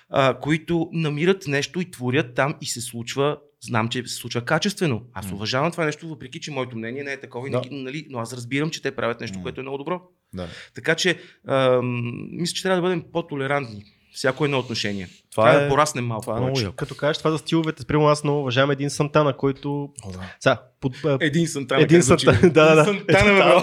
[0.08, 5.02] а, които намират нещо и творят там и се случва, знам, че се случва качествено.
[5.12, 7.62] Аз уважавам това нещо, въпреки че моето мнение не е такова, Да.
[7.70, 10.00] нали, но аз разбирам, че те правят нещо, което е много добро.
[10.34, 10.48] Да.
[10.74, 13.84] Така че, ам, мисля, че трябва да бъдем по-толерантни.
[14.14, 15.08] Всяко едно отношение.
[15.30, 16.76] Това Трябва е- да пораснем малко Това е много яко.
[16.76, 19.88] Като кажеш това за стиловете, спрямо аз много уважавам един Сантана, който...
[20.04, 20.18] О, да.
[20.40, 21.82] Сега, под, Един Сантана.
[21.82, 22.84] един Сантана, да, да.
[22.84, 23.62] Сантана, бе, бро.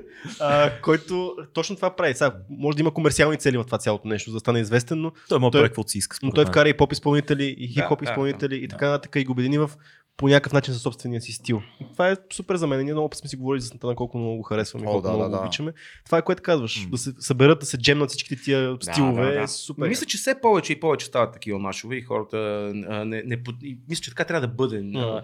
[0.40, 2.14] а, който точно това прави.
[2.14, 5.12] Сега, може да има комерциални цели в това цялото нещо, за да стане известен, но,
[5.28, 6.16] Той Той- да прави си иска.
[6.22, 8.68] но той вкара и поп изпълнители, и хип-хоп Да, да, изпълнители, и да.
[8.68, 9.70] така нататък, и го обедини в
[10.18, 11.62] по някакъв начин със собствения си стил.
[11.92, 12.84] Това е супер за мен.
[12.84, 15.22] Ние много път сме си говорили за Сантана, колко много го харесваме, колко да, много
[15.22, 15.40] да, го да.
[15.42, 15.72] обичаме.
[16.04, 16.84] Това е което казваш.
[16.84, 16.90] М.
[16.90, 19.26] Да се съберат, да се джемнат всичките тия стилове.
[19.26, 19.42] да, да.
[19.42, 19.88] Е супер.
[19.88, 22.36] Мисля, че все повече и повече стават такива машове и хората
[22.88, 24.90] а, не, не, и мисля, че така трябва да бъде.
[24.94, 25.22] А,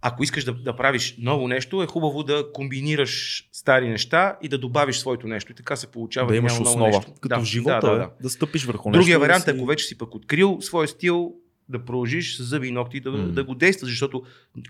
[0.00, 4.58] Ако искаш да, да правиш ново нещо, е хубаво да комбинираш стари неща и да
[4.58, 5.52] добавиш своето нещо.
[5.52, 6.86] И така се получава да и имаш основа.
[6.86, 7.12] нещо.
[7.20, 8.10] Като да, в живота, да, да, да, да, да.
[8.22, 8.98] да стъпиш върху нещо.
[9.00, 11.34] Другия и да вариант, си- ако вече си пък открил своя стил,
[11.68, 13.18] да продължиш с зъби и ногти да, М.
[13.18, 14.22] да го действаш, защото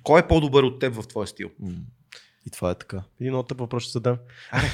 [0.02, 1.50] кой е по-добър от теб в твоя стил?
[1.60, 1.70] М.
[2.46, 3.02] И това е така.
[3.20, 4.16] Един от тъп въпрос ще задам.
[4.50, 4.70] Аре,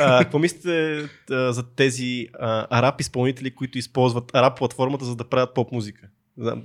[0.00, 0.96] А, Какво мислите
[1.30, 6.08] а, за тези а, араб изпълнители, които използват араб платформата, за да правят поп музика?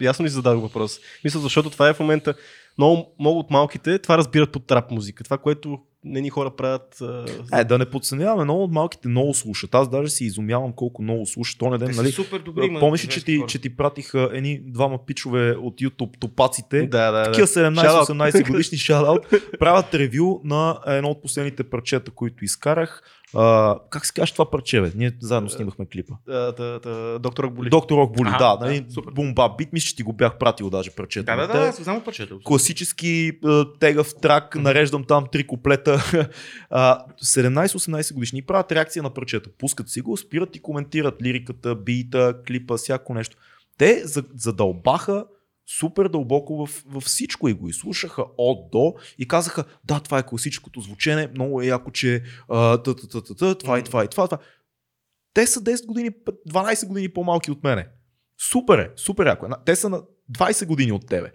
[0.02, 1.00] Ясно ли зададох въпрос?
[1.24, 2.34] Мисля, защото това е в момента
[2.78, 5.24] много, много от малките това разбират под рап музика.
[5.24, 7.02] Това, което нени хора правят.
[7.02, 7.26] А,
[7.60, 9.76] Е, да не подценяваме, много от малките много слушат.
[9.76, 11.60] Аз даже си изумявам колко много слушат.
[11.60, 12.12] То не ден, нали?
[12.12, 12.78] супер добри.
[12.80, 16.88] Помниш че ти, че ти пратиха едни двама пичове от YouTube топаците?
[16.88, 17.72] да, да, Такива да.
[17.72, 19.22] 17-18 годишни шадаут
[19.60, 23.04] правят ревю на едно от последните парчета, които изкарах.
[23.36, 24.92] А, как се каже това парче, бе?
[24.96, 26.14] Ние заедно снимахме клипа.
[26.28, 27.70] Да, да, да, доктор Акболи.
[27.70, 30.70] Доктор Рок Боли, Аха, да, да, нали, бумба бит, мисля, че ти го бях пратил
[30.70, 31.26] даже парчето.
[31.26, 32.40] Да, да, да, Те- аз знам парчето.
[32.44, 33.32] класически
[33.80, 36.04] тегав трак, нареждам там три куплета.
[36.70, 39.50] А, 17-18 годишни правят реакция на парчета.
[39.52, 43.38] Пускат си го, спират и коментират лириката, бита, клипа, всяко нещо.
[43.78, 45.26] Те за- задълбаха
[45.78, 50.26] супер дълбоко в, във всичко и го изслушаха от до и казаха, да, това е
[50.26, 54.04] класическото звучене, много е яко, че а, та, та, та, та, та, това и това
[54.04, 54.28] и това.
[54.28, 54.38] това.
[55.34, 56.10] Те са 10 години,
[56.50, 57.88] 12 години по-малки от мене.
[58.52, 59.48] Супер е, супер яко.
[59.66, 60.02] Те са на
[60.38, 61.32] 20 години от тебе.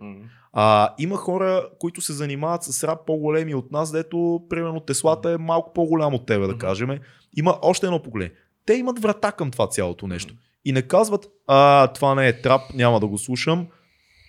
[0.52, 5.38] А, има хора, които се занимават с рап по-големи от нас, дето примерно Теслата е
[5.38, 6.98] малко по-голям от тебе, да кажем.
[7.36, 8.32] Има още едно поколение.
[8.66, 10.34] Те имат врата към това цялото нещо.
[10.64, 13.68] И не казват, а, това не е трап, няма да го слушам.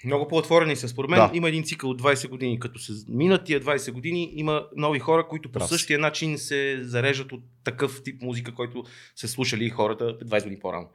[0.06, 0.88] Много по-отворени са.
[0.88, 1.32] Според мен Да.
[1.34, 2.60] има един цикъл от 20 години.
[2.60, 5.68] Като се минат тия 20 години, има нови хора, които по си.
[5.68, 8.84] същия начин се зареждат от такъв тип музика, който
[9.16, 10.88] са слушали хората 20 години по-рано.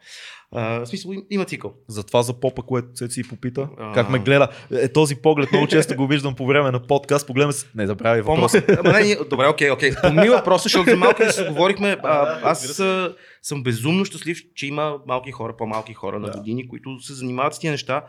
[0.52, 1.74] А, в смисъл, им- има цикъл.
[1.88, 3.92] Затова за попа, което се си попита, А.
[3.92, 4.48] как ме гледа.
[4.72, 7.26] Е, този поглед много често го виждам по време на подкаст.
[7.26, 7.66] Погледаме се.
[7.74, 8.62] Не забравяй въпроса.
[8.78, 9.90] Ама не, добре, окей, окей.
[10.02, 11.96] Помни въпроса, защото за малко се говорихме.
[12.02, 16.38] А, аз а, съм безумно щастлив, че има малки хора, по-малки хора на Да.
[16.38, 18.04] години, които се занимават с тия неща.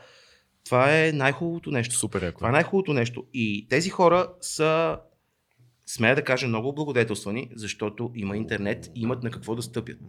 [0.65, 1.95] Това е най-хубавото нещо.
[1.95, 2.37] Супер яко.
[2.37, 3.25] Това е най-хубавото нещо.
[3.33, 4.99] И тези хора са,
[5.85, 9.99] смея да кажа, много благодетелствани, защото има интернет и имат на какво да стъпят.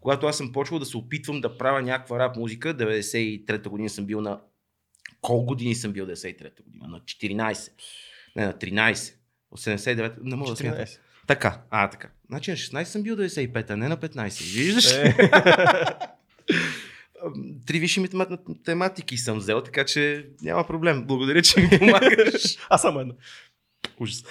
[0.00, 4.06] Когато аз съм почвал да се опитвам да правя някаква рап музика, 93-та година съм
[4.06, 4.40] бил на...
[5.20, 6.88] Колко години съм бил 93-та година?
[6.88, 7.70] На 14.
[8.36, 9.14] Не, на 13.
[9.50, 10.84] От 79, не мога да смятам.
[10.84, 10.98] 14.
[11.26, 12.08] Така, а, така.
[12.28, 14.54] Значи на 16 съм бил 95, а не на 15.
[14.54, 14.92] Виждаш?
[14.92, 15.16] Е.
[17.66, 21.04] Три висши математ- математики съм взел, така че няма проблем.
[21.04, 22.56] Благодаря, че ми помагаш.
[22.70, 23.14] Аз само едно.
[24.00, 24.24] Ужас.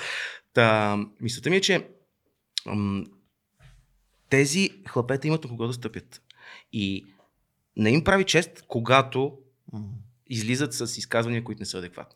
[0.54, 1.88] Та, мисълта ми е, че
[2.66, 3.04] м-
[4.30, 6.22] тези хлапета имат на кого да стъпят.
[6.74, 7.06] И
[7.78, 9.38] не им прави чест, когато
[10.28, 12.16] излизат с изказвания, които не са адекватни.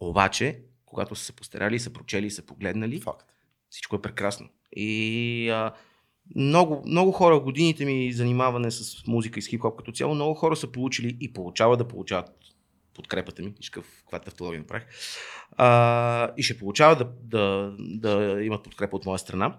[0.00, 3.26] Обаче, когато са се постарали, са прочели и са погледнали, Факт.
[3.70, 4.48] всичко е прекрасно.
[4.72, 5.72] И а,
[6.36, 10.34] много, много хора, в годините ми занимаване с музика и с хип-хоп като цяло, много
[10.34, 12.30] хора са получили и получават да получават
[12.94, 14.86] подкрепата ми, виж каква тавтология направих,
[15.52, 19.58] а, и ще получават да, да, да имат подкрепа от моя страна.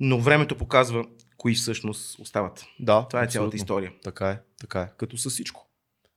[0.00, 1.04] Но времето показва
[1.36, 2.64] кои всъщност остават.
[2.80, 3.56] Да, Това е цялата абсолютно.
[3.56, 3.92] история.
[4.02, 4.92] Така е, така е.
[4.96, 5.68] Като с всичко.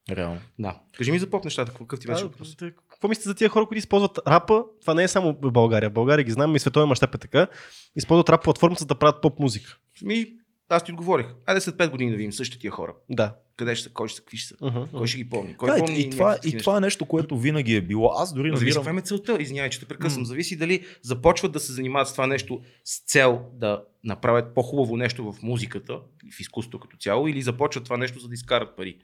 [0.10, 0.42] Реално.
[0.60, 0.80] Да.
[0.98, 2.58] Кажи ми за поп нещата, какъв ти беше въпрос?
[3.06, 4.64] Какво мислите за тия хора, които използват рапа?
[4.82, 5.90] Това не е само в България.
[5.90, 7.48] В България ги знам и световен мащаб е така.
[7.96, 9.78] Използват рап платформата за да правят поп музика.
[10.02, 10.28] Ми,
[10.70, 11.26] аз ти отговорих.
[11.46, 12.94] Айде след 5 години да видим същите тия хора.
[13.10, 13.36] Да.
[13.58, 14.56] Къде ще са, кой ще са, какви ще са.
[14.56, 14.92] Uh-huh.
[14.92, 15.58] Кой ще ги помни?
[15.58, 18.12] Кой Да, помни и, това, и това е нещо, което винаги е било.
[18.16, 19.38] Аз дори Но зависи каква е целта.
[19.40, 20.22] Извинявай, че те прекъсвам.
[20.22, 20.26] М.
[20.26, 25.32] Зависи дали започват да се занимават с това нещо с цел да направят по-хубаво нещо
[25.32, 28.98] в музиката и в изкуството като цяло, или започват това нещо за да изкарат пари.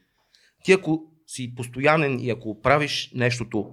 [0.63, 3.71] Ти ако си постоянен и ако правиш нещото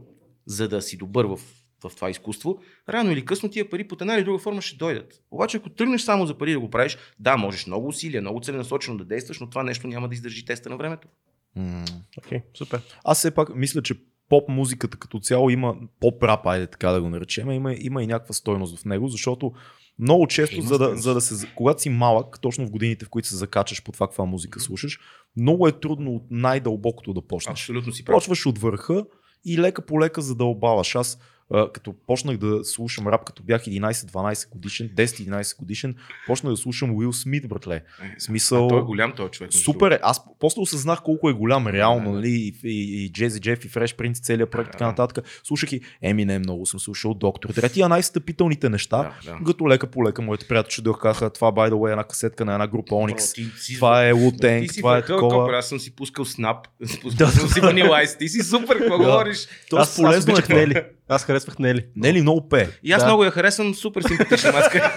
[0.49, 1.37] за да си добър в,
[1.85, 2.59] в това изкуство,
[2.89, 5.23] рано или късно тия пари под една или друга форма ще дойдат.
[5.31, 8.99] Обаче ако тръгнеш само за пари да го правиш, да, можеш много усилия, много целенасочено
[8.99, 11.09] да действаш, но това нещо няма да издържи теста на времето.
[12.19, 12.83] Окей, супер.
[13.05, 13.95] Аз все пак мисля, че
[14.29, 18.07] поп музиката като цяло има поп рап, айде така да го наречем, има, има и
[18.07, 19.53] някаква стойност в него, защото
[19.99, 23.09] много често, Има за да, за да се, когато си малък, точно в годините, в
[23.09, 24.99] които се закачаш по това каква музика слушаш,
[25.37, 27.53] много е трудно от най-дълбокото да почнеш.
[27.53, 28.17] Абсолютно си прав.
[28.17, 29.05] Почваш от върха
[29.45, 30.95] и лека по лека задълбаваш.
[30.95, 31.19] Аз
[31.73, 35.95] като почнах да слушам рап, като бях 11-12 годишен, 10-11 годишен,
[36.27, 37.83] почнах да слушам Уил Смит, братле.
[38.19, 38.67] Смисъл...
[38.67, 39.53] А той е голям този човек.
[39.53, 39.99] Супер е.
[40.03, 42.29] Аз после осъзнах колко е голям реално, нали?
[42.31, 45.25] И, и, и Джези Джеф, и Фреш Принц, целият проект, така нататък.
[45.45, 47.53] Слушах и Еминем много съм слушал, Доктор.
[47.53, 49.13] Дре, тия най-стъпителните неща,
[49.47, 52.45] като лека по лека моите приятели дойдоха, казаха, това by the way е една касетка
[52.45, 53.35] на една група Onyx.
[53.35, 54.13] Ти си- Това е
[54.69, 55.59] си това е такова.
[55.59, 56.69] Аз съм си пускал снап,
[57.03, 59.49] пускал съм си Vanilla Ice, ти си супер, какво говориш?
[59.73, 60.91] Аз, полезно е.
[61.09, 61.87] Аз харесвах Нели.
[61.97, 62.69] Нели много пее.
[62.83, 63.07] И аз Да.
[63.07, 64.93] много я харесвам, супер симпатична маска.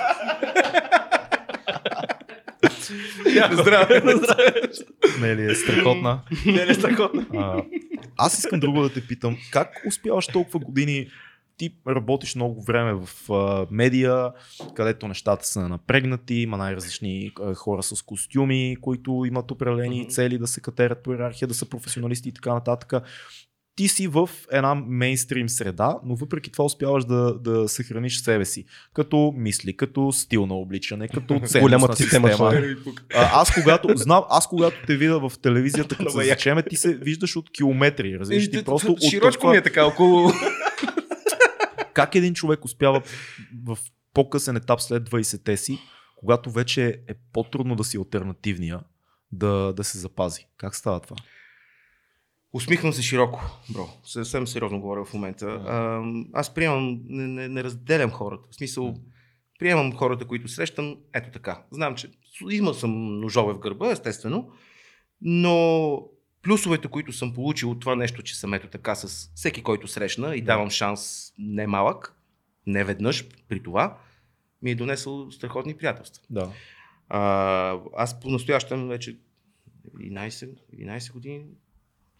[3.51, 4.01] Здраве!
[5.19, 6.22] Нели е страхотна.
[6.45, 7.26] Нели е страхотна.
[7.35, 7.63] А,
[8.18, 9.38] аз искам друго да те питам.
[9.51, 11.07] Как успяваш толкова години
[11.57, 14.31] ти работиш много време в а, медия,
[14.76, 20.09] където нещата са напрегнати, има най-различни а, хора с костюми, които имат определени Мгм.
[20.09, 22.93] цели да се катерят по иерархия, да са професионалисти и така нататък.
[23.82, 28.66] Ти си в една мейнстрим среда, но въпреки това успяваш да, да съхраниш себе си.
[28.94, 32.49] Като мисли, като стил на обличане, като ценностна Голямата система, система.
[32.52, 32.76] това е.
[33.16, 36.94] А, аз когато, знам, аз когато те видя в телевизията, като се зачеме, ти се
[36.94, 38.20] виждаш от километри.
[38.20, 40.32] Разбираш, ти просто от толкова- ми е така, около...
[41.94, 43.02] Как един човек успява
[43.66, 43.78] в
[44.14, 45.80] по-късен етап след 20-те си,
[46.16, 48.80] когато вече е по-трудно да си альтернативния,
[49.32, 50.48] да, да се запази?
[50.58, 51.16] Как става това?
[52.53, 53.90] Усмихвам се широко, бро.
[54.03, 55.45] Съвсем сериозно говоря в момента.
[55.45, 56.03] А,
[56.34, 58.48] аз приемам, не, не, не разделям хората.
[58.52, 58.95] В смисъл,
[59.60, 61.64] приемам хората, които срещам, ето така.
[61.72, 62.11] Знам, че
[62.52, 64.52] имал съм ножове в гърба, естествено,
[65.22, 66.03] но
[66.41, 70.36] плюсовете, които съм получил от това нещо, че съм ето така с всеки, който срещна
[70.36, 72.15] и давам шанс не малък,
[72.68, 73.98] не веднъж при това,
[74.61, 76.23] ми е донесъл страхотни приятелства.
[76.30, 76.52] Да.
[77.10, 79.19] А, аз по-настоящем вече
[79.99, 81.45] 11, 11 години,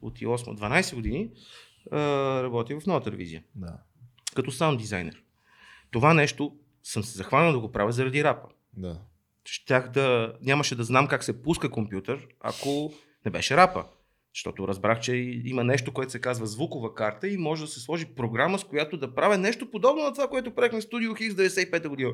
[0.02, 1.30] от 8-12 години,
[1.92, 2.00] а,
[2.44, 3.78] работя в нова телевизия, да.
[4.36, 5.24] като саунд дизайнер.
[5.92, 8.48] Това нещо съм се захванал да го правя заради рапа.
[8.74, 9.02] да.
[9.46, 12.94] Щях да, нямаше да знам как се пуска компютър, ако
[13.26, 13.86] не беше рапа.
[14.36, 15.16] Защото разбрах, че
[15.46, 18.98] има нещо, което се казва звукова карта и може да се сложи програма, с която
[18.98, 22.14] да правя нещо подобно на това, което правихме в студио Хикс 95-та година.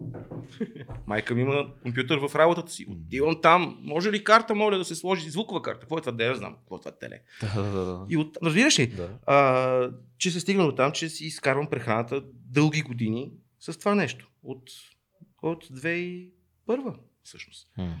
[1.06, 2.86] Майка ми има компютър в работата си.
[2.88, 3.78] Отивам там.
[3.82, 5.80] Може ли карта, моля да се сложи звукова карта?
[5.80, 6.12] Какво е това?
[6.12, 6.56] Да, я знам.
[6.56, 7.20] Какво е това теле?
[7.54, 8.06] Да, да, да.
[8.08, 8.38] И от...
[8.42, 8.86] Разбираш ли?
[8.86, 9.18] да.
[9.26, 14.30] А, че се стигна до там, че си изкарвам прехраната дълги години с това нещо.
[14.42, 14.70] От,
[15.42, 16.30] от 2001
[17.22, 17.68] всъщност.
[17.78, 17.96] М.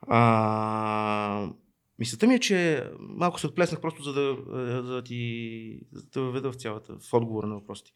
[0.00, 1.50] А,
[1.98, 4.36] мисълта ми е, че малко се отплеснах просто за да,
[4.82, 7.90] за да ти за да въведа в цялата, в отговора на въпросите.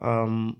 [0.00, 0.56] Ам,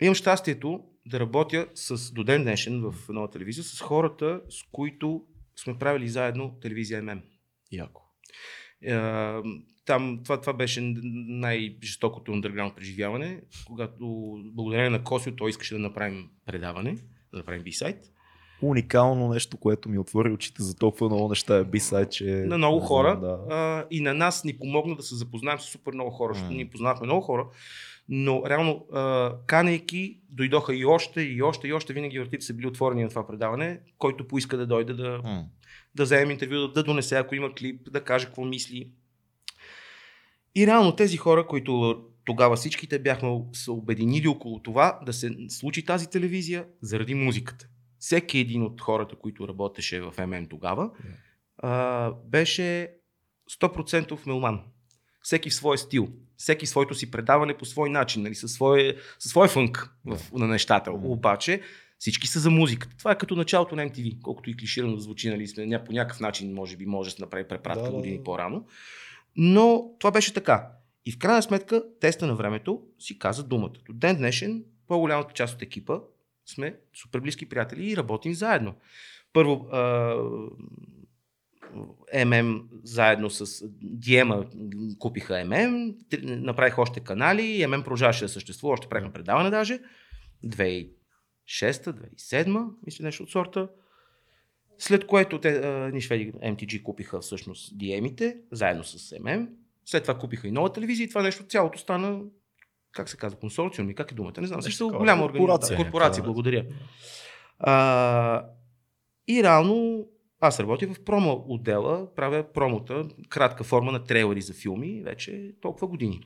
[0.00, 5.22] имам щастието да работя с, до ден днешен в нова телевизия с хората, с които
[5.56, 7.22] сме правили заедно телевизия ММ.
[7.72, 8.02] Яко.
[8.82, 8.94] Е,
[9.86, 10.94] там това, това беше
[11.28, 13.96] най-жестокото underground преживяване, когато
[14.54, 16.92] благодарение на Косио той искаше да направим предаване,
[17.32, 17.96] да направим бисайт.
[18.62, 22.24] Уникално нещо, което ми отвори очите за толкова много неща е бисайт, че...
[22.24, 23.54] На много хора да.
[23.54, 26.70] а, и на нас ни помогна да се запознаем с супер много хора, защото ние
[26.70, 27.46] познахме много хора,
[28.08, 32.66] но реално а, канейки дойдоха и още, и още, и още, винаги вратите са били
[32.66, 35.44] отворени на това предаване, който поиска да дойде да, М.
[35.94, 38.90] да вземем интервю, да, да донесе, ако има клип, да каже какво мисли.
[40.54, 45.84] И реално тези хора, които тогава всичките бяхме се обединили около това да се случи
[45.84, 47.68] тази телевизия заради музиката.
[47.98, 50.90] Всеки един от хората, които работеше в ММ тогава,
[51.58, 52.94] а, беше
[53.60, 54.62] 100% мелман.
[55.22, 56.08] Всеки в своя стил.
[56.36, 60.46] Всеки своето си предаване по свой начин, нали, със, своя, със своя фънк в, на
[60.46, 60.92] нещата.
[60.92, 61.60] Обаче
[61.98, 62.96] всички са за музиката.
[62.96, 66.20] Това е като началото на MTV, колкото и клиширано да звучи, нали, сме, по някакъв
[66.20, 68.24] начин може би може да се направи препратка Да, да, години да.
[68.24, 68.66] по-рано.
[69.36, 70.68] Но това беше така.
[71.06, 73.72] И в крайна сметка, теста на времето си каза думата.
[73.86, 75.98] До ден днешен, по-голямата част от екипа
[76.46, 78.74] сме супер близки приятели и работим заедно.
[79.32, 80.14] Първо, а,
[82.26, 84.46] ММ заедно с Диема
[84.98, 89.80] купиха ММ, направиха още канали, ММ продължаваше да съществува, още правихме предаване даже.
[91.46, 93.68] 2006-2007, мисля нещо от сорта.
[94.78, 99.48] След което те, а, ни шведи MTG купиха всъщност DM-ите, заедно с ММ.
[99.84, 102.20] След това купиха и нова телевизия и това нещо цялото стана,
[102.92, 104.62] как се казва, консорциум и как е думата, не знам.
[104.62, 105.44] Също голяма Корпорация.
[105.44, 105.76] организация.
[105.76, 106.26] Корпорация, Да.
[106.26, 106.66] благодаря.
[107.58, 108.46] А,
[109.28, 110.06] и реално
[110.40, 115.86] аз работя в промо отдела, правя промота, кратка форма на трейлери за филми, вече толкова
[115.86, 116.20] години.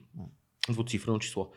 [0.70, 1.51] Двуцифрено число.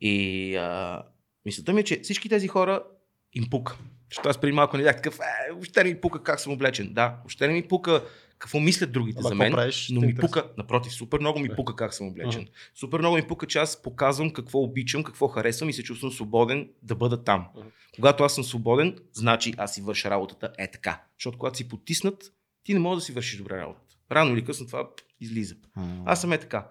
[0.00, 1.02] И а,
[1.44, 2.84] мисълта ми е, че всички тези хора
[3.32, 3.78] им пука.
[4.10, 6.92] Защото аз преди малко не бях такъв, е, въобще не ми пука как съм облечен.
[6.92, 8.04] Да, въобще не ми пука
[8.38, 10.28] какво мислят другите Ама за мен, правиш, но ми интересува.
[10.28, 11.56] пука, напротив, супер много ми Да.
[11.56, 12.40] пука как съм облечен.
[12.40, 12.50] Мгм.
[12.74, 16.68] Супер много ми пука, че аз показвам какво обичам, какво харесвам и се чувствам свободен
[16.82, 17.46] да бъда там.
[17.56, 17.68] Мгм.
[17.96, 21.02] Когато аз съм свободен, значи аз си върша работата е така.
[21.18, 22.32] Защото когато си потиснат,
[22.64, 23.94] ти не можеш да си вършиш добре работата.
[24.12, 24.88] Рано или късно това
[25.20, 25.54] излиза.
[25.76, 26.02] М.
[26.06, 26.68] Аз съм е така.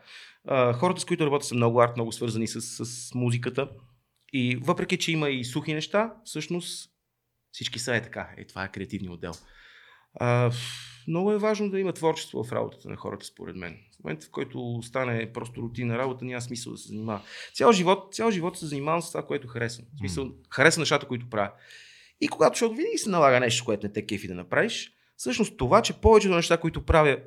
[0.47, 3.69] А, хората, с които работя, са много арт, много свързани с, с музиката.
[4.33, 6.91] И въпреки, че има и сухи неща, всъщност
[7.51, 8.29] всички са е така.
[8.37, 9.33] Е, това е креативният отдел.
[10.19, 10.51] А,
[11.07, 13.77] много е важно да има творчество в работата на хората, според мен.
[13.95, 17.21] В момента, в който стане просто рутина работа, няма смисъл да се занимава.
[17.53, 19.87] Цял живот, цял живот се занимавам с това, което харесвам.
[19.95, 21.51] В смисъл, харесвам нещата, които правя.
[22.21, 25.81] И когато, защото винаги се налага нещо, което не те кефи да направиш, всъщност това,
[25.81, 27.17] че повечето неща, които правя,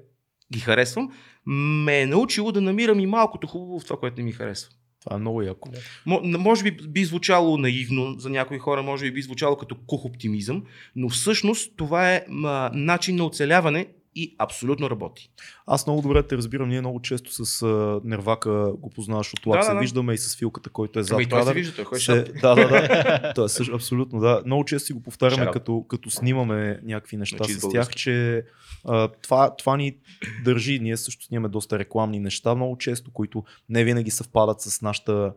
[0.52, 1.12] ги харесвам,
[1.46, 4.74] ме е научило да намирам и малкото хубаво в това, което не ми харесва.
[5.04, 5.70] Това е много яко.
[6.06, 10.04] Мо- Може би би звучало наивно за някои хора, може би би звучало като кух
[10.04, 10.64] оптимизъм,
[10.96, 12.24] но всъщност това е
[12.72, 15.30] начин на оцеляване и абсолютно работи.
[15.66, 16.68] Аз много добре те разбирам.
[16.68, 19.58] Ние много често с а, Нервака го познаваш от лак.
[19.58, 19.80] Да, се да, да.
[19.80, 22.54] виждаме и с филката, който е зад Ами, той се вижда, той ходи се, да,
[22.54, 23.32] да, да.
[23.34, 24.42] Той е също, абсолютно, да.
[24.46, 28.44] Много често си го повтаряме, като, като снимаме някакви неща На чист с тях, че
[28.84, 29.96] а, това, това ни
[30.44, 30.78] държи.
[30.78, 35.32] Ние също снимаме доста рекламни неща, много често, които не винаги съвпадат с нашата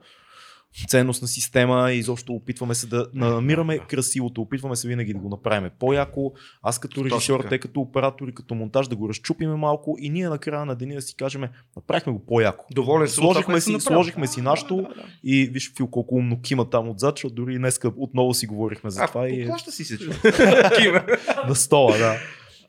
[0.88, 5.70] ценностна система и изобщо опитваме се да намираме красивото, опитваме се винаги да го направим
[5.80, 6.34] по-яко.
[6.64, 10.66] Аз като режисьор, те като оператори, като монтаж да го разчупиме малко и ние накрая
[10.66, 11.44] на деня да си кажем,
[11.76, 12.66] направихме го по-яко.
[12.72, 15.04] Доволен съм Сложихме си, сложихме си нашото Да, да, да.
[15.24, 19.04] и виж Фил колко умно кима там отзад, защото дори днес отново си говорихме за
[19.04, 19.98] А, това и е поплаща си се,
[21.48, 22.16] на стола, да.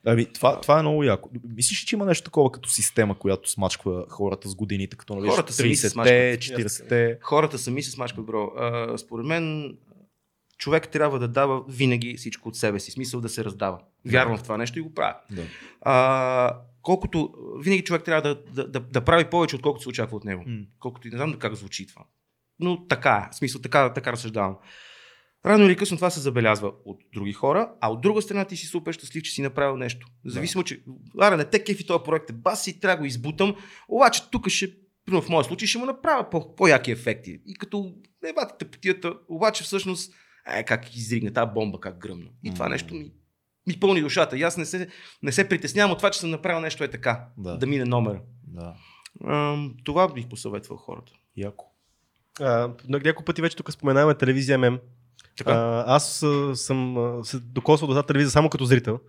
[0.07, 1.31] Ами, това, това е много яко.
[1.49, 5.31] Мислиш, ли, че има нещо такова като система, която смачква хората с годините, като навиш
[5.31, 6.69] Хората сами се 30-те, смачкват.
[6.69, 7.19] 40-те?
[7.23, 8.53] Хората сами се смачкват, бро.
[8.57, 9.77] А, според мен
[10.59, 12.91] човек трябва да дава винаги всичко от себе си.
[12.91, 13.79] Смисъл да се раздава.
[14.07, 15.17] Вярвам в това нещо и го правя.
[15.31, 15.43] Да.
[15.81, 20.25] А, колкото винаги човек трябва да, да, да, да прави повече, отколкото се очаква от
[20.25, 20.45] него.
[20.47, 20.65] М.
[20.79, 22.03] Колкото и не знам как звучи това.
[22.61, 23.35] Но така е.
[23.37, 24.57] Смисъл, така, така разсъждавам.
[25.47, 28.67] Рано или късно това се забелязва от други хора, а от друга страна ти си
[28.67, 30.07] супер щастлив, че си направил нещо.
[30.25, 30.83] Независимо, че
[31.19, 33.57] аре, не те кефи този проект, е бас си, трябва да го избутам,
[33.89, 34.73] обаче тук ще,
[35.05, 37.41] примерно в моя случай, ще му направя по- по-яки ефекти.
[37.47, 40.13] И като не батите потията, обаче всъщност,
[40.49, 42.29] е, как изригна тази бомба, как гръмна.
[42.45, 43.13] И това нещо ми,
[43.67, 44.39] ми пълни душата.
[44.39, 44.89] И аз не се,
[45.23, 47.57] не се притеснявам от това, че съм направил нещо е така, Да.
[47.57, 48.21] да мине номера.
[48.45, 48.75] Да.
[49.25, 51.13] Ам, това бих посъветвал хората.
[51.37, 51.73] Яко.
[52.41, 52.45] А,
[52.89, 54.79] на няколко пъти вече тук споменаваме телевизия ММ.
[55.39, 55.51] Така.
[55.53, 59.01] А, аз а, съм а, се докосвал до тази телевизия само като зрител.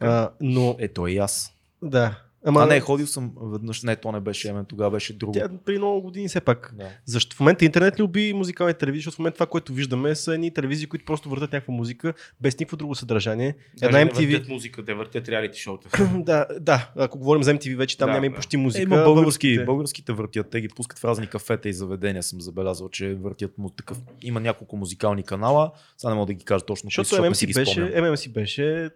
[0.00, 1.52] А, но Ето и аз.
[1.82, 2.25] Да.
[2.46, 2.62] Ама...
[2.62, 5.32] А не, ходил съм веднъж, не, то не беше Емен, тогава беше друго.
[5.32, 6.74] Тя при много години все пак.
[6.78, 6.88] Да.
[7.04, 10.34] Защо в момента интернет ли уби музикални телевизии, защото в момента това, което виждаме са
[10.34, 13.54] едни телевизии, които просто въртат някаква музика, без никакво друго съдържание.
[13.82, 14.20] Една MTV...
[14.20, 15.88] не въртят музика, те въртят реалити шоута.
[16.14, 18.82] да, да, ако говорим за MTV, вече там да, няма и почти музика.
[18.82, 19.14] Е, има български,
[19.48, 19.64] българските...
[19.64, 23.70] българските въртят, те ги пускат в разни кафета и заведения, съм забелязал, че въртят му
[23.70, 23.98] такъв.
[24.22, 26.90] Има няколко музикални канала, сега не мога да ги кажа точно.
[26.90, 28.90] Защото MMC беше, MMC беше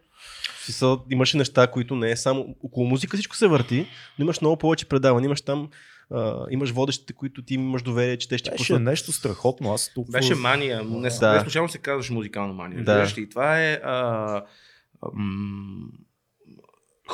[0.65, 3.87] Смисъл, имаше неща, които не е само около музика, всичко се върти,
[4.19, 5.27] но имаш много повече предавания.
[5.27, 5.69] Имаш там
[6.13, 8.83] Uh, имаш водещите, които ти имаш доверие, че те ще Беше пуснат.
[8.83, 9.73] нещо страхотно.
[9.73, 10.11] Аз тук...
[10.11, 10.83] Беше мания.
[10.85, 11.33] Не, да.
[11.33, 12.85] не случайно се казваш музикална мания.
[12.85, 13.13] Да.
[13.17, 14.43] И това е а,
[15.13, 15.89] м-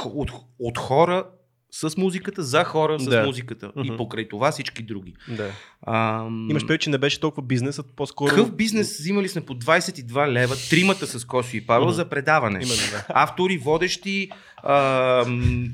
[0.05, 1.27] от, от хора
[1.71, 3.27] с музиката, за хора с да.
[3.27, 3.73] музиката.
[3.77, 3.95] Uh-huh.
[3.95, 5.15] И покрай това всички други.
[5.29, 5.53] Да.
[5.83, 8.31] А, Имаш предвид, че не беше толкова бизнес, а по-скоро...
[8.31, 11.91] Какъв бизнес взимали сме по 22 лева, тримата с Косо и Павел uh-huh.
[11.91, 12.61] за предаване.
[12.63, 13.07] Именно, да.
[13.09, 15.27] Автори, водещи, а,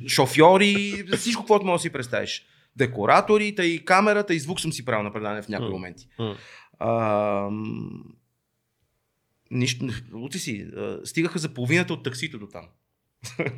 [0.08, 2.44] шофьори, всичко, което можеш да си представиш.
[2.76, 5.72] Декораторите и камерата и звук съм си правил на предаване в някои uh-huh.
[5.72, 6.08] моменти.
[6.78, 7.48] А,
[9.50, 10.66] нищо, лути си,
[11.04, 12.64] стигаха за половината от таксито до там.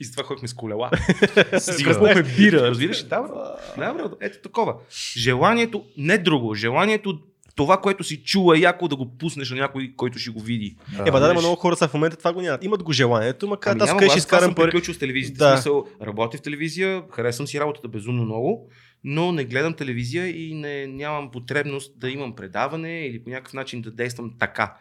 [0.00, 0.90] И затова ходихме с колела.
[1.84, 3.02] Кръснахме бира, разбираш?
[3.02, 3.34] Да, бро.
[3.78, 4.10] Да, бро.
[4.20, 4.74] Ето такова.
[5.16, 7.18] Желанието, не друго, желанието
[7.56, 10.76] това, което си чува, е яко да го пуснеш на някой, който ще го види.
[11.06, 12.64] Е, ба да, но много хора са в момента това го нямат.
[12.64, 14.70] Имат го желанието, ма ами, аз къде ще изкарам пари.
[14.70, 15.38] приключил с телевизията.
[15.38, 15.56] Да.
[15.56, 18.68] Смисъл, работя в телевизия, харесвам си работата безумно много,
[19.04, 23.82] но не гледам телевизия и не, нямам потребност да имам предаване или по някакъв начин
[23.82, 24.76] да действам така.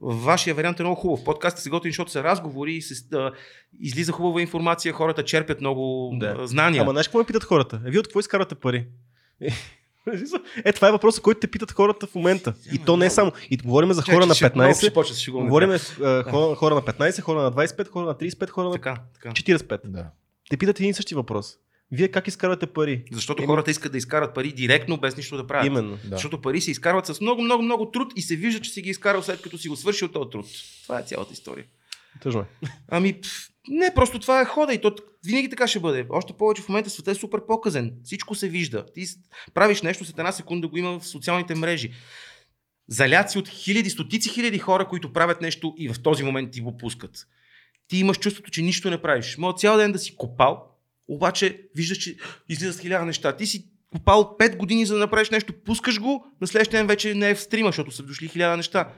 [0.00, 1.24] Вашия вариант е много хубав.
[1.24, 3.32] Подкастът се готвим, защото са разговори и се, да,
[3.80, 6.46] излиза хубава информация, хората черпят много да.
[6.46, 6.82] знания.
[6.82, 7.80] Ама знаеш какво ме питат хората?
[7.86, 8.86] Е, вие от какво изкарвате пари?
[10.64, 12.54] Е, това е въпросът, който те питат хората в момента.
[12.72, 13.32] И то не е само.
[13.50, 15.30] И говорим за хора на 15.
[15.30, 15.70] Говорим
[16.30, 19.30] хора, хора на 15, хора на 25, хора на 35, хора на така, така.
[19.30, 19.80] 45.
[19.84, 20.06] Да.
[20.50, 21.56] Те питат един и същи въпрос.
[21.92, 23.04] Вие как изкарвате пари?
[23.12, 23.46] Защото Еми...
[23.46, 25.66] хората искат да изкарат пари директно, без нищо да правят.
[25.66, 25.98] Именно.
[26.04, 26.16] Да.
[26.16, 28.90] Защото пари се изкарват с много, много, много труд и се вижда, че си ги
[28.90, 30.46] изкарал след като си го свършил този труд.
[30.82, 31.64] Това е цялата история.
[32.22, 32.44] Тъжно е.
[32.88, 33.20] Ами,
[33.68, 34.94] не, просто това е хода и то
[35.26, 36.06] винаги така ще бъде.
[36.10, 37.92] Още повече в момента света е супер показен.
[38.04, 38.86] Всичко се вижда.
[38.94, 39.06] Ти
[39.54, 41.92] правиш нещо след една секунда го има в социалните мрежи.
[42.88, 46.76] Заляци от хиляди, стотици хиляди хора, които правят нещо и в този момент ти го
[46.76, 47.26] пускат.
[47.88, 49.36] Ти имаш чувството, че нищо не правиш.
[49.38, 50.69] Мога цял ден да си копал,
[51.10, 52.16] обаче виждаш, че
[52.48, 53.36] излизат хиляда неща.
[53.36, 57.14] Ти си копал 5 години за да направиш нещо, пускаш го, на следващия ден вече
[57.14, 58.92] не е в стрима, защото са дошли хиляда неща.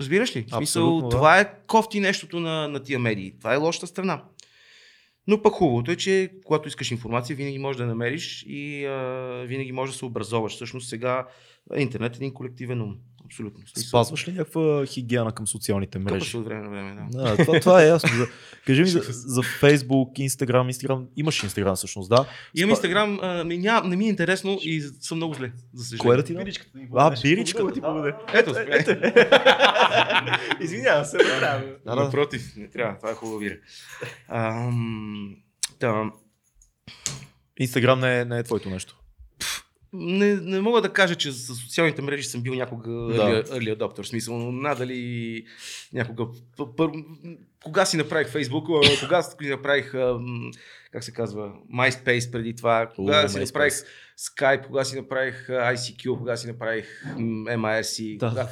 [0.00, 0.46] Разбираш ли?
[0.50, 1.08] В смисъл, да.
[1.08, 3.38] това е кофти нещото на, на тия медии.
[3.38, 4.24] Това е лошата страна.
[5.26, 8.96] Но пък хубавото е, че когато искаш информация, винаги можеш да намериш и а,
[9.46, 10.52] винаги можеш да се образоваш.
[10.52, 11.26] Всъщност сега
[11.76, 12.96] интернет е един колективен ум.
[13.28, 13.64] Абсолютно.
[13.76, 16.36] Спазваш ли някаква хигиена към социалните мрежи?
[16.36, 17.22] от време на време, да.
[17.22, 18.10] да това, това е ясно.
[18.66, 21.06] Кажи ми за, за Facebook, Instagram, Instagram.
[21.16, 22.26] Имаш Instagram всъщност, да?
[22.54, 26.08] Имам Instagram, а, ми, ня, не ми е интересно и съм много зле, за съжаление.
[26.08, 26.70] Кое да ти Биричката.
[26.94, 28.18] А, биричката ти благодаря.
[28.34, 28.90] Ето, ето.
[30.64, 31.64] Извинявам се, не трябва.
[31.86, 32.04] Да, да.
[32.04, 33.56] Напротив, не трябва, това е хубаво вира.
[35.80, 36.10] да.
[37.60, 38.98] Инстаграм не е, не е твоето нещо
[39.92, 43.12] не, не мога да кажа, че за социалните мрежи съм бил някога да.
[43.12, 44.02] early, early adopter.
[44.02, 45.44] В смисъл, надали
[45.92, 46.26] някога.
[46.76, 46.90] Пър,
[47.64, 49.92] кога си направих Facebook, кога си направих,
[50.92, 53.44] как се казва, MySpace преди това, кога О, си MySpace.
[53.44, 53.74] направих
[54.18, 58.18] Skype, кога си направих ICQ, кога си направих MIRC.
[58.18, 58.28] Да.
[58.28, 58.48] Кога...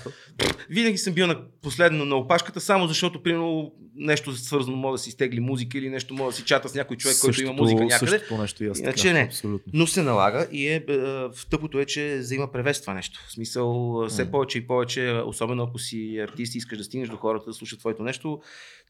[0.71, 5.09] Винаги съм бил на последно на опашката, само защото, примерно, нещо свързано може да си
[5.09, 8.11] изтегли музика или нещо може да си чата с някой човек, който има музика някъде.
[8.11, 9.21] Същото нещо и аз Иначе не.
[9.21, 9.73] Абсолютно.
[9.75, 13.21] Но се налага и е, в тъпото е, че взима превес това нещо.
[13.29, 17.17] В смисъл, все повече и повече, особено ако си артист и искаш да стигнеш до
[17.17, 18.41] хората да слушат твоето нещо,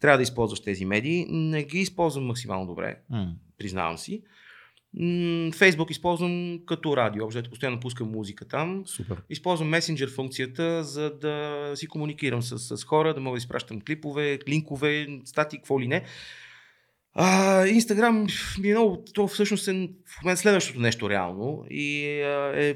[0.01, 1.27] трябва да използваш тези медии.
[1.29, 3.29] Не ги използвам максимално добре, mm.
[3.59, 4.23] признавам си.
[5.55, 8.83] Фейсбук използвам като радио, общо постоянно пускам музика там.
[8.87, 9.17] Супер.
[9.31, 14.39] Използвам месенджер функцията, за да си комуникирам с, с хора, да мога да изпращам клипове,
[14.49, 16.05] линкове, статии, какво ли не.
[17.15, 18.27] А, Инстаграм
[18.61, 22.75] ми е много, то всъщност е в момент следващото нещо реално и а, е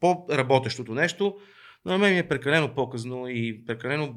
[0.00, 1.36] по-работещото нещо.
[1.84, 4.14] Но на мен ми е прекалено показно и прекалено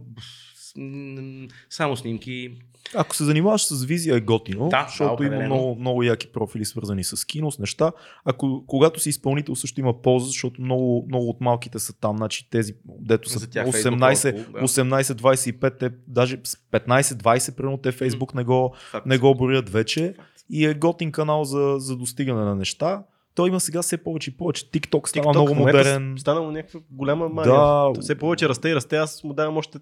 [1.69, 2.51] само снимки.
[2.95, 6.65] Ако се занимаваш с визия е готино, да, защото да, има много, много яки профили
[6.65, 7.91] свързани с кино, с неща.
[8.25, 12.49] Ако, когато си изпълнител също има полза, защото много, много от малките са там, значи
[12.49, 18.75] тези, дето са 18, 18-25, те, даже 15-20, примерно те Фейсбук не го,
[19.05, 20.13] не го борят вече.
[20.17, 20.29] Факт.
[20.49, 23.03] И е готин канал за, за достигане на неща
[23.35, 24.65] той има сега все повече и повече.
[24.65, 26.15] TikTok става TikTok, много модерен.
[26.17, 27.55] Стана някаква голяма мания.
[27.55, 27.91] Да.
[28.01, 28.97] Все повече расте и расте.
[28.97, 29.79] Аз му давам още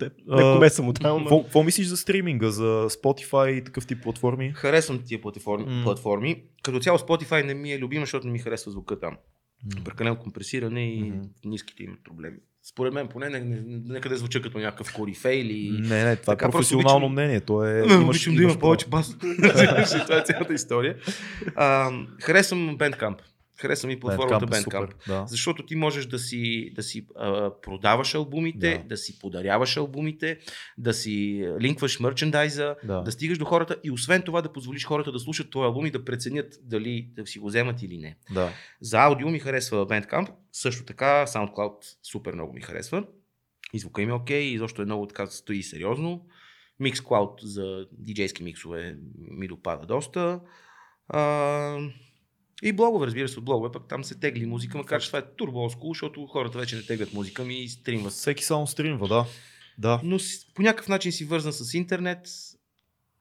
[0.00, 1.18] Леко му там.
[1.18, 4.52] Какво какво мислиш за стриминга, за Spotify и такъв тип платформи?
[4.52, 5.82] Харесвам тия платформи, М.
[5.84, 6.42] платформи.
[6.62, 9.16] Като цяло Spotify не ми е любим, защото не ми харесва звука там.
[9.68, 9.84] М.
[9.84, 11.18] Прекалено компресиране и Мгм.
[11.44, 12.36] ниските имат проблеми.
[12.64, 15.70] Според мен поне не, не, не, нека да звуча като някакъв корифей или...
[15.80, 17.40] Не, не, това е Така, просто професионално обичам- мнение.
[17.40, 19.16] То е, Не, имаш, обичам да има повече бас.
[19.98, 20.96] Това е цялата история.
[21.56, 21.90] А,
[22.20, 23.16] харесвам Bandcamp.
[23.56, 24.80] Харесвам и платформата Bandcamp е Bandcamp.
[24.92, 25.24] супер, да.
[25.26, 28.84] Защото ти можеш да си, да си а, продаваш албумите, да.
[28.88, 28.96] Да.
[28.96, 30.38] си подаряваш албумите,
[30.78, 33.00] да си линкваш мерчендайза, Да.
[33.00, 35.90] да стигаш до хората и освен това да позволиш хората да слушат твоя албум и
[35.90, 38.16] да преценят дали да си го вземат или не.
[38.30, 38.50] да.
[38.80, 43.04] За аудио ми харесва Bandcamp, също така SoundCloud супер много ми харесва.
[43.72, 46.26] И звука им е окей, и защо е много така стои сериозно.
[46.80, 50.40] Mixcloud за диджейски миксове ми допада доста.
[51.08, 51.78] А,
[52.62, 55.34] и блогове, разбира се, от блогове, пък там се тегли музика, макар че това е
[55.36, 58.12] турбо защото хората вече не теглят музика ми и стримват.
[58.12, 59.26] Всеки само стримва, да.
[59.78, 60.00] Да.
[60.04, 60.18] Но
[60.54, 62.28] по някакъв начин си вързан с интернет,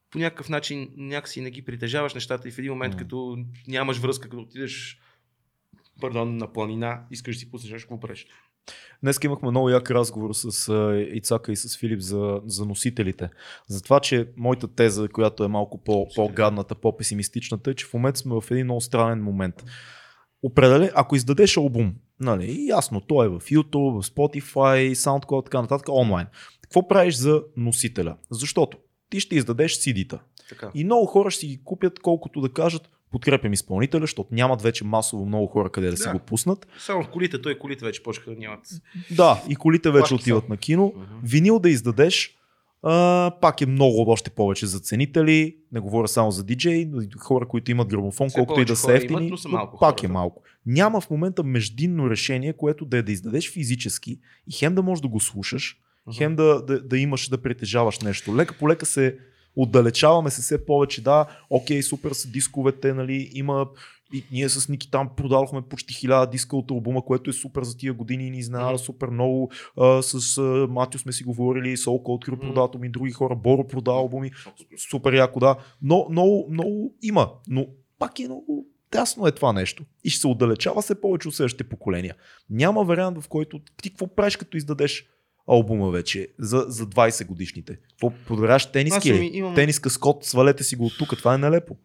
[0.09, 2.99] по някакъв начин някакси не ги притежаваш нещата и в един момент, М.
[2.99, 3.37] като
[3.67, 4.99] нямаш връзка, като отидеш
[6.01, 8.27] пардон, на планина, искаш да си пуснеш нещо, какво правиш?
[9.03, 10.73] Днес имахме много як разговор с
[11.13, 13.29] Ицака и с Филип за, за носителите.
[13.67, 18.19] За това, че моята теза, която е малко по, по-гадната, по-песимистичната, е, че в момента
[18.19, 19.63] сме в един много странен момент.
[20.43, 25.89] Определен, ако издадеш албум, нали, ясно, той е в YouTube, в Spotify, SoundCloud, така нататък,
[25.89, 26.27] онлайн.
[26.61, 28.17] Какво правиш за носителя?
[28.31, 28.77] Защото
[29.09, 30.19] ти ще издадеш CD-та.
[30.49, 30.71] Така.
[30.73, 34.83] И много хора ще си ги купят, колкото да кажат, подкрепям изпълнителя, защото нямат вече
[34.83, 36.11] масово много хора къде да, си Да.
[36.11, 36.67] го пуснат.
[36.79, 38.59] Само колите, той колите вече почнаха да нямат.
[39.11, 40.49] Да, и колите вече Плашки отиват са.
[40.49, 40.93] на кино.
[40.95, 41.05] Мгм.
[41.23, 42.37] Винил да издадеш,
[42.83, 45.55] а, пак е много още повече за ценители.
[45.71, 48.75] Не говоря само за диджей, но и хора, които имат грамофон, Все колкото и да
[48.75, 50.41] са ефтини, имат, са малко пак хора, е малко.
[50.65, 55.01] Няма в момента междинно решение, което да е да издадеш физически и хем да можеш
[55.01, 55.77] да го слушаш,
[56.07, 56.17] Мгм.
[56.17, 58.35] хем да, да, да имаш да притежаваш нещо.
[58.35, 59.17] Лека по лека се
[59.55, 63.67] отдалечаваме се все повече, да, окей, супер са дисковете, нали, има
[64.13, 67.77] и ние с Ники там продадохме почти хиляда диска от албума, което е супер за
[67.77, 68.77] тия години и ни изненада Мгм.
[68.77, 69.51] супер много.
[69.77, 72.47] А, с а, Матио сме си говорили, Soul Cold Crew Мгм.
[72.47, 74.31] продават ми други хора, Боро продава албуми,
[74.89, 75.55] супер яко, да.
[75.81, 77.65] Но много, много има, но
[77.99, 79.83] пак е много тясно е това нещо.
[80.03, 82.15] И ще се отдалечава се повече от следващите поколения.
[82.49, 85.05] Няма вариант, в който ти какво правиш, като издадеш
[85.47, 87.77] албума вече за, за 20 годишните.
[87.89, 89.29] Какво подаряваш тениски ли?
[89.33, 91.77] имам- Тениска Скот, свалете си го от тук, това е нелепо.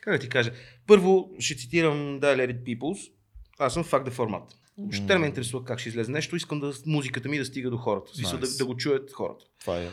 [0.00, 0.52] Как да ти кажа?
[0.86, 3.10] Първо ще цитирам Да, Let Peoples.
[3.58, 4.42] Аз съм факт да формат.
[4.78, 7.76] Въобще не ме интересува как ще излезе нещо, искам да музиката ми да стига до
[7.76, 8.12] хората.
[8.12, 8.38] Nice.
[8.38, 9.44] да, да го чуят хората.
[9.60, 9.88] Това е.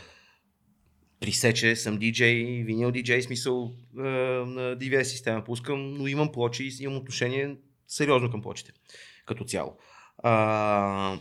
[1.20, 6.84] Присече съм диджей, винил диджей, смисъл е, на DVS система пускам, но имам плочи и
[6.84, 7.56] имам отношение
[7.88, 8.72] сериозно към плочите,
[9.26, 9.76] като цяло.
[10.18, 11.18] А,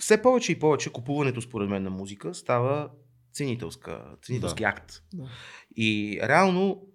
[0.00, 2.90] все повече и повече купуването според мен на музика става
[3.32, 4.68] ценителска, ценителски Да.
[4.68, 5.02] акт.
[5.14, 5.28] Да.
[5.76, 6.86] И реално,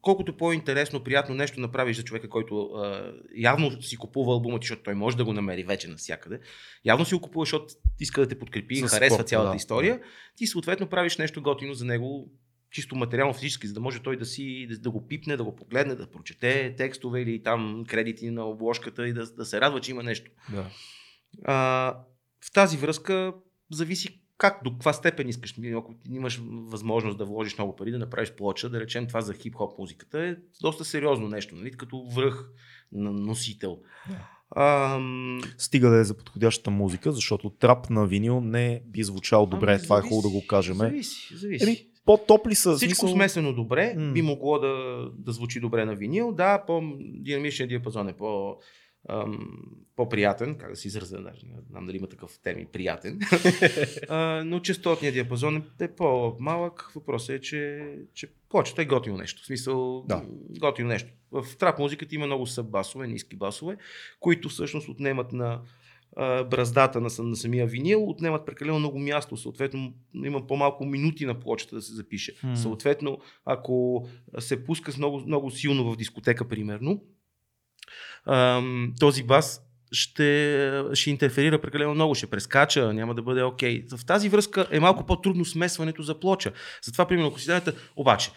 [0.00, 4.94] колкото по-интересно, приятно нещо направиш за човека, който а, явно си купува албума защото той
[4.94, 6.40] може да го намери вече навсякъде,
[6.84, 9.56] явно си го купува, защото иска да те подкрепи, За харесва спорта, цялата да.
[9.56, 10.00] история,
[10.36, 12.30] ти съответно правиш нещо готино за него,
[12.70, 15.56] чисто материално, физически, за да може той да си да, да го пипне, да го
[15.56, 19.90] погледне, да прочете текстове или там кредити на обложката и да, да се радва, че
[19.90, 20.30] има нещо.
[20.52, 20.66] Да.
[21.44, 21.96] А,
[22.46, 23.34] в тази връзка
[23.70, 25.54] зависи как, до каква степен искаш.
[25.76, 29.78] Ако имаш възможност да вложиш много пари, да направиш плоча, да речем това за хип-хоп
[29.78, 31.70] музиката е доста сериозно нещо, нали?
[31.72, 32.50] като връх
[32.92, 33.78] на носител.
[34.56, 39.74] Ам, Стига да е за подходящата музика, защото трап на винил не би звучал добре.
[39.74, 40.76] ами, това е хубаво да го кажем.
[40.76, 41.64] Зависи, зависи.
[41.64, 42.76] Еми, по-топли са.
[42.76, 44.12] Всичко смисъл- смесено добре, М.
[44.12, 46.32] би могло да, да звучи добре на винил.
[46.32, 48.56] Да, по-динамичният диапазон е по,
[49.08, 49.58] ам,
[49.96, 53.20] по-приятен, как да се изразя, даже не знам дали има такъв термин, приятен.
[54.08, 56.90] а, но частотният диапазон е по-малък.
[56.94, 59.42] Въпросът е, че, че плочето е готино нещо.
[59.42, 60.22] В смисъл, Да.
[60.60, 61.10] готино нещо.
[61.32, 63.76] В трап музиката има много съббасове, ниски басове,
[64.20, 65.60] които всъщност отнемат на
[66.16, 71.40] а, браздата на, на самия винил, отнемат прекалено много място, съответно има по-малко минути на
[71.40, 72.34] плочата да се запише.
[72.42, 72.56] М.
[72.56, 74.06] Съответно, ако
[74.38, 77.02] се пуска с много, много силно в дискотека, примерно,
[78.26, 79.60] ам, този бас
[79.92, 83.84] ще, ще интерферира прекалено много, ще прескача, няма да бъде окей.
[83.96, 86.52] В тази връзка е малко по-трудно смесването за плоча.
[86.82, 88.30] Затова, примерно, ако си дадете, обаче,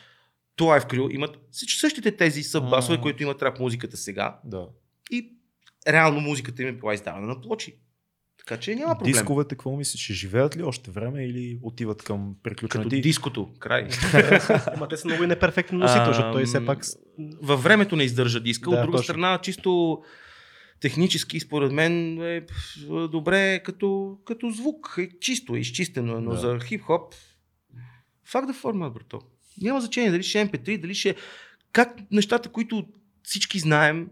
[0.56, 3.02] това е в Крил, имат същите тези съббасове, А.
[3.02, 4.68] които имат рап музиката сега Да.
[5.12, 5.30] и
[5.88, 7.78] реално музиката им е била издавана на плочи.
[8.48, 9.14] Така че няма проблем.
[9.14, 10.04] Дисковете, какво мислиш?
[10.04, 12.84] Ще живеят ли още време или отиват към приключване?
[12.86, 13.88] Като диското, край.
[14.76, 16.86] Ама те са много и неперфектен носител, защото той все пак...
[17.42, 19.04] Във времето не издържа диска, Да, от друга точно.
[19.04, 20.02] страна, чисто
[20.80, 22.46] технически, според мен, е
[23.12, 24.96] добре като, като звук.
[24.98, 26.38] Е чисто, е изчистено, но Да.
[26.38, 27.14] за хип-хоп,
[28.26, 29.22] факт да формат, брато.
[29.62, 31.16] Няма значение дали ще е MP3, дали ще е...
[31.72, 32.86] Как нещата, които
[33.24, 34.08] всички знаем,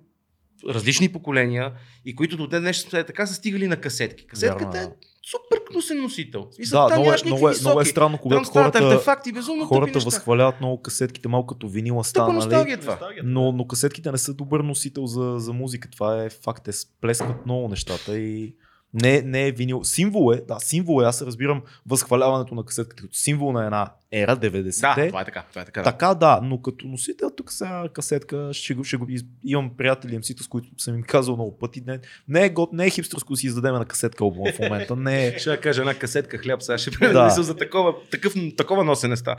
[0.70, 1.72] различни поколения
[2.06, 4.28] и които до ден днешен така са стигали на касетки.
[4.28, 6.48] Касетката Вярно, е супер гнусен носител.
[6.52, 10.60] Смисъл, Да, много е, много, е, много е странно, когато хората, артефакти, безумно хората възхваляват
[10.60, 12.72] много касетките, малко като винила стана, нали?
[12.72, 13.00] е това.
[13.24, 15.90] Но, но касетките не са добър носител за, за музика.
[15.92, 16.64] Това е факт.
[16.66, 18.56] Те сплескват много нещата и
[19.02, 19.84] не, не е винил.
[19.84, 21.06] Символ е, да, символ е.
[21.06, 25.02] Аз разбирам възхваляването на касетката като символ на една ера, 90-те.
[25.02, 25.44] Да, това е така.
[25.50, 25.82] Това е така.
[25.82, 25.92] да.
[25.92, 29.08] Така да, но като носител тук сега касетка, ще го, ще го
[29.44, 31.84] имам приятели MC, с които съм им казал много пъти.
[31.88, 34.96] Не, не, е, год, не е хипстерско да си издадем на касетка албум в момента.
[34.96, 35.40] Не е.
[35.40, 37.30] Ще кажа една касетка хляб, сега ще Да.
[37.38, 39.36] за такова, такъв, такова носене ста.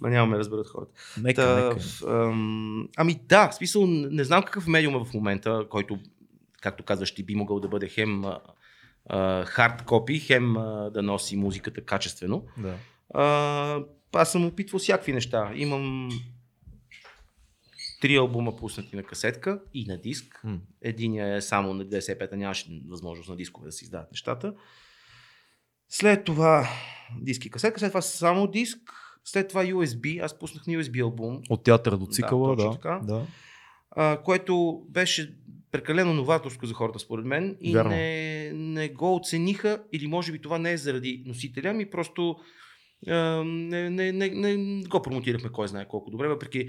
[0.00, 0.92] Ма няма ме разберат хората.
[1.22, 1.80] Нека, Та, нека.
[2.08, 5.98] ам, ами да, в смисъл, не знам какъв медиум е в момента, който,
[6.60, 8.24] както казваш, ти би могъл да бъде хем
[9.46, 12.44] хард копи, хем а, да носи музиката качествено.
[12.58, 12.74] Да.
[13.14, 15.52] А, аз съм опитвал всякакви неща.
[15.54, 16.08] Имам
[18.00, 20.40] три албума пуснати на касетка и на диск.
[20.44, 20.58] М.
[20.80, 24.54] Единия е само на 95-та, нямаше възможност на дискове да се издават нещата.
[25.88, 26.68] След това
[27.20, 28.78] диск и касетка, след това само диск,
[29.24, 32.70] след това USB, аз пуснах на USB албум, От театъра до цикъла, да.
[32.70, 33.00] така.
[33.02, 33.26] да.
[33.90, 35.36] а, което беше
[35.72, 40.58] прекалено новаторско за хората, според мен, и не, не го оцениха, или може би това
[40.58, 42.36] не е заради носителя, ми просто
[43.08, 46.68] а, не, не, не, не го промотирахме кой знае колко добре, въпреки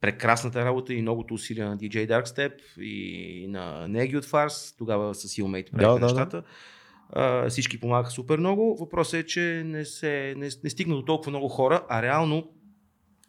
[0.00, 5.28] прекрасната работа и многото усилия на DJ Darkstep и на Неги от Фарс, тогава с
[5.28, 6.06] Hillmate правиха Да, да, да.
[6.06, 6.42] нещата.
[7.10, 8.76] А, всички помагаха супер много.
[8.76, 12.52] Въпросът е, че не, се, не, не стигна до толкова много хора, а реално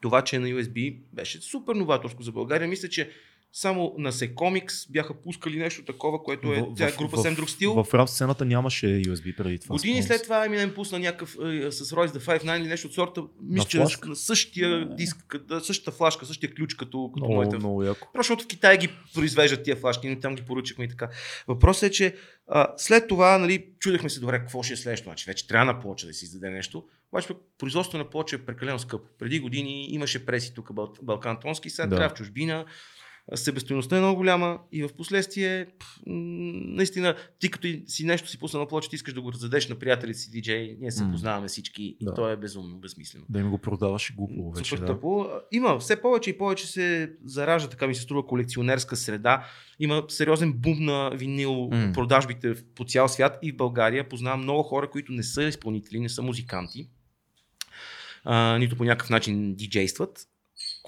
[0.02, 2.68] това, че е на USB беше супер новаторско за България.
[2.68, 3.12] Мисля, че
[3.54, 7.50] само на Secomix бяха пускали нещо такова, което е, В- тя е група съвсем друг
[7.50, 7.84] стил.
[7.84, 9.74] В рап сцената нямаше USB преди това.
[9.74, 12.94] Години спомням след това Eminem пусна някакъв е, с Royce the 5 или нещо от
[12.94, 13.22] сорта.
[13.44, 17.56] Мисля, че на същия диск, като- същата флашка, същия ключ като, като Много, моята.
[17.58, 18.08] много яко.
[18.14, 21.10] Просто защото в Китай ги произвеждат тия флашки, ние там ги поръчахме и така.
[21.48, 22.16] Въпросът е, че
[22.48, 25.10] а, след това, нали, чудехме се добре какво ще е следващото.
[25.10, 26.84] Значи вече трябва на плоча да си издаде нещо.
[27.12, 27.28] Обаче
[27.58, 29.10] производството на плоча е прекалено скъпо.
[29.20, 31.96] Преди години имаше преси тук Бал, Балкан Тонски, сега да.
[31.96, 32.66] трябва в чужбина.
[33.32, 38.40] А, Себестойността е много голяма и в последствие, пф, наистина, ти като си нещо си
[38.40, 41.48] пусна на плоча, ти искаш да го раздадеш на приятелите си диджей, ние се познаваме
[41.48, 42.12] всички Да.
[42.12, 43.26] и то е безумно, безмислено.
[43.30, 44.70] Да им го продаваш и глупо вече.
[44.70, 44.86] Супер Да.
[44.88, 45.28] тъпо.
[45.52, 49.46] Има все повече и повече се заражда, така ми се струва, колекционерска среда.
[49.80, 51.92] Има сериозен бум на винил М.
[51.94, 54.10] продажбите по цял свят и в България.
[54.10, 56.90] Познавам много хора, които не са изпълнители, не са музиканти,
[58.24, 60.20] а, нито по някакъв начин диджействат,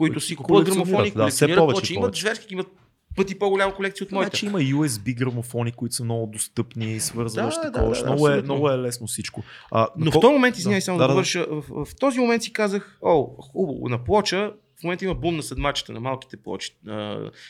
[0.07, 2.21] които си купуват грамофони, да, все повече и плочи, имат повече.
[2.21, 2.67] зверски, имат
[3.15, 4.27] пъти по-голяма колекция от моите.
[4.27, 7.95] Значи има USB грамофони, които са много достъпни, свързваш Да, да, такова.
[7.95, 9.43] да, много, е, много е лесно всичко.
[9.71, 11.13] А, Но в този момент, извиняй, Да, само да, да, да.
[11.13, 15.35] довърша, в, в, този момент си казах, о, хубаво, на плоча, в момента има бум
[15.35, 16.91] на седмачета, на малките плочи, а,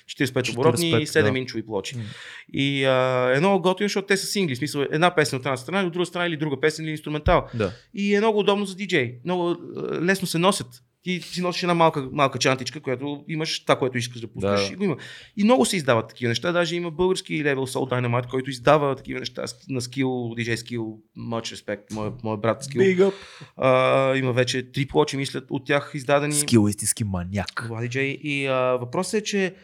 [0.05, 1.39] 45 оборотни 45, и 7 да.
[1.39, 1.97] инчови плочи.
[1.97, 2.03] М.
[2.53, 5.81] И а, е много готино, защото те са сингли, смисъл една песен от една страна
[5.81, 7.47] и от друга страна или друга песен или инструментал.
[7.53, 7.71] Да.
[7.93, 9.19] И е много удобно за диджей.
[9.25, 9.55] Много
[10.01, 10.67] лесно се носят.
[11.03, 14.67] Ти си носиш една малка, малка чантичка, която имаш това, което искаш да пускаш.
[14.67, 14.73] Да.
[14.73, 14.97] И, го има.
[15.37, 16.51] и много се издават такива неща.
[16.51, 21.55] Даже има български левел Soul Dynamite, който издава такива неща на скил, DJ скил, much
[21.55, 22.81] respect, мой, мой брат скил.
[22.81, 23.13] Big up.
[23.57, 26.33] А, има вече три плочи, мислят, от тях издадени.
[26.33, 27.69] Скил истински маняк.
[27.81, 28.19] Диджей.
[28.23, 29.55] И а, въпросът е, че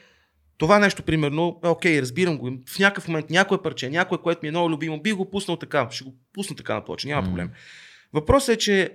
[0.58, 2.52] това нещо, примерно, е окей, разбирам го.
[2.70, 5.88] В някакъв момент някое парче, някое, което ми е много любимо, би го пуснал така.
[5.92, 7.28] Ще го пусна така на плоча, няма М.
[7.28, 7.50] проблем.
[8.14, 8.92] Въпросът е, че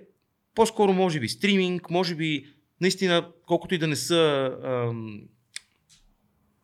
[0.55, 2.47] по-скоро може би стриминг, може би
[2.81, 5.21] наистина, колкото и да не са ам,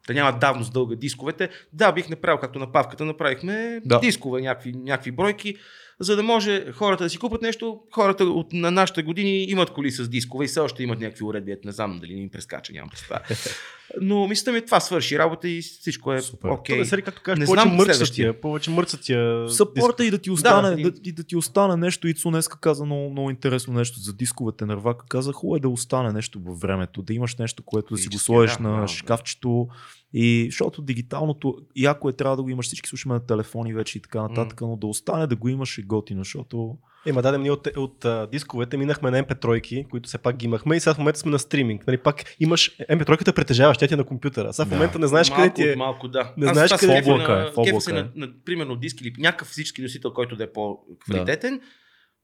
[0.06, 3.98] да няма давност дълга дисковете, да, бих направил, както на павката, направихме Да.
[4.00, 5.56] дискове, някакви, някакви бройки,
[6.00, 7.80] за да може хората да си купат нещо.
[7.94, 11.56] Хората от, на нашите години имат коли с дискове и все още имат някакви уредби.
[11.64, 13.20] Не знам дали не им прескача, нямам представа.
[14.00, 16.48] Но мисля ми, това свърши работа и всичко е Супер.
[16.48, 16.80] окей.
[16.80, 16.84] Okay.
[16.84, 18.32] Сери, както кажеш, Не повече знам мърксат следващия.
[18.32, 19.48] тия, повече мърксат тия.
[19.48, 22.08] Съпорта и да ти остане, Да, да, и да ти остане нещо.
[22.08, 25.04] Ицо днеска каза много, много интересно нещо за дисковете на Рвака.
[25.08, 28.18] Каза, хубаво е да остане нещо във времето, да имаш нещо, което да си го
[28.18, 28.88] сложиш да, на да, да.
[28.88, 29.68] шкафчето.
[30.12, 34.02] И защото дигиталното, яко е трябва да го имаш, всички слушаме на телефони вече и
[34.02, 36.76] така нататък, но да остане да го имаш е готино, защото
[37.06, 40.76] Ема дадем ние от, от а, дисковете минахме на MP3, които все пак ги имахме
[40.76, 41.86] и сега в момента сме на стриминг.
[41.86, 44.52] Нали, пак имаш MP3-ката притежаваш, тя ти е на компютъра.
[44.52, 44.74] Сега в Да.
[44.74, 45.76] момента не знаеш малко, къде ти е.
[45.76, 46.32] Малко, да.
[46.36, 50.12] Не Аз знаеш къде- облака на- е, на, на, примерно диск или някакъв физически носител,
[50.12, 51.60] който да е по-квалитетен.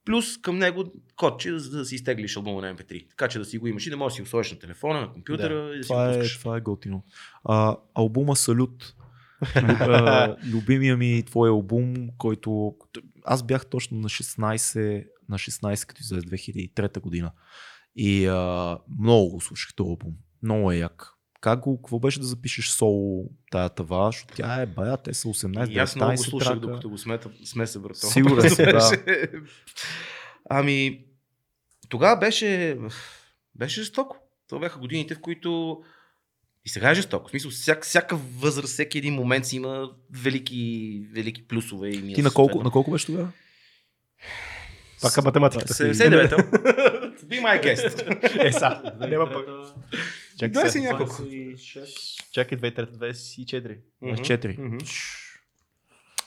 [0.04, 3.08] Плюс към него кодче, за да си изтеглиш албума на MP3.
[3.08, 5.00] Така че да си го имаш и да можеш да си го сложиш на телефона,
[5.00, 6.38] на компютъра и да си го това е, пускаш.
[6.38, 7.04] това е готино.
[7.44, 8.94] А, албума Салют,
[10.52, 12.74] любимия ми твой албум, който
[13.24, 17.32] аз бях точно на 16, на 16 като излезе 2003 година.
[17.96, 20.14] И а, много го слушах този албум.
[20.42, 21.13] Много е як.
[21.44, 25.28] Как го, какво беше да запишеш соло тая тава, защото тя е бая, те са
[25.28, 26.60] 18 И аз много го 19 слушах, трака.
[26.60, 28.06] докато го смета, смеса врата.
[28.06, 28.90] Сигурен съм, да.
[30.50, 31.04] Ами,
[31.88, 32.78] тогава беше,
[33.54, 34.16] беше жестоко.
[34.48, 35.82] Това бяха годините, в които
[36.64, 37.28] и сега е жестоко.
[37.28, 42.14] В смисъл, всяка, всяка възраст, всеки един момент си има велики, велики плюсове и минуси.
[42.14, 43.28] Ти на колко, на колко беше тогава?
[45.02, 45.74] Пак математиката.
[45.74, 46.36] 79-та.
[47.26, 48.46] Be my guest.
[48.46, 48.92] Е, са.
[49.08, 49.46] Няма пък.
[50.38, 50.90] Чакай, Дай си сега.
[50.90, 51.22] няколко.
[52.32, 53.76] Чакай, 23-24.
[54.02, 54.58] 24.
[54.58, 54.76] Мгм.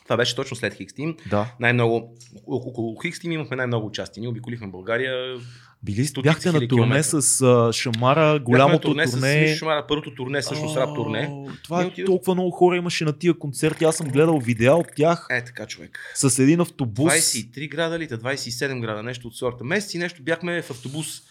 [0.03, 1.15] Това беше точно след Хикс Тим.
[1.29, 1.55] Да.
[1.59, 2.15] Най-много,
[2.47, 4.21] около Хикс Тим имахме най-много участия.
[4.21, 5.37] Ние обиколихме България.
[5.83, 7.03] Били Стотици бяхте на турне километра.
[7.21, 9.05] с а, Шамара, голямото турне.
[9.05, 9.47] турне.
[9.47, 11.29] С Шамара, първото турне, също с рап турне.
[11.63, 13.83] Това е толкова много хора имаше на тия концерти.
[13.83, 15.99] Аз съм гледал видеа от тях Е, така човек.
[16.15, 17.13] с един автобус.
[17.13, 19.63] 23 града ли, та 27 града, нещо от сорта.
[19.63, 21.21] Месец и нещо бяхме в автобус.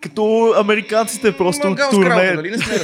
[0.00, 2.10] Като американците просто Мангалска турне.
[2.10, 2.50] работа, нали?
[2.50, 2.74] Не сме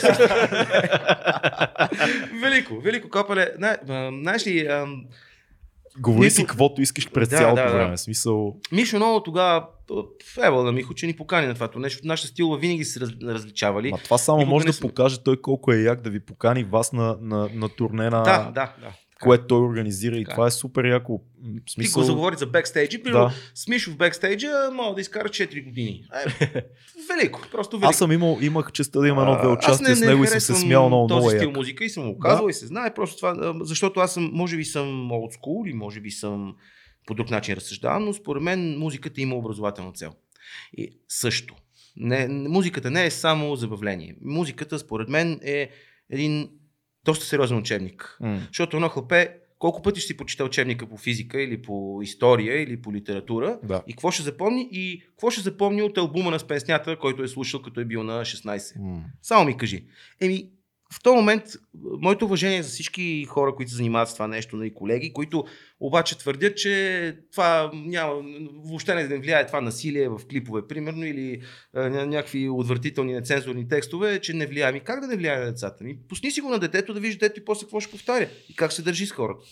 [2.41, 3.09] велико, велико
[3.89, 5.05] а, Знаеш ли, ам,
[5.99, 7.75] Говори Нито- си каквото искаш през Да, цялото да, да.
[7.75, 7.97] време.
[7.97, 8.57] Смисъл.
[8.73, 9.67] Мишо много тогава
[10.25, 12.01] в Евал да Михо, че ни покани на това нещо.
[12.05, 13.91] Нашите стилове винаги се раз, различавали.
[13.91, 16.65] Ма това само Никога може да сме- покаже той колко е як да ви покани
[16.65, 18.93] вас на, на, на турне на Да, да, да.
[19.23, 20.35] Което той организира и Така.
[20.35, 21.21] това е супер яко.
[21.43, 23.03] В Ти смисъл, го заговори за бекстейджи.
[23.03, 23.31] Примерно,
[23.69, 23.79] да.
[23.93, 26.05] в бекстейджа мога да изкара 4 години.
[26.41, 26.47] Е,
[27.09, 27.91] велико, просто велико.
[27.91, 30.89] Аз съм имал, имах честа да има едно-две участия с него и съм се смял
[30.89, 31.57] много, този много е стил як.
[31.57, 34.65] музика и съм го казал и се знае просто това, защото аз съм, може би
[34.65, 36.55] съм old school или може би съм
[37.07, 40.13] по друг начин разсъждавам, но според мен музиката има образователна цел.
[40.77, 41.55] И също.
[41.97, 44.17] Не, музиката не е само забавление.
[44.25, 45.71] Музиката, според мен, е
[46.11, 46.49] един
[47.05, 48.17] доста сериозен учебник.
[48.21, 48.41] М.
[48.47, 52.83] Защото едно хлапе, колко пъти ще си почита учебника по физика или по история или
[52.83, 53.83] по литература Да.
[53.87, 57.63] и какво ще запомни и какво ще запомни от албума на Спенснята, който е слушал
[57.63, 58.81] като е бил на 16.
[58.81, 59.05] М.
[59.23, 59.85] Само ми кажи.
[60.21, 60.49] Еми,
[60.93, 61.43] в този момент,
[62.01, 65.45] моето уважение за всички хора, които се занимават с това нещо, нали, колеги, които
[65.81, 68.23] обаче твърдят, че това няма,
[68.65, 71.43] въобще не влияе това насилие в клипове, примерно, или
[71.75, 74.73] а, ня- някакви отвратителни нецензурни текстове, че не влияе.
[74.73, 75.85] Ми как да не влияе на децата?
[75.85, 78.57] Ми, пусни си го на детето да вижда детето и после какво ще повтаря и
[78.57, 79.45] как се държи с хората.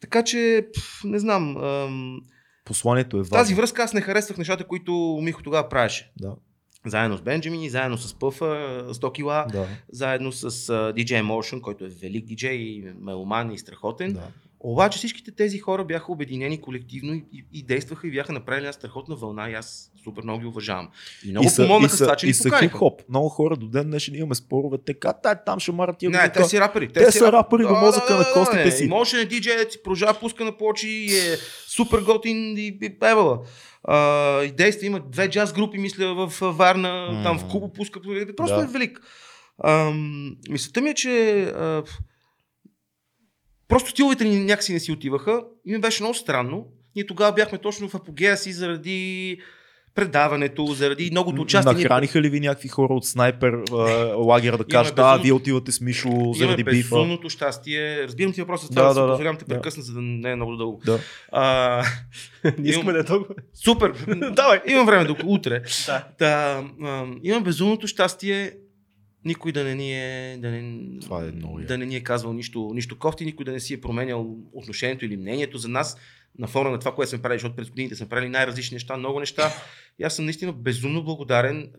[0.00, 1.56] Така че, пф, не знам.
[1.56, 2.20] Ам,
[2.64, 3.56] Посланието е в тази важно.
[3.56, 6.12] връзка аз не харесвах нещата, които Михо тогава правеше.
[6.16, 6.36] Да.
[6.86, 8.44] Заедно с Бенджамин, заедно с Пъфа,
[8.94, 9.66] 100 кила Да.
[9.92, 14.12] заедно с uh, DJ Emotion, който е велик диджей, меломан и страхотен.
[14.12, 14.28] да.
[14.66, 18.72] Обаче всичките тези хора бяха обединени колективно и, и, и действаха и бяха направили една
[18.72, 20.88] страхотна вълна и аз супер много ги уважавам.
[21.26, 23.02] И много и са, помогнаха с това, че и са хип-хоп.
[23.08, 24.78] Много хора до ден днешен имаме спорове.
[24.86, 26.32] Те казват, там ще марат тия Не, глука».
[26.32, 26.92] те си рапъри.
[26.92, 28.86] Те са рапъри до мозъка на костите си.
[28.86, 31.36] Може на диджей да си прожа, пуска на плочи и е
[31.66, 33.40] супер готин и, и певала.
[33.84, 38.00] А, и действа, има две джаз групи, мисля, в а, Варна, там в Кубо пуска.
[38.36, 38.64] Просто Да.
[38.64, 39.00] е велик.
[39.64, 41.82] Ам, мисълта ми е, че а,
[43.68, 46.66] просто стиловете ни някакси не си отиваха и ми беше много странно.
[46.96, 49.38] Ние тогава бяхме точно в апогея си заради
[49.94, 51.72] предаването, заради многото участие.
[51.72, 53.74] Ние- Нахраниха ли ви някакви хора от снайпер а,
[54.16, 56.72] лагер да кажат, да, вие отивате с Мишо заради Имаме бифа?
[56.88, 57.98] безумното щастие.
[57.98, 59.12] Разбирам ти въпроса Да, това, да, да, да, да.
[59.12, 59.54] позволявам те Да.
[59.54, 60.80] прекъсна, за да не е много дълго.
[60.86, 60.98] Да.
[61.32, 61.82] А,
[62.58, 63.34] Не искаме да е толкова.
[63.54, 63.92] супер!
[64.32, 64.60] Давай.
[64.66, 65.62] Имам време до утре.
[65.86, 66.04] Да.
[66.18, 66.64] Да,
[67.22, 68.52] имам безумното щастие
[69.24, 72.32] никой да не ни е, да не, Това е много да не ни е казвал
[72.32, 75.96] нищо, нищо кофти, никой да не си е променял отношението или мнението за нас
[76.38, 79.20] на фона на това, което сме правили, защото през годините сме правили най-различни неща, много
[79.20, 79.52] неща.
[79.98, 81.72] И аз съм наистина безумно благодарен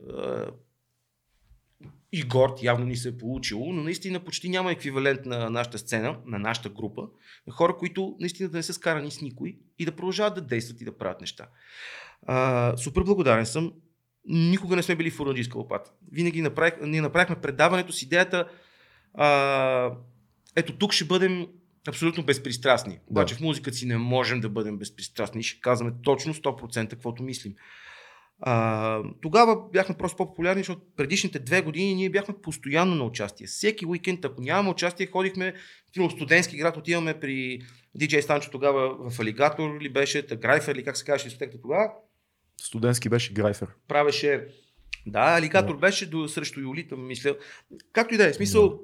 [2.12, 6.18] и горд, явно ни се е получило, но наистина почти няма еквивалент на нашата сцена,
[6.26, 7.08] на нашата група,
[7.48, 10.82] на хора, които наистина да не са скарани с никой и да продължават да действат
[10.82, 11.48] и да правят неща.
[12.28, 13.74] А, супер благодарен съм.
[14.28, 15.92] Никога не сме били в Урнаджийска лопата.
[16.12, 18.48] Винаги направих, ние направихме предаването с идеята
[19.14, 19.92] а,
[20.56, 21.48] ето тук ще бъдем
[21.88, 23.00] абсолютно безпристрастни.
[23.08, 25.44] Обаче в музиката си не можем да бъдем безпристрастни.
[25.44, 27.54] Ще казваме точно 100% каквото мислим.
[28.40, 33.48] А, тогава бяхме просто по-популярни, защото предишните две години ние бяхме постоянно на участие.
[33.48, 35.54] Всеки уикенд, ако нямаме участие, ходихме
[35.98, 37.62] в студентски град, отиваме при
[37.96, 41.92] диджей Станчо тогава в Алигатор ли беше, Грайфер или как се казваше дискотеката тогава.
[42.62, 43.68] Студентски беше Грайфер.
[43.88, 44.48] Правеше
[45.08, 47.36] да, Алигатор беше до, срещу Юлита, мисля.
[47.94, 48.80] Както и да е, смисъл,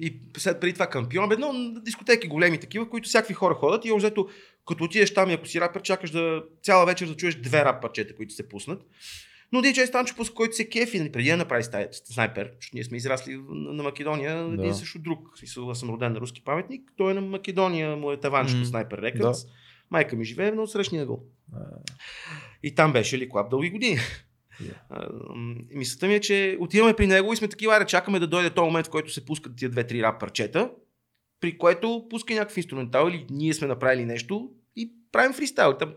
[0.00, 3.92] и след преди това кампион, бе, но дискотеки големи такива, които всякакви хора ходят и
[3.92, 4.28] общо
[4.68, 7.82] като отидеш там и ако си рапър, чакаш да цяла вечер да чуеш две рап
[7.82, 8.82] парчета, които се пуснат.
[9.52, 12.96] Но DJ Станчо, по който се кефи, нали, преди да направи снайпер, защото ние сме
[12.96, 14.54] израсли на, Македония, да.
[14.54, 15.38] един също друг.
[15.38, 18.64] Смисъл, аз съм роден на руски паметник, той е на Македония, му е таванчето mm.
[18.64, 19.44] снайпер рекърдс.
[19.44, 19.50] Да.
[19.90, 21.22] Майка ми живее на срещния гол.
[22.62, 23.98] И там беше ли клап дълги години.
[24.62, 25.74] Yeah.
[25.74, 28.66] Мисълта ми е, че отиваме при него и сме такива, аре, чакаме да дойде този
[28.66, 30.70] момент, в който се пускат тия две-три рап парчета,
[31.40, 35.76] при което пуска някакъв инструментал или ние сме направили нещо и правим фристайл.
[35.78, 35.94] Там,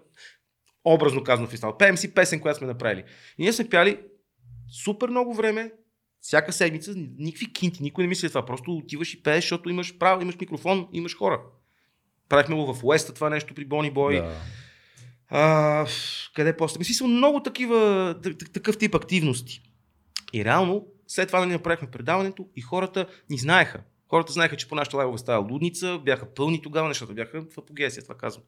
[0.86, 1.78] образно казано фристайл.
[1.78, 3.04] Пеем си песен, която сме направили.
[3.38, 4.00] И ние сме пяли
[4.84, 5.72] супер много време,
[6.20, 8.46] всяка седмица, никакви кинти, никой не мисли това.
[8.46, 11.42] Просто отиваш и пееш, защото имаш право, имаш микрофон, имаш хора.
[12.34, 14.16] Правихме го в Уеста това нещо при Бони Бой.
[14.16, 14.36] Да.
[15.30, 15.86] А,
[16.36, 16.80] къде после?
[16.80, 18.16] Мисля, много такива,
[18.54, 19.62] такъв тип активности.
[20.34, 23.82] И реално, след това да ни направихме предаването и хората ни знаеха.
[24.10, 28.04] Хората знаеха, че по нашата лайвова става лудница, бяха пълни тогава, нещата бяха в апогесия,
[28.04, 28.44] това казвам.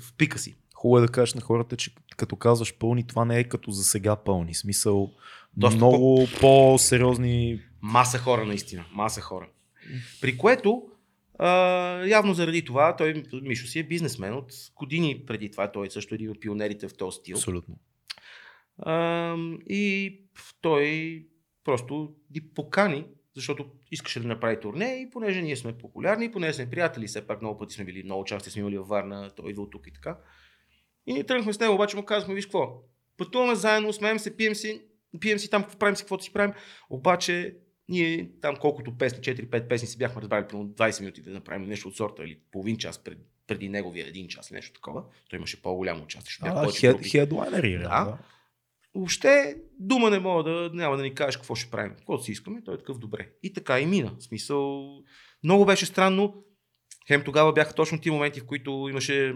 [0.00, 0.56] В пика си.
[0.74, 3.84] Хубаво е да кажеш на хората, че като казваш пълни, това не е като за
[3.84, 4.54] сега пълни.
[4.54, 5.12] Смисъл,
[5.56, 6.40] Доста много по...
[6.40, 7.60] по-сериозни.
[7.82, 8.84] Маса хора, наистина.
[8.92, 9.48] Маса хора.
[10.20, 10.82] При което
[11.38, 11.50] а,
[12.06, 15.72] явно заради това, той, Мишо си е бизнесмен от години преди това.
[15.72, 17.36] Той също е един от пионерите в този стил.
[17.36, 17.78] Абсолютно.
[18.78, 19.36] А,
[19.68, 20.20] и
[20.60, 21.22] той
[21.64, 23.04] просто ни покани,
[23.34, 27.42] защото искаше да направи турне и понеже ние сме популярни, понеже сме приятели, все пак
[27.42, 29.92] много пъти сме били, много части сме имали във Варна, той идва от тук и
[29.92, 30.18] така.
[31.06, 32.82] И ние тръгнахме с него, обаче му казахме, виж какво,
[33.16, 34.82] пътуваме заедно, смеем се, пием си,
[35.20, 36.54] пием си там, правим си каквото си правим,
[36.90, 37.56] обаче
[37.88, 41.88] ние там колкото песни, 4-5 песни си бяхме разбрали примерно 20 минути да направим нещо
[41.88, 45.04] от сорта или половин час пред, преди неговия един час, нещо такова.
[45.30, 46.48] Той имаше по-голямо участие.
[46.48, 47.78] А, хед, хедлайнери, да.
[47.78, 48.18] да.
[48.94, 51.94] Въобще дума не мога да, няма да ни кажеш какво ще правим.
[51.94, 53.28] Какво си искаме, той е такъв добре.
[53.42, 54.14] И така и мина.
[54.18, 54.90] В смисъл,
[55.44, 56.44] много беше странно.
[57.08, 59.34] Хем тогава бяха точно ти моменти, в които имаше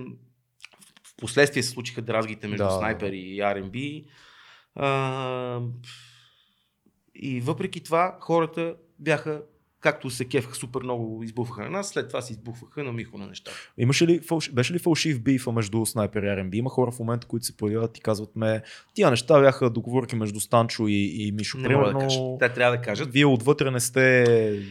[1.04, 2.70] в последствие се случиха дразгите между да.
[2.70, 4.06] снайпер и R&B.
[4.74, 5.60] А,
[7.22, 9.42] и въпреки това хората бяха
[9.80, 13.26] както се кефаха супер много, избухваха на нас, след това се избухваха на Михо на
[13.26, 13.50] неща.
[13.78, 14.20] Имаше ли,
[14.52, 16.54] беше ли фалшив бифа между Снайпер и R&B?
[16.54, 18.62] Има хора в момента, които се появяват и казват ме,
[18.94, 21.58] тия неща бяха договорки между Станчо и, и Мишо.
[21.58, 22.20] Не примерно, да кажа.
[22.40, 23.12] Те трябва да кажат.
[23.12, 24.62] Вие отвътре не сте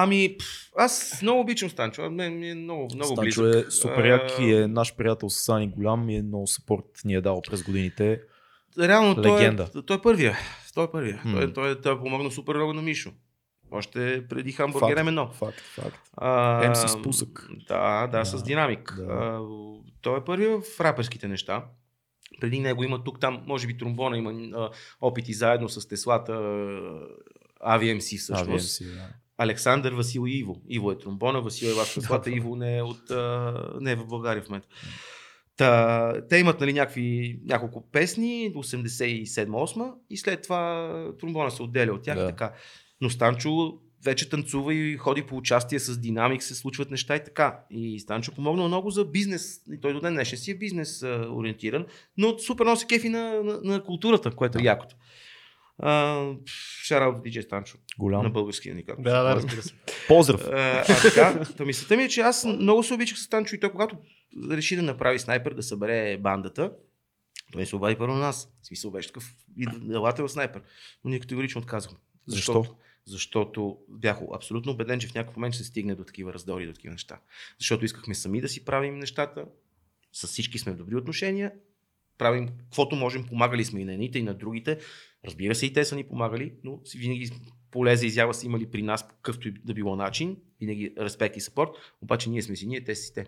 [0.00, 0.36] Ами,
[0.76, 2.10] аз много обичам Станчо.
[2.10, 3.66] Мен ми е много, много Станчо близък.
[3.68, 7.14] е супер як и е наш приятел с Сани Голям и е много съпорт ни
[7.14, 8.20] е дал през годините.
[8.78, 9.68] Реално Легенда.
[9.72, 10.38] той е, той е първия.
[10.74, 11.22] Той е първия.
[11.26, 11.32] Hmm.
[11.32, 13.10] Той, той, той е помогнал супер много на Мишо.
[13.70, 15.32] Още преди хамбургер М1.
[15.32, 16.10] Факт, факт.
[16.16, 17.48] А, спусък.
[17.68, 18.94] Да, да, с динамик.
[18.96, 19.12] Да.
[19.12, 19.40] А,
[20.00, 21.64] той е първият в раперските неща.
[22.40, 24.70] Преди него има тук, там, може би тромбона има а,
[25.00, 26.32] опити заедно с Теслата,
[27.66, 28.80] AVMC всъщност.
[28.80, 29.08] AVMC, да.
[29.38, 30.62] Александър, Васил и Иво.
[30.68, 34.06] Иво е тромбона, Васил е вас Теслата, Иво не е, от, а, не е в
[34.06, 34.68] България в момента.
[35.58, 42.02] Та, те имат нали, някакви, няколко песни, 87-8 и след това тромбона се отделя от
[42.02, 42.26] тях да.
[42.26, 42.52] така.
[43.00, 47.60] Но Станчо вече танцува и ходи по участие с динамик, се случват неща и така.
[47.70, 49.60] И Станчо помогна много за бизнес.
[49.72, 51.86] И той до ден днешен си е бизнес а, ориентиран,
[52.16, 54.96] но супер се кефи на, на, на културата, което е якото.
[56.84, 57.78] Шараут диджей Станчо.
[57.98, 58.22] Голям.
[58.22, 59.74] На български ни Да, да, разбира се.
[60.08, 60.48] Поздрав.
[60.52, 63.60] А, а така, то мислята ми е, че аз много се обичах с Станчо и
[63.60, 63.96] той когато
[64.50, 66.72] реши да направи снайпер, да събере бандата,
[67.52, 68.52] той се обади първо на нас.
[68.62, 70.62] В смисъл беше такъв, и елате в снайпер.
[71.04, 71.98] Но ние категорично отказахме.
[72.26, 72.76] Защо?
[73.06, 76.72] Защото бях абсолютно убеден, че в някакъв момент ще се стигне до такива раздори, до
[76.72, 77.20] такива неща.
[77.58, 79.44] Защото искахме сами да си правим нещата,
[80.12, 81.52] с всички сме в добри отношения,
[82.18, 84.78] правим каквото можем, помагали сме и на едните, и на другите.
[85.24, 87.30] Разбира се, и те са ни помагали, но винаги
[87.70, 91.40] полеза изява са имали при нас по какъвто и да било начин, винаги респект и
[91.40, 91.70] сапорт,
[92.00, 93.26] обаче ние сме си ние, те си те.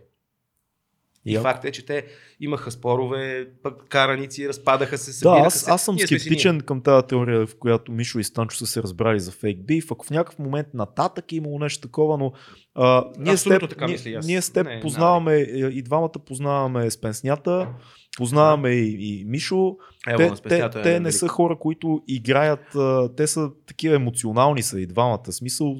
[1.27, 1.43] И Йо.
[1.43, 2.05] факт е, че те
[2.41, 5.25] имаха спорове, пък караници, разпадаха се.
[5.25, 8.83] Да, аз, аз съм скептичен към тази теория, в която Мишо и Станчо са се
[8.83, 9.91] разбрали за фейк биф.
[9.91, 12.33] Ако в някакъв момент нататък е имало нещо такова, но
[12.75, 15.69] а, ние, с теб, така ние, мисля, ние с теб не, познаваме, не.
[15.69, 17.69] и двамата познаваме Спенснята,
[18.17, 19.77] познаваме и, и Мишо.
[20.09, 22.77] Ево, те, те, е те не са хора, които играят,
[23.17, 25.33] те са такива емоционални са и двамата.
[25.33, 25.77] Смисъл,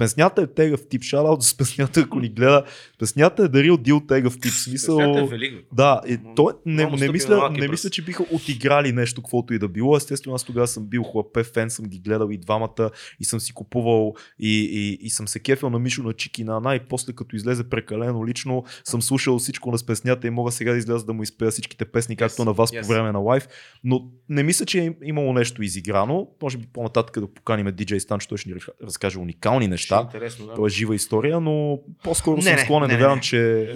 [0.00, 2.64] Спенснята е тегъв тип, шараут за Спенснята, ако ни гледа.
[2.94, 4.52] Спенснята е дарил дил тегъв тип.
[4.52, 5.64] Смисъл, е велик.
[5.72, 9.68] Да, и то, не, не, мисля, не мисля, че биха отиграли нещо, каквото и да
[9.68, 9.96] било.
[9.96, 12.90] Естествено, аз тогава съм бил хлапе фен, съм ги гледал и двамата
[13.20, 16.56] и съм си купувал и, и, и съм се кефил на Мишо на Чики на
[16.56, 20.72] Ана и после като излезе прекалено лично съм слушал всичко на Спенснята и мога сега
[20.72, 22.82] да изляза да му изпея всичките песни, както yes, на вас yes.
[22.82, 23.48] по време на лайв.
[23.84, 26.28] Но не мисля, че е имало нещо изиграно.
[26.42, 30.00] Може би по-нататък да поканим диджей Стан, че той ще ни разкаже уникални неща.
[30.02, 30.54] Интересно, да.
[30.54, 33.74] Това е жива история, но по-скоро не, съм склонен да вярвам, че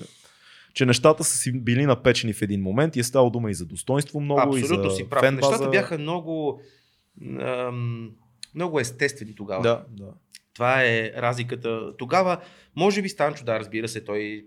[0.75, 3.67] че нещата са си били напечени в един момент и е стало дума и за
[3.67, 5.21] достоинство много, Абсолютно и за си прав.
[5.21, 5.51] фен база.
[5.51, 6.61] Нещата бяха много,
[7.41, 8.11] ам,
[8.55, 9.63] много естествени тогава.
[9.63, 10.11] Да, да.
[10.55, 11.97] Това е разликата.
[11.97, 12.41] Тогава,
[12.77, 14.47] може би Станчо, да, разбира се, той,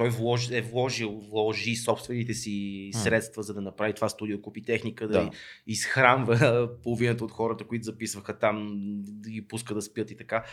[0.00, 2.54] той вложи, е вложил, вложи собствените си
[2.94, 5.30] средства, за да направи това студио, купи техника, да, Да.
[5.66, 8.68] изхранва половината от хората, които записваха там,
[8.98, 10.44] да ги пуска да спят и така.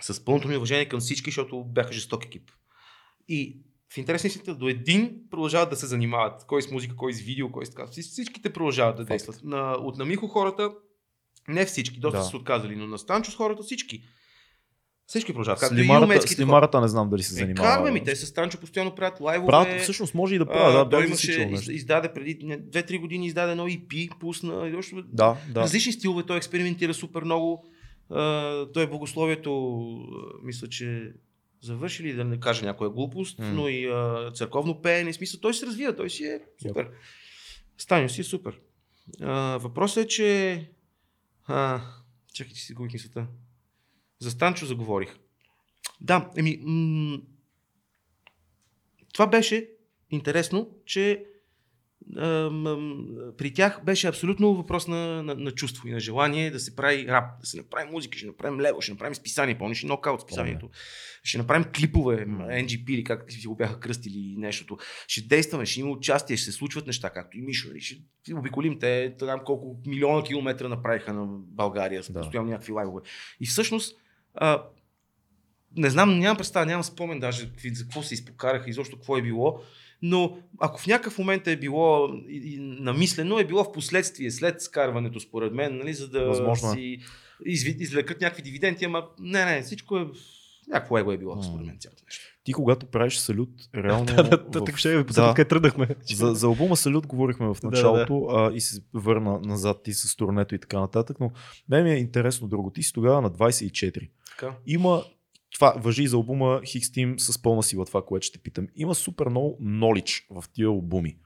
[0.00, 2.50] С пълното ми уважение към всички, защото бяха жесток екип.
[3.28, 3.58] И
[3.92, 6.44] в интерес истината, до един продължават да се занимават.
[6.46, 7.82] Кой с музика, кой с видео, кой с така.
[7.84, 9.08] Всич- Всичките продължават да Факт.
[9.08, 9.40] действат.
[9.44, 10.72] На, от на Михо хората,
[11.48, 12.24] не всички, доста Да.
[12.24, 14.02] са се отказали, но на Станчо с хората всички.
[15.06, 15.60] Всички продължават.
[15.60, 16.20] Както и Слимарата, хора.
[16.22, 17.68] слимарата не знам дали се Е, занимава.
[17.68, 19.50] Караме ми, те с Станчо постоянно правят лайвове.
[19.50, 20.90] Правят, всъщност може и да правят.
[20.90, 24.68] Да, той имаше, из, издаде преди 2-3 години, издаде едно EP, пусна.
[24.68, 25.60] и още- Да, да.
[25.60, 27.64] Различни стилове, той експериментира супер много.
[28.74, 31.12] Той е богословието, а, мисля, че
[31.62, 33.46] завършили да не кажа някоя глупост, М.
[33.46, 36.88] но и а, църковно пеене, смисъл, той се развива, той си е супер.
[37.78, 38.60] Станио си е супер.
[39.20, 40.60] А, въпросът е, че...
[41.46, 41.80] А,
[42.32, 43.26] чакай, че си губих мисълта.
[44.18, 45.16] За Станчо заговорих.
[46.00, 46.58] Да, еми...
[46.62, 47.18] М-
[49.12, 49.68] това беше
[50.10, 51.24] интересно, че
[53.36, 57.06] при тях беше абсолютно въпрос на, на, на чувство и на желание да се прави
[57.08, 60.70] рап, да се направи музика, ще направим лево, ще направим списание, помниш ли нокаут списанието,
[61.22, 62.26] ще направим клипове.
[62.26, 64.78] NGP или как си го бяха кръстили нещото,
[65.08, 67.96] ще действаме, ще има участие, ще се случват неща, както и Мишо, нали, ще
[68.34, 72.20] обиколим те, там колко милиона километра направиха на България, Да.
[72.20, 73.02] постоянно някакви лайвове.
[73.40, 74.00] И всъщност,
[74.34, 74.62] а,
[75.76, 79.60] не знам, нямам представа, нямам спомен даже за какво се изпокараха, изобщо какво е било,
[80.02, 84.62] но ако в някакъв момент е било и, и намислено, е било в последствие, след
[84.62, 86.72] скарването, според мен, нали, за да Възможно е.
[86.72, 86.98] си
[87.46, 90.06] извлекат някакви дивиденти, ама не, не, всичко е
[90.68, 92.24] някакво его е било, според мен, цялото нещо.
[92.44, 94.04] Ти когато правиш салют, реално...
[94.04, 95.06] Да, да, в- да, така ще ви да.
[95.06, 95.88] посетя, къде тръгнахме.
[96.14, 100.16] За, за албума Салют говорихме в Да, началото а, и се върна назад ти с
[100.16, 101.30] турнето и така нататък, но
[101.68, 102.70] мен ми е интересно друго.
[102.70, 104.10] Ти си тогава на 24.
[104.30, 104.56] Така.
[104.66, 105.04] Има,
[105.54, 108.66] това въжи и за албума Team с пълна сила, това, което ще питам.
[108.76, 111.16] Има супер много knowledge в тия албуми.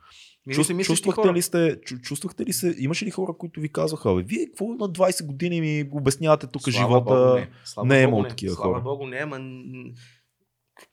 [0.55, 3.69] Чувств, се мислиш чувствахте ли сте, чу, чувствахте ли се, имаше ли хора, които ви
[3.69, 7.05] казваха, бе, вие какво на 20 години ми обяснявате тук Слава живота?
[7.05, 7.51] Богу, не.
[7.65, 8.83] Слава не е имало такива Слава хора.
[8.83, 9.39] Богу, не, ама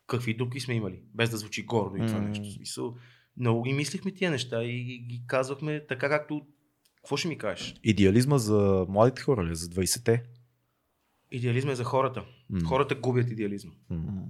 [0.08, 2.28] какви дупки сме имали, без да звучи гордо и това М.
[2.28, 2.52] нещо.
[2.52, 2.96] Смисъл,
[3.38, 6.42] много ги мислихме тия неща и ги, казвахме така както...
[6.96, 7.76] Какво ще ми кажеш?
[7.84, 10.24] Идеализма за младите хора ли, за 20-те?
[11.32, 12.26] Идеализма е за хората.
[12.50, 12.68] М.
[12.68, 13.72] Хората губят идеализма.
[13.90, 14.26] М.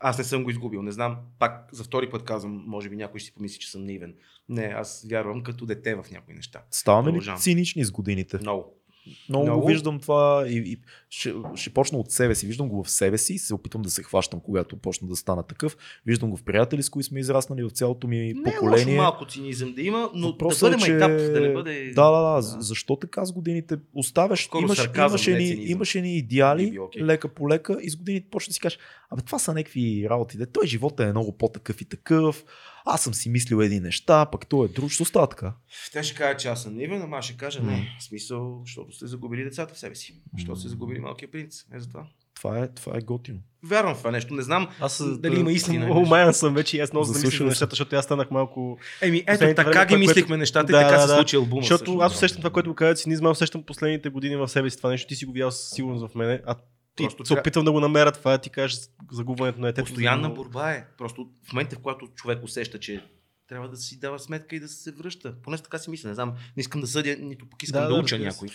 [0.00, 0.82] Аз не съм го изгубил.
[0.82, 3.84] Не знам, пак за втори път казвам, може би някой ще си помисли, че съм
[3.84, 4.14] наивен.
[4.48, 6.62] Не, аз вярвам като дете в някои неща.
[6.70, 8.38] Ставаме ли цинични с годините?
[8.40, 8.79] Много.
[9.28, 9.60] Много, Много.
[9.60, 10.76] го виждам това и, и
[11.10, 12.46] ще, ще почна от себе си.
[12.46, 15.42] Виждам го в себе си и се опитвам да се хващам, когато почна да стана
[15.42, 15.76] такъв.
[16.06, 18.96] Виждам го в приятели, с които сме израснали в цялото ми Не е лошо поколение.
[18.96, 21.92] малко цинизъм да има, но Въпросът да е, бъде че- майтап, да не бъде...
[21.94, 22.34] Да, да, да.
[22.34, 22.42] Да.
[22.62, 24.44] Защо така с годините оставяш?
[24.44, 27.02] Скоро имаш, сарказъм, имаше, не ни, имаше ни идеали, окей.
[27.02, 28.78] лека по лека и с годините почна да си кажеш,
[29.10, 30.36] абе това са някакви работи.
[30.38, 30.46] Де.
[30.46, 32.44] Той живота е много по-такъв и такъв.
[32.84, 34.90] Аз съм си мислил едни неща, пък той е друг.
[34.90, 35.52] Що става така?
[35.92, 37.96] Те ще кажат, че аз съм наивен, ама аз ще кажа не.
[38.00, 40.20] В смисъл, защото сте загубили децата в себе си.
[40.34, 41.64] Защото сте загубили малкия принц.
[41.74, 42.06] Е за това.
[42.34, 43.38] Това е, това е готино.
[43.62, 44.34] Вярвам в това нещо.
[44.34, 45.74] Не знам Аз дали има истина.
[45.74, 46.02] или Съм, нещо.
[46.02, 47.44] умаян съм вече и аз много замислих се.
[47.44, 48.78] нещата, защото аз станах малко...
[49.02, 51.14] Еми, ето така време, ги което- мислихме нещата и Да, така да, се да.
[51.14, 51.62] случи албума.
[51.62, 52.02] Защото всъщност.
[52.02, 55.08] аз усещам това, което го казват цинизма, усещам последните години в себе си това нещо.
[55.08, 56.54] Ти си го видял със сигурност в мене, а
[56.96, 58.78] ти Просто се опитвам да го намеря това, ти кажеш
[59.12, 59.86] загубването на детето.
[59.86, 60.86] Постоянна за- борба е.
[60.98, 63.04] Просто в момента, в който човек усеща, че
[63.48, 65.34] трябва да си дава сметка и да се връща.
[65.42, 66.08] Поне така си мисля.
[66.08, 68.22] Не знам, не искам да съдя, нито пък искам Да, да, да, уча се.
[68.22, 68.48] някой.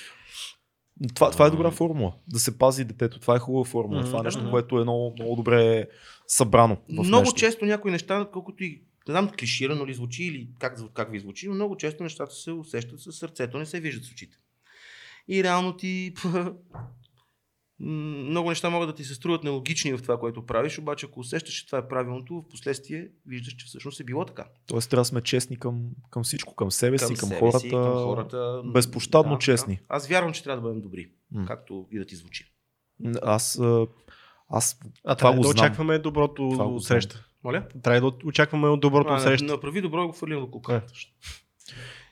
[1.16, 2.14] Това, това е добра формула.
[2.28, 3.20] Да се пази детето.
[3.20, 4.04] Това е хубава формула.
[4.04, 5.88] Това е нещо, което е много, много добре
[6.28, 6.76] събрано.
[6.76, 7.36] В Много нещо.
[7.36, 8.70] често някои неща, колкото и
[9.08, 12.52] не знам клиширано ли звучи или как, как ви звучи, но много често нещата се
[12.52, 14.38] усещат със сърцето, не се виждат с очите.
[15.28, 16.14] И реално ти
[17.80, 21.54] много неща могат да ти се струват нелогични в това, което правиш, обаче ако усещаш,
[21.54, 24.46] че това е правилното, в последствие виждаш, че всъщност е било така.
[24.68, 27.60] Тоест трябва да сме честни към, към всичко, към себе си, към, себе хората.
[27.60, 28.62] си, към хората.
[28.66, 29.76] безпощадно Да, честни.
[29.76, 29.82] Да.
[29.90, 31.46] Аз вярвам, че трябва да бъдем добри, М.
[31.46, 32.52] както и да ти звучи.
[33.22, 33.62] Аз,
[34.50, 35.66] аз А това трябва го да знам.
[35.66, 37.26] очакваме доброто Това от среща.
[37.44, 37.68] Моля?
[37.84, 39.46] Трябва да очакваме от доброто А, от среща.
[39.46, 40.82] Направи добро и го хвърлим до кука.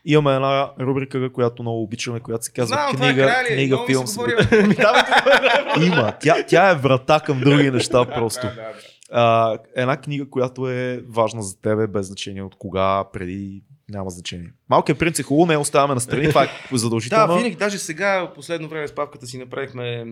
[0.06, 4.08] Имаме една рубрика, която много обичаме, която се казва Знам, е книга, крали, книга, филм.
[4.08, 4.58] събитие.
[4.58, 5.86] говори.
[5.86, 6.14] Има.
[6.22, 8.48] Тя, тя е врата към други неща просто.
[8.48, 8.74] Да, да, да.
[9.12, 14.54] А, една книга, която е важна за тебе, без значение от кога, преди Няма значение.
[14.70, 17.28] Малкият принц е хубаво, не оставяме на страни, това е задължително.
[17.28, 20.06] Да, винаги, даже сега, последно време с павката си направихме,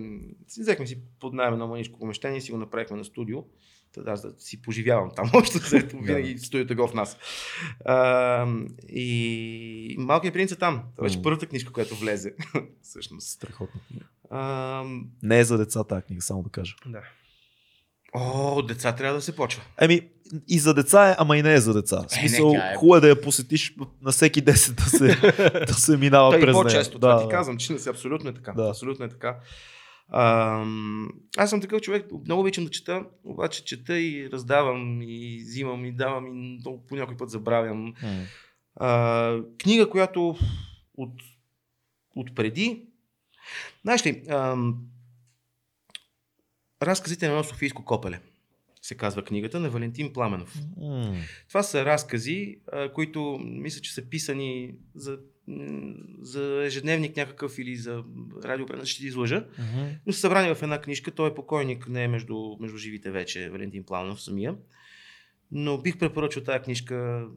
[0.47, 3.37] си взехме си под найем едно маничко помещение си го направихме на студио.
[3.95, 7.17] Та, аз да си поживявам там още, след винаги студиото го в нас.
[7.85, 8.47] А,
[8.89, 10.83] и Малкият принц е там.
[10.95, 12.33] Това беше първата книжка, която влезе.
[12.81, 13.27] Всъщност.
[13.29, 14.05] Страхотна книга.
[14.29, 14.83] А,
[15.23, 16.75] Не е за деца тази книга, само да кажа.
[16.85, 17.01] Да.
[18.13, 19.61] о, деца трябва да се почва.
[19.79, 20.01] Еми,
[20.47, 22.01] и за деца е, ама и не е за деца.
[22.01, 22.75] В Е, смисъл, нека е.
[22.75, 25.07] хубаво е да я посетиш на всеки 10 да се,
[25.67, 26.99] да се минава и през по-често, нея.
[26.99, 27.29] това Да, ти да.
[27.29, 28.51] казвам, че не си абсолютно е така.
[28.51, 28.69] Да.
[28.69, 29.39] Абсолютно е така.
[31.37, 35.91] Аз съм такъв човек, много обичам да чета, обаче чета и раздавам и взимам и
[35.91, 37.93] давам и много, по някой път забравям.
[38.75, 40.35] А, книга, която
[40.97, 41.13] от,
[42.15, 42.85] от преди.
[43.81, 44.77] Знаеш ли, ам,
[46.81, 48.21] разказите на едно Софийско копеле
[48.81, 50.59] се казва книгата на Валентин Пламенов.
[50.77, 51.15] М.
[51.47, 55.19] Това са разкази, а, които мисля, че са писани за,
[56.21, 58.03] за ежедневник някакъв или за
[58.43, 59.45] радиопренос, ще ти излъжа.
[59.59, 59.89] Мгм.
[60.05, 61.11] Но са събрани в една книжка.
[61.11, 64.55] Той е покойник, не е между, между живите вече, Валентин Планов самия.
[65.51, 67.27] Но бих препоръчал тази книжка.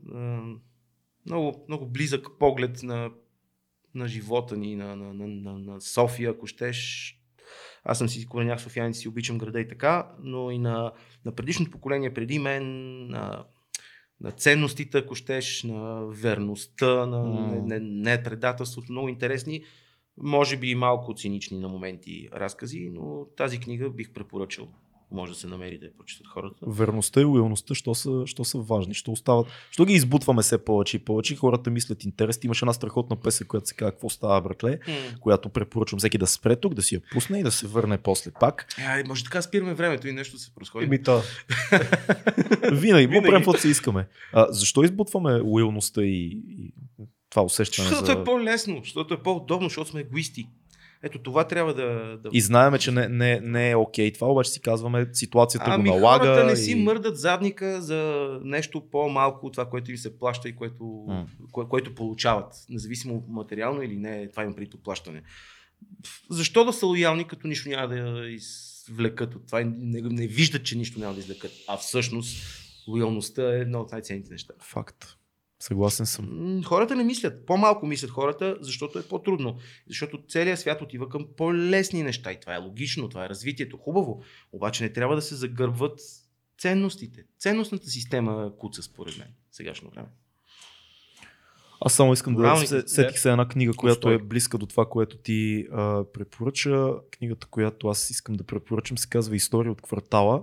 [1.27, 3.11] Много, много близък поглед на,
[3.95, 7.11] на живота ни, на, на, на, на, на София, ако щеш.
[7.85, 10.93] Аз съм си кореняк софиянец, си обичам града и така, но и на,
[11.25, 12.65] на предишното поколение преди мен,
[13.07, 13.45] на,
[14.21, 17.47] на ценностите, ако щеш, на верността, на М.
[17.47, 19.65] не, не, не предателството, много интересни
[20.17, 24.69] може би и малко цинични на моменти разкази, но тази книга бих препоръчал.
[25.11, 26.57] Може да се намери да я прочитат хората.
[26.63, 29.47] Верността и лоялността, що са, що са важни, що остават.
[29.71, 31.37] Що ги избутваме все повече и повече.
[31.37, 32.41] Хората мислят интерес.
[32.45, 34.79] Имаше една страхотна песен, която се казва Какво става, братле,
[35.21, 38.31] която препоръчвам всеки да спре тук, да си я пусне и да се върне после
[38.41, 38.67] пак.
[38.79, 40.85] Е, може така спираме времето и нещо се просходи.
[40.85, 41.23] Еми то.
[42.73, 44.09] Винаги, му правим каквото си искаме.
[44.33, 46.75] А, защо избутваме лоялността и, и
[47.31, 48.13] това усещане Защото за...
[48.13, 50.49] е по-лесно, защото е по-удобно, защото сме егоисти.
[51.07, 52.19] Ето това трябва да...
[52.23, 52.29] да...
[52.33, 55.95] И знаеме, че не, не, не е окей това, обаче си казваме, ситуацията Ами го
[55.95, 56.25] налага.
[56.25, 56.75] хората не си и...
[56.75, 61.07] мърдат задника за нещо по-малко от това, което им се плаща и което,
[61.53, 65.23] кое, което получават, независимо материално или не, това им прито плащане.
[66.31, 70.65] Защо да са лоялни, като нищо няма да извлекат от това и не, не виждат,
[70.65, 72.37] че нищо няма да извлекат, а всъщност
[72.89, 74.55] лоялността е едно от най-ценните неща.
[74.61, 75.05] Факт.
[75.61, 76.61] Съгласен съм.
[76.65, 77.47] Хората не мислят.
[77.47, 79.57] По-малко мислят хората, защото е по-трудно.
[79.89, 82.33] Защото целият свят отива към по-лесни неща.
[82.33, 83.77] И това е логично, това е развитието.
[83.77, 84.23] Хубаво.
[84.53, 86.01] Обаче не трябва да се загърбват
[86.59, 87.25] ценностите.
[87.39, 90.09] Ценностната система куца, според мен, сегашно време.
[91.81, 94.89] Аз само искам да Морални- се, сетих се една книга, която е близка до това,
[94.89, 96.95] което ти а, препоръча.
[97.11, 100.43] Книгата, която аз искам да препоръчам, се казва История от квартала.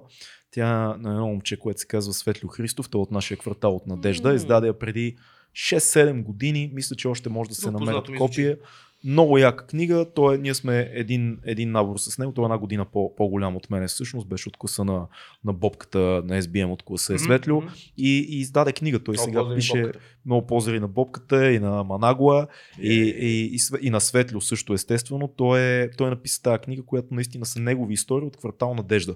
[0.51, 3.75] Тя е на едно момче, което се казва Светло Христов, той е от нашия квартал
[3.75, 4.29] от Надежда.
[4.29, 4.35] М.
[4.35, 5.17] Издаде я преди
[5.53, 6.71] 6-7 години.
[6.73, 8.57] Мисля, че още може да се намерят познато ми копие.
[9.03, 10.05] Много яка книга.
[10.15, 12.31] Той, е- ние сме един, един набор с него.
[12.31, 13.87] Той е една година по, по-голям от мен.
[13.87, 15.07] Всъщност беше от класа на,
[15.45, 17.55] на бобката на SBM от класа е Светлю.
[17.55, 17.67] мгм.
[17.97, 18.99] И, и издаде книга.
[18.99, 19.99] Той Много сега пише Бобката.
[20.25, 22.47] много позори на Бобката и на Манагуа
[22.81, 23.05] и, Е.
[23.05, 25.27] и, и, Све- и на Светлю също естествено.
[25.27, 29.15] Той е, той е написа тази книга, която наистина са негови истории от квартал Надежда.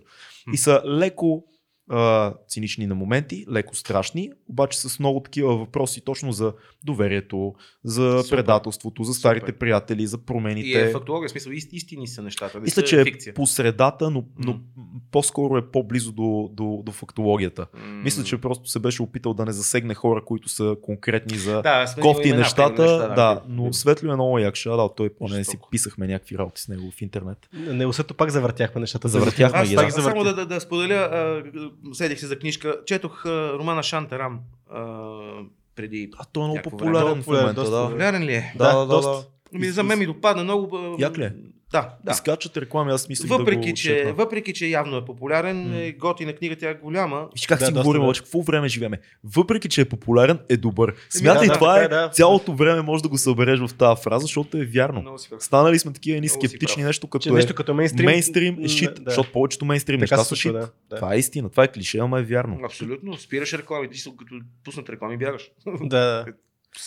[0.54, 1.44] И са леко
[1.90, 6.54] а, цинични на моменти, леко страшни, обаче с много такива въпроси точно за
[6.84, 7.54] доверието,
[7.84, 8.38] за Супер.
[8.38, 9.58] предателството, за старите Супер.
[9.58, 10.68] приятели, за промените.
[10.68, 12.58] И е фактология, в смисъл ист- истини са нещата.
[12.58, 14.60] Не Мисля, че е по средата, но, но М.
[15.12, 17.68] по-скоро е по-близо до, до, до фактологията.
[17.74, 17.80] М.
[18.04, 21.86] Мисля, че просто се беше опитал да не засегне хора, които са конкретни за да,
[22.02, 22.82] кофти имена, нещата.
[22.82, 26.68] неща, да, но Светло е много як да, той поне си писахме някакви работи с
[26.68, 27.38] него в интернет.
[27.54, 29.08] Не усето пак завъртяхме нещата.
[29.08, 29.92] Завъртяхме Аз ги, да.
[29.92, 31.44] само да, да, да споделя,
[31.94, 34.40] седих се за книжка, четох а, романа Шантарам
[34.70, 34.84] а,
[35.76, 36.12] преди.
[36.18, 37.86] А той е много популярен в момента, Доста да.
[37.86, 38.54] Популярен ли е?
[38.58, 39.24] Да, да, да.
[39.56, 40.96] Ами, за мен ми допадна много.
[41.00, 41.32] Як ли?
[41.76, 42.12] Да, да.
[42.12, 44.14] Изкачат реклами, аз мислих да Въпреки, го че, четна.
[44.14, 45.78] въпреки, че явно е популярен, М.
[45.78, 47.28] е готина книга, тя е голяма.
[47.34, 48.06] Виж как Да, си доста, говорим, да.
[48.06, 48.98] обаче какво време живееме.
[49.26, 50.94] Въпреки, че е популярен, е добър.
[51.10, 52.10] Смятай, да, това така е, да.
[52.10, 55.18] цялото време може да го събереш в тази фраза, защото е вярно.
[55.40, 58.06] Станали сме такива едни скептични нещо, Че като нещо е като мейнстрим.
[58.06, 59.02] мейнстрим е шит, да.
[59.06, 60.54] защото повечето мейнстрим неща са шит.
[60.54, 60.96] да, да.
[60.96, 62.60] Това е истина, това е клише, ама е вярно.
[62.66, 63.18] Абсолютно.
[63.18, 63.88] Спираш реклами.
[64.20, 65.52] Като пуснат реклами, бягаш.
[65.82, 66.26] Да.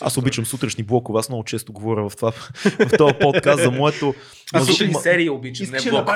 [0.01, 2.51] Аз обичам сутрешни блокове, аз много често говоря в, това, в
[2.99, 4.15] този подкаст за моето...
[4.53, 6.09] Аз сутрин ма- серии обичам, Искаш не блок.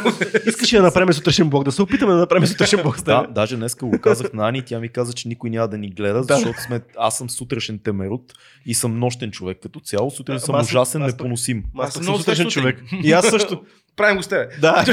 [0.47, 1.65] Искаш ли да направим сутрешен блок?
[1.65, 3.03] Да се опитаме да направим сутрешен блок.
[3.03, 5.79] Да, даже днес го казах на Ани, и тя ми каза, че никой няма да
[5.79, 6.35] ни гледа, Да.
[6.35, 8.33] защото сме, аз съм сутрешен темерут
[8.67, 10.11] и съм нощен човек като цяло.
[10.11, 11.65] Сутрин съм ужасен, непоносим.
[11.79, 12.83] Аз съм съм сутрешен човек.
[13.03, 13.63] И аз също.
[13.97, 14.49] Правим го с тебе.
[14.61, 14.69] Да,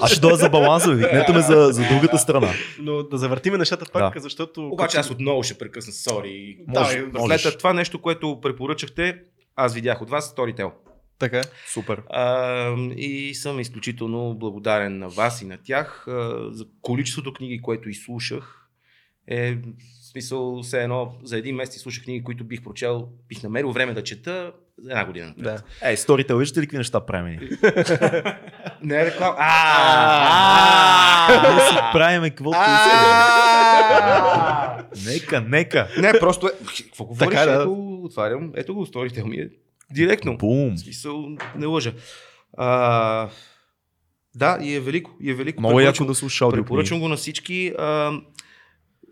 [0.00, 0.96] Аз ще дойда за баланса, ви.
[0.96, 2.52] Викнете ме за, за другата страна.
[2.78, 4.20] но да завъртиме нещата пак, Да.
[4.20, 4.68] защото...
[4.68, 6.58] Обаче аз отново ще прекъсна, сори.
[6.66, 7.56] Може, да, можеш.
[7.56, 9.18] това нещо, което препоръчахте,
[9.56, 10.70] аз видях от вас Storytel.
[11.18, 11.42] Така.
[11.66, 12.02] Супер.
[12.10, 17.88] А, и съм изключително благодарен на вас и на тях а, за количеството книги, което
[17.88, 18.54] изслушах.
[19.30, 19.56] Е,
[20.10, 24.04] смисъл, все едно, за един месец изслушах книги, които бих прочел, бих намерил време да
[24.04, 25.34] чета за една година.
[25.38, 25.62] Да.
[25.82, 27.40] Ей, сторител, виждате ли какви неща правим?
[28.82, 29.36] Не е реклама.
[29.38, 30.08] А,
[31.52, 32.58] Ние си правим каквото!
[35.06, 35.88] Нека, нека.
[35.98, 36.50] Не, просто е.
[36.84, 37.38] Какво говориш?
[37.40, 38.52] Ето, отварям.
[38.56, 39.48] Ето го, Storytel ми е
[39.90, 40.36] директно.
[40.36, 40.78] Бум.
[40.78, 41.92] Смисъл, не лъжа.
[42.56, 43.28] А,
[44.34, 45.10] да, и е велико.
[45.20, 45.60] И е велико.
[45.60, 46.64] Много яко да слушаш аудиокниги.
[46.64, 47.72] Препоръчвам го на всички.
[47.78, 48.12] А,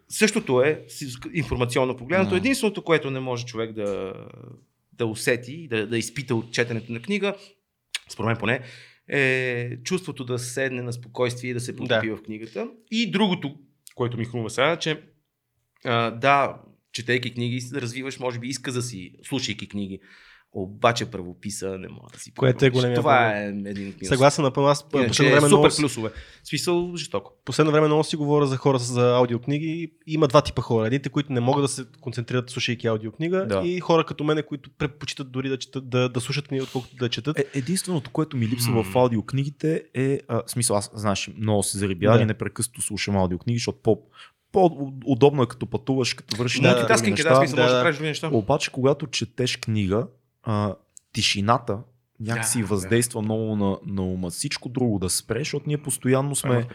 [0.09, 0.87] същото е,
[1.35, 2.31] информационно погледнато.
[2.31, 2.37] М.
[2.37, 4.15] Единственото, което не може човек да,
[4.93, 7.35] да усети, да, да изпита от четенето на книга,
[8.09, 8.61] според мен поне,
[9.09, 12.71] е чувството да седне на спокойствие и да се потопи в книгата.
[12.91, 13.57] И другото,
[13.95, 15.03] което ми хрумва сега, че
[15.85, 16.63] а, да,
[16.93, 20.01] четейки книги, развиваш, може би, изказа си, слушайки книги.
[20.53, 23.37] Обаче правописа не мога да си Което е големия Това проблем.
[23.37, 24.05] е един от минусите.
[24.05, 24.69] Съгласен напълно.
[24.69, 26.11] Аз Иначе последно е време, супер много, плюсове.
[26.45, 27.33] Смисъл, жестоко.
[27.45, 29.93] последно време много си говоря за хора за аудиокниги.
[30.07, 30.87] Има два типа хора.
[30.87, 33.63] Едните, които не могат да се концентрират слушайки аудиокнига Да.
[33.65, 37.09] и хора като мене, които предпочитат дори да, четат, да, да слушат книги, отколкото да
[37.09, 37.39] четат.
[37.39, 38.85] Е, единственото, което ми липсва М.
[38.85, 42.23] в аудиокнигите е, а, смисъл, аз, знаеш, много се зарибявам Да.
[42.23, 43.99] и непрекъснато слушам аудиокниги, защото по,
[44.53, 47.29] по-удобно е като пътуваш, като вършиш Да, някакви да, е, неща.
[47.31, 47.83] да, смисъл, Да, можеш да да.
[47.83, 48.29] правиш други неща.
[48.33, 50.07] Обаче, когато четеш книга,
[50.47, 50.75] а,
[51.13, 51.79] тишината
[52.21, 54.31] някакси Да, въздейства много на, на ума.
[54.31, 56.69] Всичко друго да спреш, защото ние постоянно сме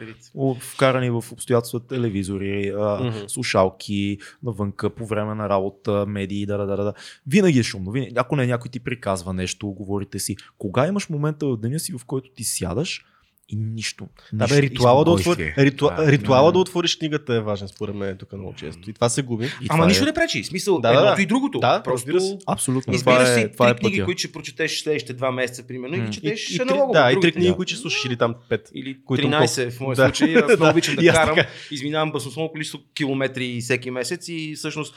[0.60, 3.18] вкарани в обстоятелства телевизори, а, Мгм.
[3.28, 6.94] слушалки, навънка, по време на работа, медии, да, да, да, да.
[7.28, 7.92] Винаги е шумно.
[7.92, 10.36] Винаги, ако не някой ти приказва нещо, говорите си.
[10.58, 13.06] Кога имаш момента в деня си, в който ти сядаш
[13.52, 14.08] и нищо.
[14.34, 16.12] Да, бе, ритуала, да, отвори, ритуа, Да.
[16.12, 16.52] ритуала Да.
[16.52, 18.90] да отвориш книгата е важен според мен тук много често.
[18.90, 19.46] И това се губи.
[19.46, 20.06] И Ама нищо е...
[20.06, 20.44] не пречи.
[20.44, 21.22] Смисъл, Да, да, едното да.
[21.22, 21.60] и другото.
[21.60, 22.38] Да, Просто разбира се.
[22.48, 22.94] Абсолютно.
[22.94, 24.06] избираш това си е, три е книги, пътя.
[24.06, 27.12] които ще прочетеш следващите два месеца, примерно, и ги четеш и, и, три, аналогов да,
[27.12, 27.56] и три книги, Да.
[27.56, 28.70] които ще слушаш или там пет.
[28.76, 30.06] Или които 13 в моя Да.
[30.06, 30.36] случай.
[30.36, 31.38] Аз много обичам да карам.
[31.72, 34.96] Изминавам баснословно количество километри всеки месец и всъщност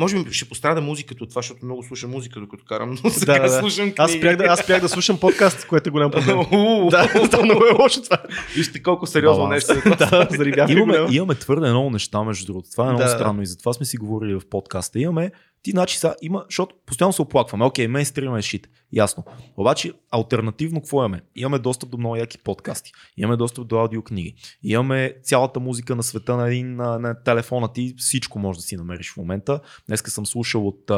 [0.00, 3.38] може би ще пострада музиката от това, защото много слушам музика, докато карам, но сега
[3.38, 3.58] да, да.
[3.58, 3.94] слушам книги.
[3.98, 6.36] Аз спрях, да, аз спрях да слушам подкаст, което е голям проблем.
[6.90, 8.18] Да, това много е лошо това.
[8.54, 9.68] Вижте колко сериозно Баланс.
[9.68, 9.96] нещо е.
[9.96, 12.70] да, зарибявам Имаме, имаме твърде много неща, между другото.
[12.70, 13.08] Това е много Да.
[13.08, 14.98] странно и затова сме си говорили в подкаста.
[14.98, 15.30] Имаме,
[15.62, 17.64] ти значи са, има, защото постоянно се оплакваме.
[17.64, 18.68] Окей, мейнстрима е шит.
[18.92, 19.24] Ясно.
[19.56, 21.22] Обаче, альтернативно какво имаме?
[21.36, 22.92] Имаме достъп до много яки подкасти.
[23.16, 24.34] Имаме достъп до аудиокниги.
[24.62, 27.94] Имаме цялата музика на света на един на, на телефона ти.
[27.98, 29.60] Всичко може да си намериш в момента.
[29.86, 30.90] Днеска съм слушал от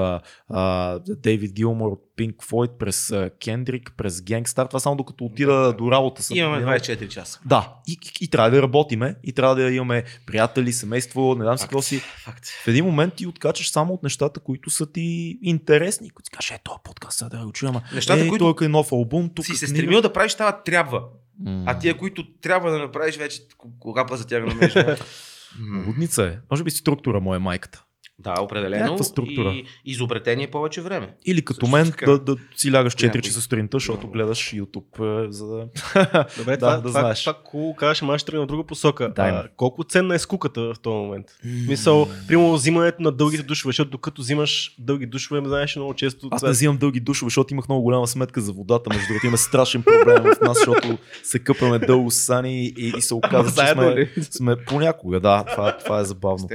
[0.48, 3.12] а, Дейвид Гилмор от Pink Floyd през
[3.44, 4.68] Кендрик, през Gangstar.
[4.68, 6.22] Това само докато отида до работа.
[6.22, 6.36] съм.
[6.36, 7.40] Имаме Имам- 24 часа.
[7.46, 11.58] да, и, и, и трябва да работиме, и трябва да имаме приятели, семейство, не знам
[11.58, 11.98] си какво си.
[11.98, 12.46] Факт.
[12.64, 16.10] В един момент ти откачаш само от нещата, които са ти интересни.
[16.10, 18.68] Които си кажеш, е, този подкаст, сега да го ама, Нещата, е, които тук е
[18.68, 19.78] нов албум, тук си е се книга.
[19.78, 21.02] стремил да правиш, това трябва.
[21.40, 21.64] М.
[21.66, 23.42] А тия, които трябва да направиш, вече
[23.78, 24.74] кога па за тях намериш.
[25.58, 25.84] М.
[25.86, 26.38] Лудница е.
[26.50, 27.84] Може би структура му е майката.
[28.22, 28.84] Да, определено.
[28.84, 29.50] Някаква структура.
[29.50, 31.14] И изобретение повече време.
[31.24, 32.10] Или като Също мен така.
[32.10, 33.20] да, да си лягаш 4 Някой.
[33.20, 35.68] часа сутринта, защото гледаш YouTube, е, за да...
[36.38, 37.24] Добре, Да, това, да това, знаеш.
[37.24, 39.12] това, казваш, ама аз ще тръгна в друга посока.
[39.16, 41.26] А, колко ценна е скуката в този момент?
[41.44, 46.28] Мисъл, примерно взимането на дългите душове, защото докато взимаш дълги душове, знаеш много често.
[46.30, 48.90] Аз не взимам дълги душове, защото имах много голяма сметка за водата.
[48.90, 53.00] Между другото, има страшен проблем в нас, защото се къпаме дълго с Сани и, и
[53.00, 55.20] се оказва, че заедно сме, сме понякога.
[55.20, 56.48] Да, това, това е забавно.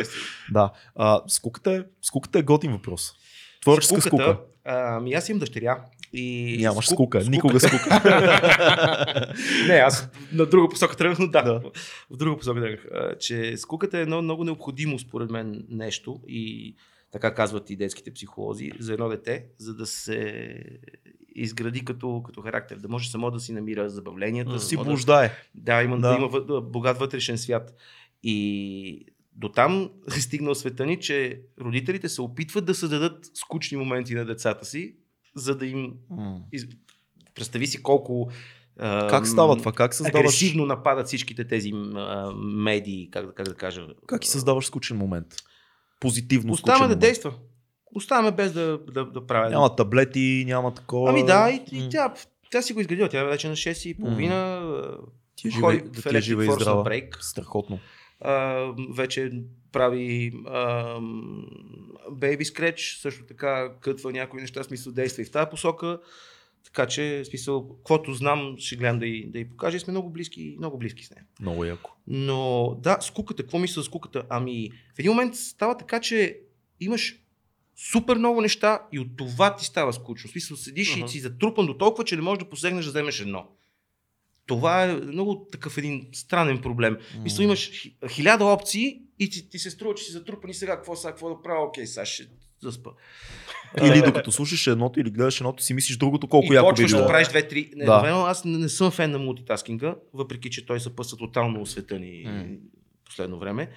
[0.52, 0.72] Да.
[0.95, 1.22] А,
[1.57, 3.13] скуката, е, скуката е готин въпрос.
[3.61, 4.23] Творческа скука.
[4.23, 5.84] Скуката, Ами аз имам дъщеря.
[6.13, 8.01] И Нямаш скук- скука, никога скука.
[9.67, 11.61] не, аз на друга посока тръгнах, но да, Да.
[12.09, 12.85] в друга посока тръгнах.
[13.19, 16.75] Че скуката е едно много необходимо, според мен, нещо и
[17.11, 20.53] така казват и детските психолози, за едно дете, за да се
[21.35, 24.51] изгради като, като характер, да може само да си намира забавленията.
[24.51, 24.59] М.
[24.59, 25.31] си да, блуждае.
[25.55, 26.09] да, има, Да.
[26.09, 26.15] да.
[26.15, 27.73] има богат вътрешен свят.
[28.23, 29.05] И
[29.38, 34.26] до там е стигнал света ни, че родителите се опитват да създадат скучни моменти на
[34.26, 34.95] децата си,
[35.35, 35.93] за да им
[36.51, 36.68] из...
[37.35, 38.31] Представи си колко
[38.80, 39.72] Как става това?
[39.72, 43.88] Как създаваш, агресивно нападат всичките тези а, медии, как, да- как да кажа.
[44.07, 45.27] как и създаваш скучен момент?
[45.99, 46.99] Позитивно Оставаме скучен да момент.
[46.99, 47.34] действа.
[47.95, 49.49] Оставаме без да, да, да правя.
[49.49, 51.09] Няма таблети, няма такова.
[51.09, 52.14] Ами да, и, и тя,
[52.51, 53.09] тя си го изградила.
[53.09, 54.61] Тя е вече на 6 и половина.
[55.35, 56.84] Ти е жива, да ти е жива и здрава.
[56.84, 57.18] брейк.
[57.22, 57.80] Страхотно.
[58.19, 58.65] А,
[58.95, 59.31] вече
[59.72, 60.34] прави
[62.11, 65.99] бейби скреч, също така кътва някои неща, смисъл действа и в тази посока.
[66.65, 70.10] Така че, смисъл, каквото знам, ще гледам да й, да й покажа и сме много
[70.10, 71.26] близки, много близки с нея.
[71.41, 71.91] Много яко.
[72.07, 74.23] Но да, скуката, какво мисля за скуката?
[74.30, 76.39] Ами, в един момент става така, че
[76.80, 77.19] имаш
[77.91, 80.27] супер много неща и от това ти става скучно.
[80.27, 81.06] В смисъл, седиш uh-huh.
[81.06, 83.48] и си затрупан до толкова, че не можеш да посегнеш да вземеш едно.
[84.48, 86.98] Това е много такъв един странен проблем.
[86.98, 87.24] Mm.
[87.24, 87.72] Мисля, имаш
[88.10, 91.30] хиляда опции и ти, ти се струва, че си затрупан и сега какво сега, какво
[91.30, 92.24] да правя, окей, сега ще
[92.61, 92.90] заспа.
[93.84, 97.02] Или докато слушаш едното или гледаш едното, си мислиш другото колко и яко би било.
[97.02, 97.72] да правиш две-три.
[97.76, 98.26] Не, Да.
[98.28, 102.45] аз не, не съм фен на мултитаскинга, въпреки че той съпъства тотално света ни М.
[103.06, 103.69] последно време.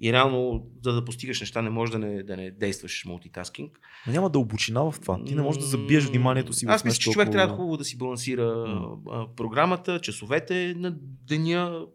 [0.00, 3.80] И реално, за да постигаш неща, не можеш да не, да не действаш мултитаскинг.
[4.06, 5.24] Но няма дълбочина в това.
[5.24, 7.98] Ти не можеш да забиеш вниманието си Аз мисля, че човек трябва хубаво да си
[7.98, 8.64] балансира
[9.10, 10.96] а, програмата, часовете на
[11.28, 11.86] деня,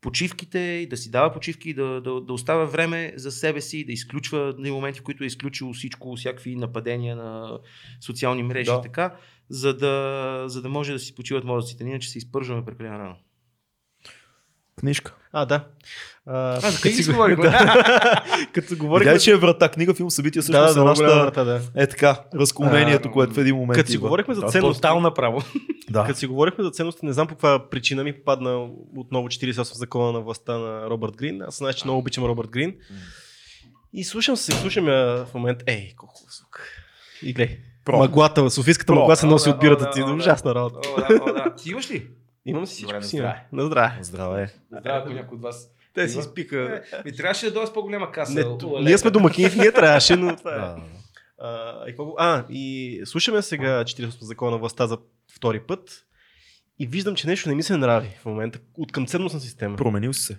[0.00, 3.92] почивките и да си дава почивки, да, да, да оставя време за себе си, да
[3.92, 7.58] изключва на моменти, в които е изключил всичко, всякакви нападения на
[8.00, 8.76] социални мрежи Да.
[8.78, 9.16] и така,
[9.50, 11.84] за да, за да може да си почиват мозъците.
[11.84, 13.16] Иначе се изпържваме прекалено рано.
[14.78, 15.14] Книжка.
[15.32, 15.64] А, да.
[16.26, 17.44] А, за книги си си го- говорихме.
[17.44, 18.24] Да.
[18.52, 19.12] Като говорихме...
[19.12, 21.44] Видя, че е врата, книга, филм, събития, също да, да, много голяма нашата...
[21.44, 21.82] врата, да.
[21.82, 25.00] Е така, разклонението, А, което в един момент Като си говорихме за Да, ценности, Тотално
[25.00, 25.42] направо.
[25.90, 26.04] Да.
[26.04, 30.12] Като си говорихме за ценности, не знам по каква причина ми попадна отново 48 закона
[30.12, 31.42] на властта на Робърт Грин.
[31.42, 32.74] Аз знаеш, че много обичам Робърт Грин.
[33.92, 35.64] И слушам се, слушам я в момента.
[35.66, 36.62] Ей, колко звук.
[37.22, 37.58] И гледай.
[37.88, 38.98] Маглата, Софийската Про.
[38.98, 40.02] мъгла се носи от бирата ти.
[40.02, 40.80] Ужасна работа.
[41.56, 42.06] Ти имаш ли?
[42.48, 43.16] Имам си всичко на си.
[43.16, 43.44] здраве.
[43.52, 43.98] На здраве.
[44.00, 44.54] Здраве.
[44.70, 45.70] Здраве, ако някой от вас.
[45.94, 46.22] Те си Има?
[46.22, 46.82] спика.
[47.04, 48.32] Ми трябваше да дойде с по-голяма каса.
[48.34, 50.82] Не, ние сме домакини, ние трябваше, но това е.
[51.40, 52.14] А, и, какво...
[52.18, 54.98] а, и слушаме сега 48 закона на властта за
[55.36, 56.06] втори път
[56.78, 59.76] и виждам, че нещо не ми се нрави в момента от към ценностна система.
[59.76, 60.38] Променил се.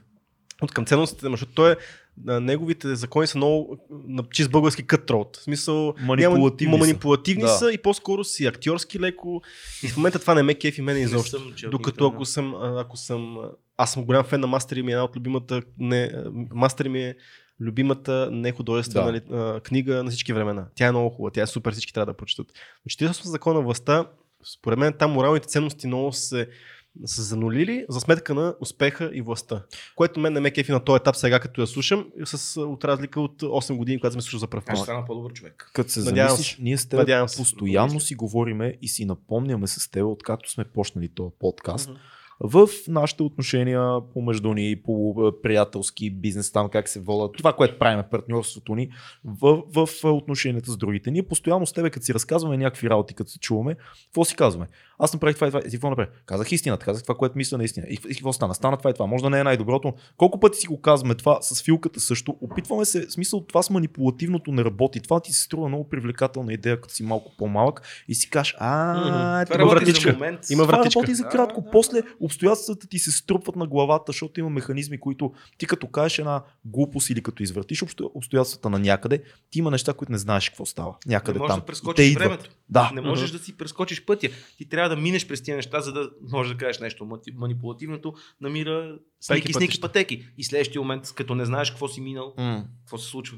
[0.61, 1.75] От към ценностната система, защото той е,
[2.25, 3.77] неговите закони са много
[4.07, 5.37] на чист български cutthroat.
[5.37, 6.87] В смисъл, Манипулативни няма, са.
[6.87, 7.47] манипулативни Да.
[7.47, 9.41] са и по-скоро си актьорски леко.
[9.83, 11.29] И в момента това не ме кефи мене Не изобщо.
[11.29, 13.37] съм Докато ако съм, ако съм,
[13.77, 16.11] аз съм голям фен на Мастери ми, е една от любимата, не,
[16.53, 17.15] Мастери ми е
[17.61, 19.37] любимата нехудожествена Да.
[19.37, 20.67] а, книга на всички времена.
[20.75, 22.47] Тя е много хубава, тя е супер, всички трябва да прочитат.
[22.85, 24.05] Но 48 закон на властта,
[24.53, 26.47] според мен там моралните ценности много се
[27.05, 29.63] са занулили за сметка на успеха и властта.
[29.95, 33.21] Което мен не ме кефи на този етап сега, като я слушам, с, от разлика
[33.21, 34.83] от 8 години, когато сме слушал за пръв Аз път.
[34.83, 35.71] стана по-добър човек.
[35.73, 36.61] Като се Надявам замислиш, се.
[36.61, 37.37] ние с теб Надявам се.
[37.37, 41.89] постоянно си говориме и си напомняме с теб, откакто сме почнали този подкаст,
[42.39, 47.79] в нашите отношения помежду ни, по е, приятелски бизнес, там как се водят, това, което
[47.79, 48.89] правим, партньорството ни,
[49.25, 51.11] в, в е, отношенията с другите.
[51.11, 53.75] Ние постоянно с тебе, като си разказваме някакви работи, като се чуваме,
[54.05, 54.67] какво си казваме?
[54.99, 56.11] Аз направих това и това, и какво направих?
[56.25, 57.85] Казах истината, казах това, което мисля наистина.
[57.89, 58.55] И, и какво стана?
[58.55, 59.05] Стана това и това.
[59.05, 59.93] Може да не е най-доброто.
[60.17, 62.35] Колко пъти си го казваме това с филката също?
[62.41, 64.99] Опитваме се, в смисъл това с манипулативното не работи.
[64.99, 68.93] Това ти се струва много привлекателна идея, като си малко по-малък и си кажеш, а,
[68.93, 69.07] Мгм.
[69.09, 70.11] Това тук работи вратичка.
[70.11, 70.39] за момент.
[70.49, 70.99] Има това вратичка.
[70.99, 71.65] работи за кратко.
[71.71, 76.43] После обстоятелствата ти се струпват на главата, защото има механизми, които ти като кажеш една
[76.65, 80.65] глупост или като извъртиш обсто- обстоятелствата на някъде, ти има неща, които не знаеш какво
[80.65, 80.95] става.
[81.07, 81.59] Някъде Не можеш там.
[81.59, 82.49] да прескочиш времето.
[82.69, 82.91] Да.
[82.93, 84.27] Не можеш да си прескочиш пътя.
[84.57, 87.07] Ти трябва да минеш през тия неща, за да можеш да кажеш нещо.
[87.35, 90.27] Манипулативното намира сники, сники пътеки.
[90.37, 92.65] И следващия момент, като не знаеш какво си минал, М.
[92.79, 93.37] какво се случва.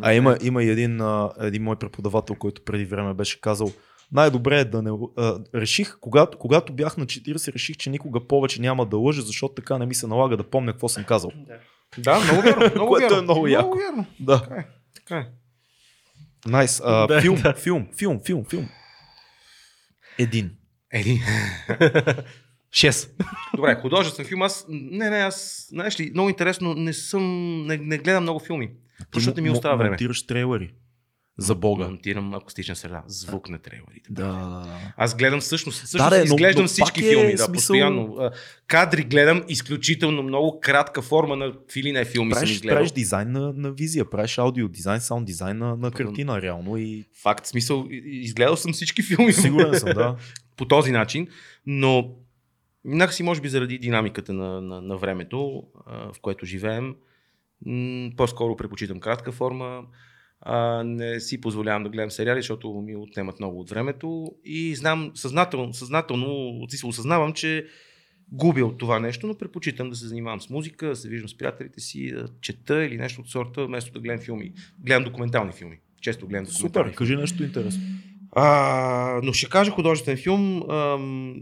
[0.00, 1.00] А има, има и един,
[1.40, 3.72] един мой преподавател, който преди време беше казал,
[4.12, 4.90] най-добре е да не...
[5.16, 9.54] А, реших, когато, когато бях на 40, реших, че никога повече няма да лъжа, защото
[9.54, 11.32] така не ми се налага да помня какво съм казал.
[11.98, 12.70] Да, много вярно.
[12.74, 13.18] Много Което вярно.
[13.18, 13.66] е много яко.
[13.66, 14.06] Много вярно.
[14.20, 14.42] Да.
[14.42, 14.66] Така е.
[14.94, 15.26] Така е.
[16.46, 16.80] Найс.
[16.80, 17.06] Nice.
[17.08, 17.54] Да, филм, да.
[17.54, 18.68] филм, филм, филм, филм.
[20.18, 20.50] Един.
[20.92, 21.22] Еди.
[22.72, 23.10] Шест.
[23.56, 24.42] Добре, художествен филм.
[24.42, 27.22] Аз, не, не, аз, знаеш ли, много интересно, не съм,
[27.66, 28.70] не, не гледам много филми.
[29.14, 29.90] Защото ми остава време.
[29.90, 30.74] Монтираш трейлери.
[31.38, 31.84] За Бога.
[31.84, 33.02] Монтирам акустична среда.
[33.06, 34.08] Звук на трейлерите.
[34.10, 34.92] Да, да, да.
[34.96, 38.30] Аз гледам всъщност, всъщност Да, да, изглеждам но всички е филми, да, смисъл- постоянно.
[38.66, 42.76] Кадри гледам, изключително много кратка форма на филина филми съм Правиш, изгледал.
[42.76, 47.04] правиш дизайн на, на визия, правиш аудио дизайн, саунд дизайн на, на картина, реално и
[47.22, 50.16] Факт, смисъл, изгледал съм всички филми сигурен съм, да.
[50.56, 51.28] по този начин,
[51.66, 52.10] но
[52.84, 56.94] някакси може би заради динамиката на, на, на времето, в което живеем,
[58.16, 59.82] по-скоро предпочитам кратка форма.
[60.46, 65.10] А, не си позволявам да гледам сериали, защото ми отнемат много от времето и знам
[65.14, 67.66] съзнателно, съзнателно си осъзнавам, че
[68.32, 71.36] губя от това нещо, но предпочитам да се занимавам с музика, да се виждам с
[71.36, 74.52] приятелите си, да чета или нещо от сорта, вместо да гледам филми.
[74.78, 75.78] Гледам документални филми.
[76.00, 76.96] Често гледам документални Супер, филми.
[76.96, 77.82] кажи нещо интересно.
[78.32, 80.70] А, но ще кажа художествен филм.
[80.70, 81.34] Ам,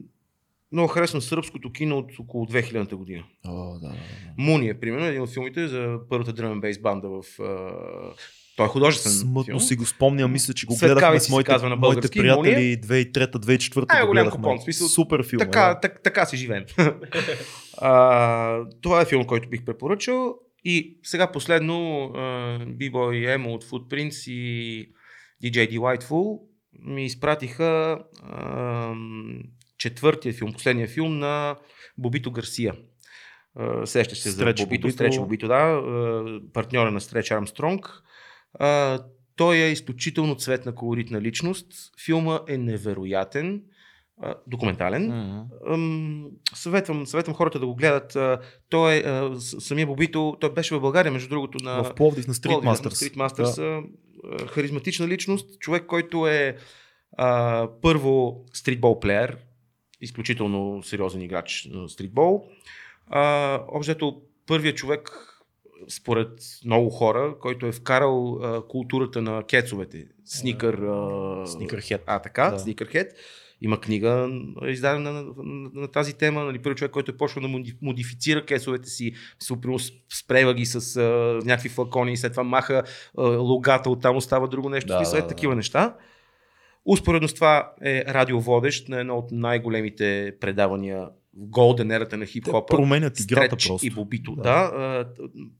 [0.73, 3.25] много харесвам сръбското кино от около 2000 година.
[3.47, 3.95] О, да, да, да.
[4.39, 7.41] Муни е, примерно, един от филмите за първата дръмен бейс банда в...
[7.41, 7.71] А,
[8.57, 9.61] Той е художествен Смътно филм.
[9.61, 13.85] си го спомням, мисля, че го Светкавици гледахме с моите, на моите български, приятели 2003-2004
[13.89, 15.39] Ай, го голям купон, смисъл, Супер филм.
[15.39, 15.81] Така, е, да.
[15.81, 16.65] так, така си живеем.
[17.79, 20.35] а, това е филм, който бих препоръчал.
[20.65, 21.75] И сега последно
[22.79, 24.89] B-Boy Emo от Footprints и
[25.45, 26.39] DJ Delightful
[26.81, 28.95] ми изпратиха а,
[29.83, 31.57] четвъртия филм, последния филм на
[31.99, 32.75] Бобито Гарсия.
[33.85, 34.91] Сещаш се за Стреч Бобито, Бобито.
[34.91, 35.83] Стреч Бобито, да,
[36.53, 38.03] партньора на Стреч Армстронг.
[39.37, 41.67] Той е изключително цветна, колоритна личност.
[42.05, 43.63] Филма е невероятен,
[44.47, 45.13] документален.
[45.71, 48.17] Ам, съветвам, съветвам хората да го гледат.
[48.69, 49.03] Той е,
[49.41, 52.77] самия Бобито, той беше в България, между другото, на В Пловдив на Street Пловдив, на
[52.77, 53.09] Masters.
[53.11, 53.57] Street Masters.
[53.57, 54.47] Да.
[54.47, 56.57] Харизматична личност, човек, който е
[57.17, 59.39] а, първо стритбол плеер,
[60.03, 62.45] изключително сериозен играч на стритбол.
[63.07, 65.11] А, Общо първият човек,
[65.89, 66.29] според
[66.65, 70.07] много хора, който е вкарал а, културата на кецовете.
[70.25, 70.75] Сникър.
[70.75, 72.03] А, Сникърхед.
[72.07, 72.59] А, така, Да.
[72.59, 73.13] Сникърхед.
[73.65, 74.29] Има книга
[74.67, 76.45] издадена на, на, на тази тема.
[76.45, 79.71] Нали, първи човек, който е почнал да моди- модифицира кесовете си, супер
[80.15, 81.03] спрева ги с а,
[81.45, 82.83] някакви флакони и след това маха
[83.19, 84.89] а, логата, оттам остава друго нещо.
[84.89, 85.29] Да, Да, смисъл, да, е да.
[85.29, 85.97] такива неща.
[86.85, 92.31] Успоредно с това е радиоводещ на едно от най-големите предавания в голден ерата на Те
[92.33, 92.77] хип-хопа.
[92.77, 93.87] променят играта просто.
[93.87, 94.35] и Бобито.
[94.35, 94.43] Да.
[94.43, 95.07] Да.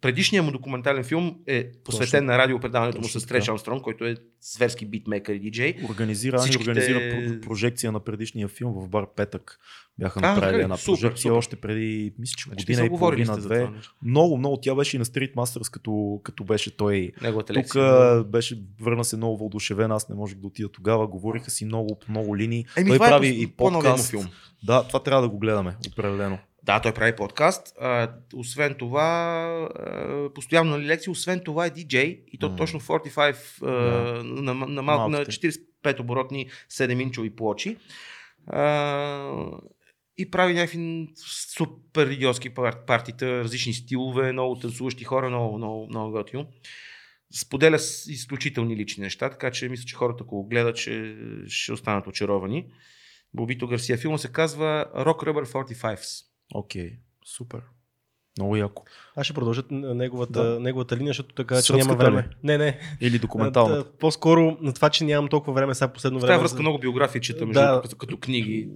[0.01, 2.27] предишният му документален филм е посветен Точно.
[2.27, 3.53] на радиопредаването му Точно с Стреч така.
[3.53, 5.75] Армстронг, който е зверски битмейкър и диджей.
[5.91, 9.59] Организира, Ани Всичките- организира про- прожекция на предишния филм в бар Петък.
[9.99, 10.63] Бяха направили така ли?
[10.63, 13.69] една прожекция още преди, мисля, че Значи, година и половина, две.
[14.03, 14.57] Много, много.
[14.57, 17.13] Тя беше и на Street Masters, като, като беше той.
[17.23, 18.25] Неговата Тук лекция.
[18.25, 21.07] беше, върна се много въодушевен, аз не можех да отида тогава.
[21.07, 22.65] Говориха си много много линии.
[22.77, 24.11] Еми, той това прави е и подкаст.
[24.11, 24.27] филм.
[24.65, 26.39] Да, това трябва да го гледаме, определено.
[26.65, 27.75] Да, той прави подкаст.
[27.81, 29.03] А, освен това,
[29.77, 32.57] а, постоянно на лекции, освен това е диджей и то М.
[32.57, 34.25] точно 45 а, Да.
[34.25, 35.57] на, на, на, мал, на Малките.
[35.85, 37.77] 45 оборотни 7-инчови плочи.
[38.47, 38.63] А,
[40.23, 46.11] и прави някакви супер идиотски пар- партита, различни стилове, много танцуващи хора, много, много, много
[46.13, 46.47] готино.
[47.35, 51.15] Споделя с изключителни лични неща, така че мисля, че хората, ако го гледат, ще,
[51.47, 52.67] ще останат очаровани.
[53.35, 53.99] Бобито Гарсия.
[53.99, 56.25] Филма се казва Rock Rubber 45s.
[56.55, 57.63] Окей, супер.
[58.39, 58.85] Много яко.
[59.17, 60.61] Аз ще продължа неговата, Да.
[60.61, 62.21] неговата линия, защото така, че няма време.
[62.23, 62.27] ли?
[62.45, 62.79] Не, не.
[63.01, 63.19] Или
[63.69, 66.33] да, По-скоро на това, че нямам толкова време сега последно В време.
[66.35, 67.81] тази връзка за- много биографии чета, между Да.
[67.83, 68.69] като, като книги.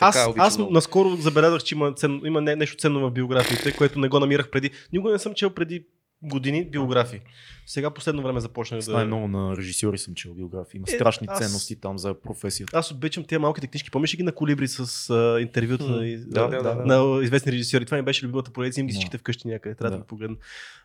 [0.00, 0.72] Аз, Така аз много.
[0.72, 4.50] наскоро забелязах, че има, ценно, има не, нещо ценно в биографиите, което не го намирах
[4.50, 4.70] преди.
[4.92, 5.84] Никога не съм чел преди
[6.22, 7.20] години биографии.
[7.66, 8.92] Сега последно време започнах да...
[8.92, 10.76] най-много на режисьори съм чел биографии.
[10.76, 12.78] Има Е, страшни аз- ценности там за професията.
[12.78, 13.90] Аз обичам тези малките книжки.
[13.90, 14.78] Помниш ги на колибри с
[15.10, 16.84] а, интервюта М, на, да, да, да, да.
[16.98, 17.84] на известни режисьори?
[17.84, 18.80] Това ми беше любимата поредица.
[18.80, 19.74] Им ги всичките вкъщи някъде.
[19.74, 20.02] Трябва да, Да.
[20.02, 20.36] ги погледна.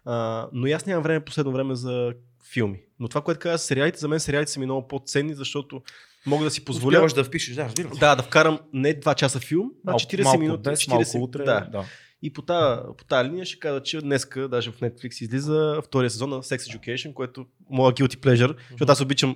[0.06, 2.14] А, но и аз нямам време последно време за
[2.46, 2.80] филми.
[3.00, 5.82] Но това, което каза сериалите, за мен сериалите са ми много по-ценни, защото
[6.26, 8.00] мога да си позволя Успяваш да впишеш, да, разбира се.
[8.00, 10.64] да, да вкарам не 2 часа филм, а Малко- 40 малко минути.
[10.64, 11.44] Днес, 40, малко утре.
[11.44, 11.68] да.
[11.72, 11.86] да.
[12.26, 16.10] И по тази, по тази линия ще кажа, че днеска, даже в Netflix излиза втория
[16.10, 19.36] сезон на Sex Education, което моя guilty pleasure, защото аз обичам,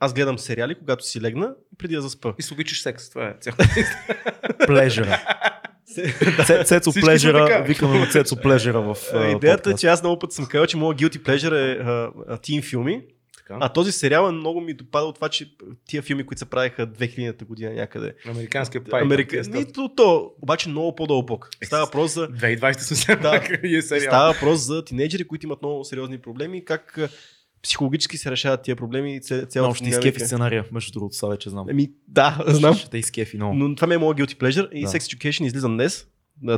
[0.00, 2.34] аз гледам сериали, когато си легна, преди да заспа.
[2.38, 3.56] И си обичаш секс, това е цяло.
[4.66, 5.20] Плежера.
[6.46, 7.60] Це- Цецо Плежера, така.
[7.62, 10.76] викаме го Цецо Плежера в а, Идеята е, че аз много път съм казал, че
[10.76, 13.02] моят guilty pleasure е тин филми,
[13.48, 13.58] Така.
[13.60, 15.50] а този сериал е много ми допада от това, че
[15.88, 18.14] тия филми, които се правиха 2000-та година някъде.
[18.28, 19.02] Американския пай.
[19.02, 19.42] Америка...
[19.48, 21.48] Нито то, обаче много по-дълбок.
[21.64, 23.36] Става въпрос за 2020 съвсем Да.
[23.78, 24.10] е сериал.
[24.10, 26.98] Става въпрос за тинейджери, които имат много сериозни проблеми, как
[27.62, 31.30] психологически се решават тия проблеми и ця- цялата Много ще изкефи сценария, между другото, сега
[31.30, 31.68] вече знам.
[31.68, 32.74] Еми, да, знам.
[32.74, 33.54] Ще те изкефи много.
[33.54, 34.88] Но това ми е моят guilty pleasure и Да.
[34.88, 36.06] Sex Education излиза днес.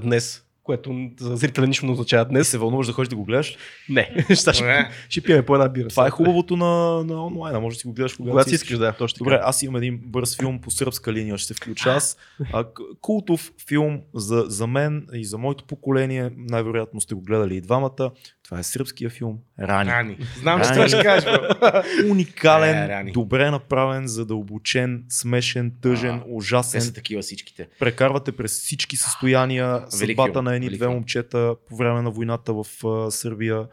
[0.02, 2.48] Днес, което за зрителя нищо не означава И днес.
[2.48, 3.56] се вълнуваш да ходиш да го гледаш.
[3.88, 5.88] Не, ще, ще, ще пием по една бира.
[5.88, 7.60] Това е хубавото на, на онлайна.
[7.60, 10.00] Може да си го гледаш когато, Когато си искаш, да, точно Добре, аз имам един
[10.04, 12.16] бърз филм по сръбска линия, ще се включа аз.
[12.52, 12.64] А,
[13.00, 18.10] култов филм за, за мен и за моето поколение, най-вероятно сте го гледали и двамата.
[18.48, 19.90] Това е сръбския филм Рани.
[19.90, 20.16] Рани.
[20.36, 21.82] Знам, че това ще кажеш, бро.
[22.10, 23.12] Уникален, Е, Рани.
[23.12, 26.80] добре направен, задълбочен, смешен, тъжен, А, Те ужасен.
[26.80, 27.68] са такива всичките.
[27.78, 30.94] Прекарвате през всички състояния, съдбата на едни велик две филм.
[30.94, 33.66] момчета по време на войната в а, Сърбия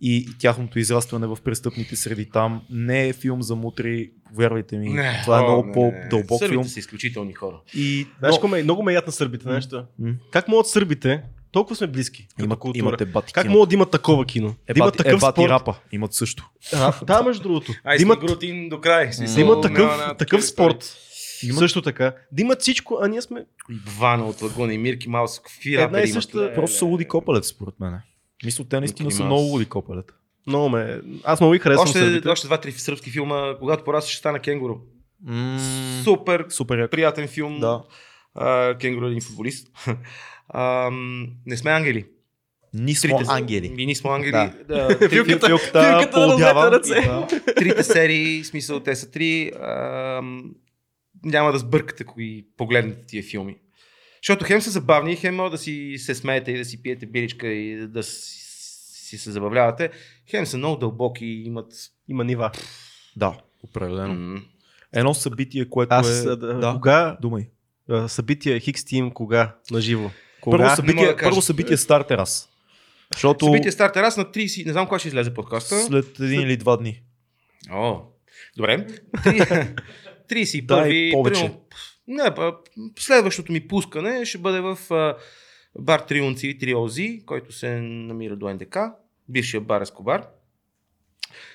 [0.00, 2.62] и, тяхното израстване в престъпните среди там.
[2.70, 4.88] Не е филм за мутри, повярвайте ми.
[4.88, 6.64] Не, това е о, много не, по-дълбок Сърбите филм.
[6.64, 7.60] са изключителни хора.
[7.74, 9.84] И, Знаеш, но, много ме, много ме яд на сърбите, знаеш що?
[9.98, 10.14] М.
[10.30, 11.22] Как могат сърбите,
[11.58, 14.54] толкова сме близки, като имат, култура, имате бати как могат да имат такова кино?
[14.66, 15.50] Е, да имат е, такъв бати спорт.
[15.50, 15.74] рапа.
[15.92, 16.50] Имат също.
[16.74, 17.72] А, да, между другото.
[17.84, 19.12] Ай, да имат, Грутин до край.
[19.12, 20.96] си Да имат такъв, такъв спорт.
[21.42, 22.14] Имат- Също така.
[22.32, 25.38] Да имат всичко, а ние сме И Вана от лагуна и Мирки Маус.
[25.38, 26.12] Какви Една и рапери имат?
[26.14, 27.08] съща- Ле, Просто са ле, луди ле.
[27.08, 28.00] копалет, според мен.
[28.44, 30.06] Мисля, те наистина са много луди копалет.
[30.46, 31.00] Много ме...
[31.24, 32.28] Аз много ги харесвам Още, сърбите.
[32.28, 34.74] още два-три сръбски филма, когато порасна ще стана кенгуру.
[36.04, 37.60] Супер, Супер приятен филм.
[37.60, 37.82] Да.
[38.80, 39.68] Кенгуру е един футболист.
[40.48, 42.06] Ам, не сме ангели.
[42.74, 43.68] Ни смо Трите- ангели.
[43.68, 44.30] Ние сме ангели.
[44.30, 44.54] Да.
[44.68, 44.88] Да.
[44.88, 46.94] трите, Филката- Филката ръце.
[46.94, 47.26] Да.
[47.54, 49.52] трите серии, смисъл те са три.
[49.62, 50.54] Ам,
[51.24, 53.56] няма да сбъркате, кои погледнете тия филми.
[54.22, 57.46] Защото хем са забавни, хем може да си се смеете и да си пиете биричка
[57.48, 58.40] и да си,
[59.00, 59.90] си се забавлявате.
[60.30, 61.72] Хем са много дълбоки и имат...
[62.08, 62.50] Има нива.
[63.16, 64.14] Да, определено.
[64.14, 64.40] М-
[64.92, 66.28] Едно събитие, което Аз, е...
[66.28, 66.72] а, да, да.
[66.72, 67.48] кога, думай.
[68.06, 70.10] събитие Хикс Тим, кога, на живо?
[70.40, 70.56] Кога?
[70.56, 72.48] Първо събитие, да първо събитие Стар Терас.
[73.14, 74.66] Защото Събитие Стар Терас на 30...
[74.66, 75.82] Не знам кога ще излезе подкаста.
[75.82, 77.02] след един или два дни.
[77.70, 78.00] О,
[78.56, 78.86] добре.
[79.16, 79.74] Три-
[80.30, 81.40] 31 Дай повече.
[81.40, 81.60] примерно,
[82.08, 82.30] не,
[82.98, 85.16] следващото ми пускане ще бъде в а,
[85.78, 88.78] бар Триунци и Триози, който се намира до НДК,
[89.28, 90.26] бившия бар Ескобар.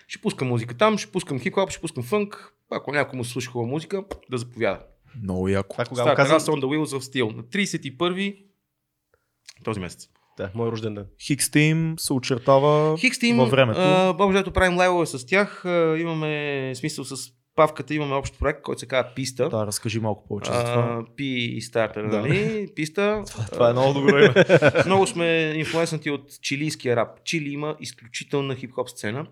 [0.08, 2.54] Ще пускам музика там, ще пускам хип-хоп, ще пускам фънк.
[2.72, 4.80] Ако някой му слуша хубава музика, да заповяда.
[5.24, 5.74] Много яко.
[5.74, 6.40] Това кога Стар казвам?
[6.40, 7.36] On the Wheels of Steel.
[7.36, 8.44] На 31
[9.64, 10.08] този месец.
[10.38, 11.06] Да, мой рожден ден.
[11.22, 14.34] Хикс Тим се очертава Хикс Тим, във времето.
[14.34, 15.66] дето правим лайвове с тях.
[15.66, 17.16] А, имаме смисъл с
[17.56, 19.50] Павката, имаме общ проект, който се казва Писта.
[19.50, 21.06] Да, разкажи малко повече за това.
[21.16, 22.20] Пи и стартер, Да.
[22.20, 22.68] нали?
[22.76, 23.24] Писта.
[23.54, 24.34] Това е много добро име.
[24.86, 27.24] Много сме инфлуенснати от чилийския рап.
[27.24, 29.26] Чили има изключителна хип-хоп сцена.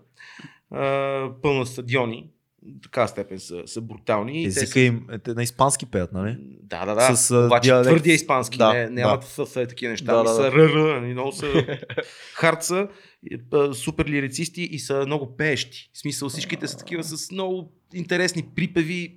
[0.70, 2.30] А, пълна стадиони.
[2.66, 4.44] До така степен са, са брутални.
[4.44, 6.36] Езика им, е, на испански пеят, нали?
[6.62, 7.16] Да, да, да.
[7.16, 7.88] С, Обаче диалект.
[7.88, 8.58] твърдия испански.
[8.58, 8.90] Да, не, да.
[8.90, 10.12] нямат ФФ и такива неща.
[10.12, 11.00] Да, Да, да, са да.
[11.00, 11.46] Нали, много са
[12.34, 12.88] хард са,
[13.30, 15.90] и, а, супер лирицисти и са много пеещи.
[15.92, 19.16] В смисъл всичките са такива с много интересни припеви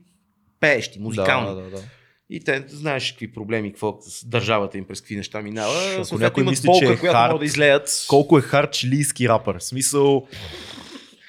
[0.60, 1.56] пеещи, музикални.
[1.56, 1.84] Да, да, да.
[2.30, 5.74] И те знаеш какви проблеми, какво с държавата им през какви неща минава.
[6.02, 8.06] Ако някой мисли, че е която хард, могат да излеят.
[8.10, 9.58] Колко е хард чилийски рапър.
[9.60, 10.28] В смисъл...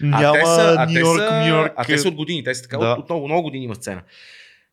[0.02, 1.72] А Няма те са, а Нью Йорк, Нью Йорк.
[1.76, 2.92] А те са от години, те са така, Да.
[2.92, 4.02] от, от много, много години има сцена.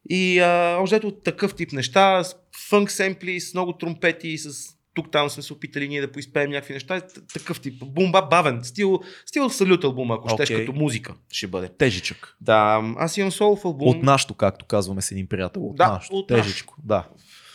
[0.10, 0.42] И
[0.80, 2.36] още ето такъв тип неща, с
[2.70, 6.74] фънк семпли, с много тромпети, с тук там сме се опитали ние да поизпеем някакви
[6.74, 7.02] неща.
[7.34, 7.84] Такъв тип.
[7.86, 8.60] Бумба бавен.
[8.64, 10.66] Стил, стил салют албума, ако щеш Окей.
[10.66, 11.70] като музика ще бъде.
[11.70, 12.38] Тежичък.
[12.42, 13.88] Да, аз имам соло в албум.
[13.88, 15.66] От нашото, както казваме с един приятел.
[15.66, 16.16] От Да, нашото.
[16.16, 16.76] от Тежичко.
[16.84, 17.08] Да.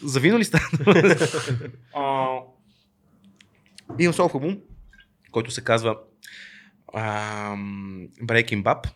[0.05, 0.45] Завино ли?
[1.95, 2.27] А,
[3.99, 4.59] Имам соло в албум,
[5.31, 5.97] който се казва
[6.95, 8.87] ам, Breaking Bap,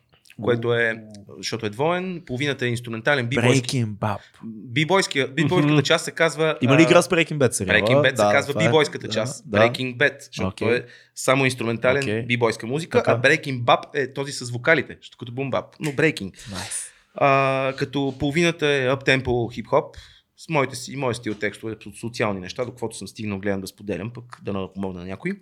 [0.43, 1.05] което е,
[1.39, 3.29] защото е двоен, половината е инструментален.
[3.29, 4.19] Breaking Bap.
[4.45, 6.59] Бибойската част се казва...
[6.61, 7.81] Има ли игра с Breaking Bad сериала?
[7.81, 8.67] Breaking Bad се казва е.
[8.67, 9.51] бибойската Да, част.
[9.51, 9.59] да.
[9.59, 12.23] Breaking Bad, защото е само инструментален Окей.
[12.23, 13.13] бибойска музика, Така.
[13.13, 16.33] а Breaking Bap е този с вокалите, защото като бум бап, но Breaking.
[16.33, 16.89] Nice.
[17.15, 19.97] А, като половината е аптемпо хип-хоп,
[20.37, 24.11] с моите си, моят стил текстове социални неща, до каквото съм стигнал, гледам да споделям,
[24.13, 25.33] пък да на помогна на някой.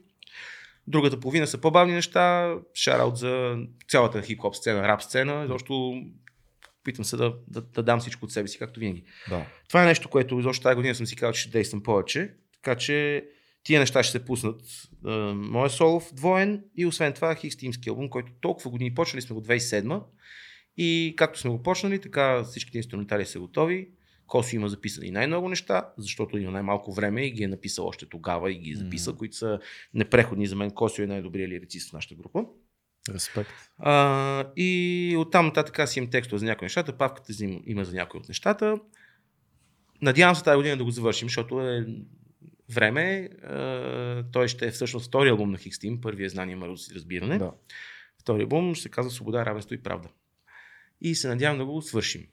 [0.90, 3.58] Другата половина са по-бавни неща, шараут за
[3.88, 6.02] цялата хип-хоп сцена, рап сцена, защото
[6.80, 9.04] опитвам се да, да, да, дам всичко от себе си, както винаги.
[9.28, 9.46] Да.
[9.68, 12.74] Това е нещо, което изобщо тази година съм си казал, че ще действам повече, така
[12.74, 13.24] че
[13.62, 14.60] тия неща ще се пуснат.
[15.04, 19.34] А, Моя солов двоен и освен това Хикс Тимски албум, който толкова години почнали сме
[19.34, 20.02] го 2007
[20.76, 23.88] и както сме го почнали, така всичките инструментали са готови.
[24.30, 28.52] Косо има записани най-много неща, защото има най-малко време и ги е написал още тогава
[28.52, 29.18] и ги е записал, Мгм.
[29.18, 29.60] които са
[29.94, 30.70] непреходни за мен.
[30.70, 32.44] Косо е най-добрият лирицист в нашата група.
[33.14, 33.50] Респект.
[33.78, 37.32] А, и оттам нататък аз имам текстове за някои нещата, павката
[37.66, 38.78] има за някои от нещата.
[40.02, 41.86] Надявам се тази година да го завършим, защото е
[42.70, 43.28] време.
[43.42, 47.38] А, той ще е всъщност втори албум на Хикстим, първия е знание, мъроз и разбиране.
[47.38, 47.52] Да.
[48.20, 50.08] Втори албум ще се казва Свобода, равенство и правда.
[51.00, 52.26] И се надявам да го свършим.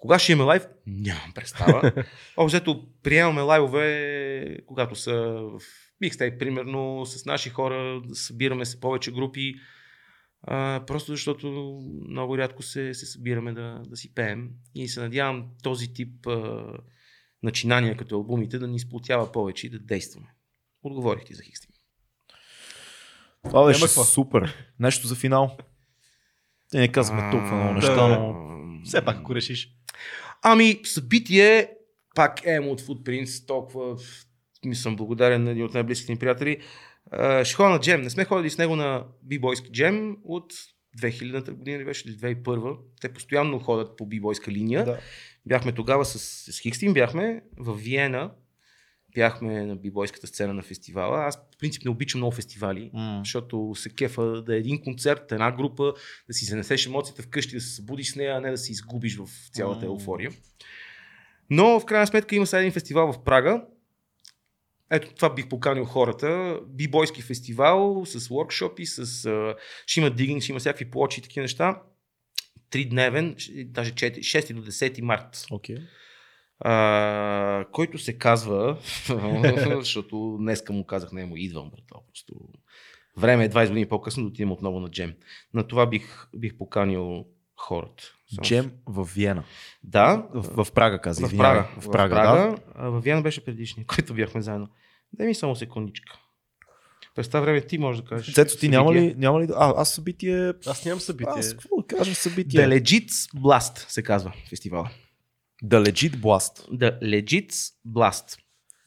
[0.00, 0.66] Кога ще имаме лайв?
[0.86, 1.92] Нямам представа.
[2.36, 5.12] Обзето приемаме лайвове, когато са
[5.42, 5.60] в
[6.00, 9.54] микстейп, примерно, с наши хора, събираме се повече групи.
[10.42, 11.78] А, просто защото
[12.08, 14.50] много рядко се, се събираме да, да си пеем.
[14.74, 16.64] И се надявам този тип а,
[17.42, 20.26] начинания като албумите да ни сплотява повече и да действаме.
[20.82, 21.70] Отговорих ти за Хикстим.
[23.44, 24.54] Това беше супер.
[24.78, 25.56] Нещо за финал.
[26.70, 28.50] Те не казваме толкова много неща, но...
[28.84, 29.68] Все пак, ако решиш.
[30.42, 31.70] Ами, събитие,
[32.14, 33.96] пак ем от Footprints, толкова
[34.64, 36.60] ми съм благодарен на един от най-близките ми приятели.
[37.44, 38.02] Ще ходя на джем.
[38.02, 40.52] Не сме ходили с него на бибойски джем от
[40.98, 44.84] 2000-та година ли беше, или 2001 Те постоянно ходят по бибойска линия.
[44.84, 44.98] Да.
[45.46, 46.18] Бяхме тогава с,
[46.52, 48.30] с Хикстин, бяхме в Виена,
[49.14, 51.24] бяхме на бибойската сцена на фестивала.
[51.24, 53.20] Аз в принцип не обичам много фестивали, М.
[53.24, 55.92] защото се кефа да е един концерт, една група,
[56.28, 59.16] да си занесеш емоцията вкъщи, да се събудиш с нея, а не да се изгубиш
[59.16, 59.92] в цялата М.
[59.92, 60.30] еуфория.
[61.50, 63.62] Но в крайна сметка има сега един фестивал в Прага,
[64.90, 66.60] ето това бих поканил хората.
[66.68, 69.54] Бибойски фестивал с workshopи, с, а,
[69.86, 71.82] ще има дигинг, ще има всякакви плочи и такива неща.
[72.70, 75.46] Тридневен, даже 4, 6 до 10 март.
[75.50, 75.76] Окей.
[76.60, 78.76] А, който се казва,
[79.76, 81.84] защото днеска му казах, не му идвам, брат.
[82.06, 82.34] Просто
[83.16, 85.14] време е 20 години по-късно да отидем отново на джем.
[85.54, 87.24] На това бих, бих поканил
[87.56, 88.02] хората.
[88.28, 89.44] Само- Джем в Виена.
[89.84, 91.20] Да, В, в Прага, каза.
[91.20, 91.52] в извинявай.
[91.54, 91.80] Прага.
[91.80, 92.56] В Прага, да.
[92.74, 94.68] А в Виена беше предишния, който бяхме заедно.
[95.12, 96.18] Дай ми само секундичка.
[97.14, 98.34] През това време ти можеш да кажеш.
[98.34, 99.46] Цецо, ти няма ли, няма ли...
[99.46, 100.52] да- А, аз събитие...
[100.66, 101.32] Аз нямам събитие.
[101.36, 102.60] Аз какво да кажа събитие?
[102.60, 104.90] Legits Blast се казва фестивала.
[105.64, 106.68] The Legit Blast.
[106.72, 108.38] The Legits Blast.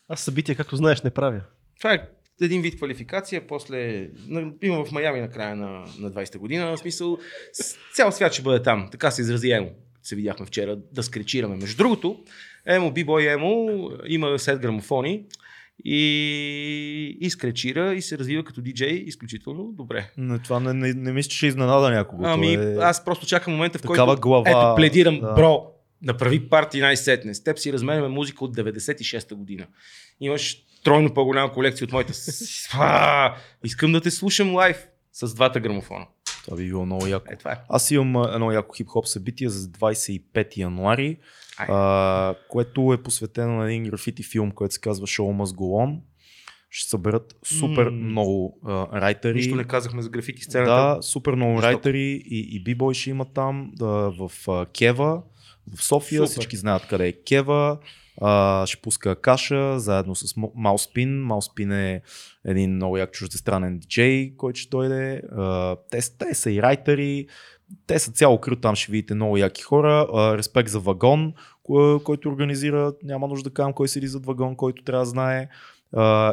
[0.10, 1.42] Аз събитие, както знаеш, не правя.
[1.80, 2.08] Това е
[2.42, 4.10] един вид квалификация, после
[4.62, 7.18] има в Майами на края на, на 20-та година, в смисъл
[7.94, 9.70] цял свят ще бъде там, така се изрази Емо,
[10.04, 11.56] се видяхме вчера, да скречираме.
[11.56, 12.24] Между другото,
[12.66, 15.26] Емо, бибой Емо, има сет грамофони
[15.86, 20.12] и, и скречира и се развива като диджей изключително добре.
[20.18, 22.26] Не, това не, не, не мисля, че ще изненада някого.
[22.26, 22.76] Ами, е...
[22.80, 25.34] аз просто чакам момента, в такава който глава, ето, пледирам, да.
[25.34, 25.73] бро,
[26.04, 27.34] направи парти най-сетне.
[27.34, 29.68] С теб си разменяме музика от 96-та година.
[30.22, 32.14] Имаш тройно по-голяма колекция от моята.
[32.74, 36.06] А, Искам да те слушам лайв с двата грамофона.
[36.46, 37.26] Това би било много яко.
[37.30, 37.58] Е, това е.
[37.70, 41.18] Аз имам едно яко хип-хоп събитие за 25 януари,
[41.58, 41.68] Ай.
[41.70, 46.00] а, което е посветено на един графити филм, който се казва Show Must Go On.
[46.70, 47.92] Ще съберат супер М.
[47.92, 49.34] много а, райтери.
[49.34, 50.72] Нищо не казахме за графити сцената.
[50.72, 51.68] Да, супер много Жестоко.
[51.68, 53.86] райтери и, и бибой ще има там да,
[54.20, 55.22] в а, Кева,
[55.76, 56.30] в София, Супер.
[56.32, 57.78] всички знаят къде е Кева.
[58.22, 61.24] А, ще пуска Каша заедно с Мауспин.
[61.24, 62.02] Мауспин е
[62.46, 65.22] един много як чуждестранен диджей, който ще дойде.
[65.38, 67.28] А, те, те са и райтери.
[67.88, 70.08] Те са цяло крил, там ще видите много яки хора.
[70.14, 71.34] А, респект за Вагон,
[71.64, 75.48] кой- който организира, няма нужда да казвам кой седи зад Вагон, който трябва да знае.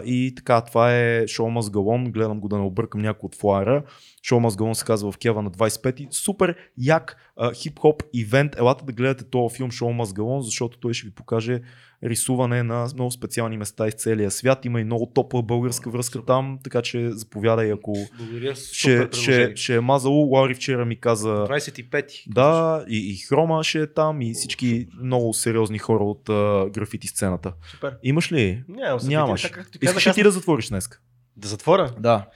[0.04, 2.10] И така, това е Go On.
[2.10, 3.82] Гледам го да не объркам някой от флайера.
[4.26, 6.08] Go On се казва в Кева на 25-ти.
[6.10, 8.56] Супер як uh, хип-хоп ивент.
[8.58, 11.60] Елате да гледате този филм Go On, защото той ще ви покаже
[12.04, 14.64] рисуване на много специални места из целия свят.
[14.64, 18.54] Има и много топла българска връзка там, така че заповядай ако Благодаря.
[18.54, 20.30] ще, Супер ще, ще е мазало.
[20.30, 22.24] Лаури вчера ми каза 25-ти.
[22.26, 27.06] да, и, и Хрома ще е там и всички много сериозни хора от uh, графити
[27.06, 27.52] сцената.
[27.70, 27.96] Супер.
[28.02, 28.64] Имаш ли?
[28.68, 28.98] Нямам.
[29.02, 29.42] Нямаш.
[29.42, 30.88] Така, Искаш ли ти да затвориш днес?
[31.36, 31.94] Да затворя?
[31.98, 32.26] Да.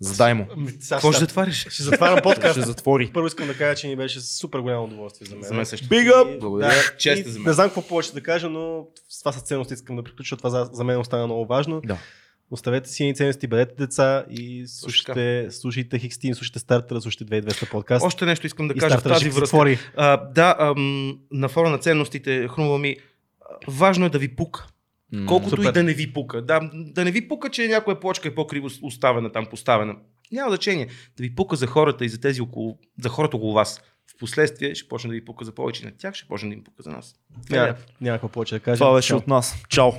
[0.00, 0.46] Задай му.
[0.50, 1.66] Ами, Какво ще- ще затвариш?
[1.68, 2.66] Ще затварям Ще подкаст.
[2.66, 3.10] затвори.
[3.14, 5.44] Първо искам да кажа, че ни беше супер голямо удоволствие за мен.
[5.44, 5.86] За мен също.
[5.86, 6.36] Big up!
[6.36, 6.72] И- Благодаря.
[6.98, 7.46] Чест е за мен.
[7.46, 10.36] Не знам какво повече да кажа, но с това са ценности искам да приключа.
[10.36, 11.80] Това за, за мен остана много важно.
[11.84, 11.98] Да.
[12.50, 18.06] Оставете си ценности, бъдете деца и слушайте, слушайте Хикстин, слушайте Стартера, слушайте 2200 подкаст.
[18.06, 19.76] Още нещо искам да и кажа в тази ще връзка.
[19.96, 22.96] А, да, ам, на фона на ценностите, хрумва ми,
[23.68, 24.66] важно е да ви пука.
[25.26, 25.68] Колкото Супер.
[25.68, 26.42] и да не ви пука.
[26.42, 29.96] Да, да не ви пука, че някоя плочка е по-криво оставена там, поставена.
[30.32, 30.86] Няма значение.
[31.16, 33.82] Да ви пука за хората и за тези около, за хората около вас.
[34.16, 36.82] Впоследствие ще почне да ви пука за повече на тях, ще почне да им пука
[36.82, 37.14] за нас.
[37.50, 38.78] Няма, няма какво повече да кажа.
[38.78, 39.18] Това беше Чао.
[39.18, 39.62] от нас.
[39.68, 39.90] Чао!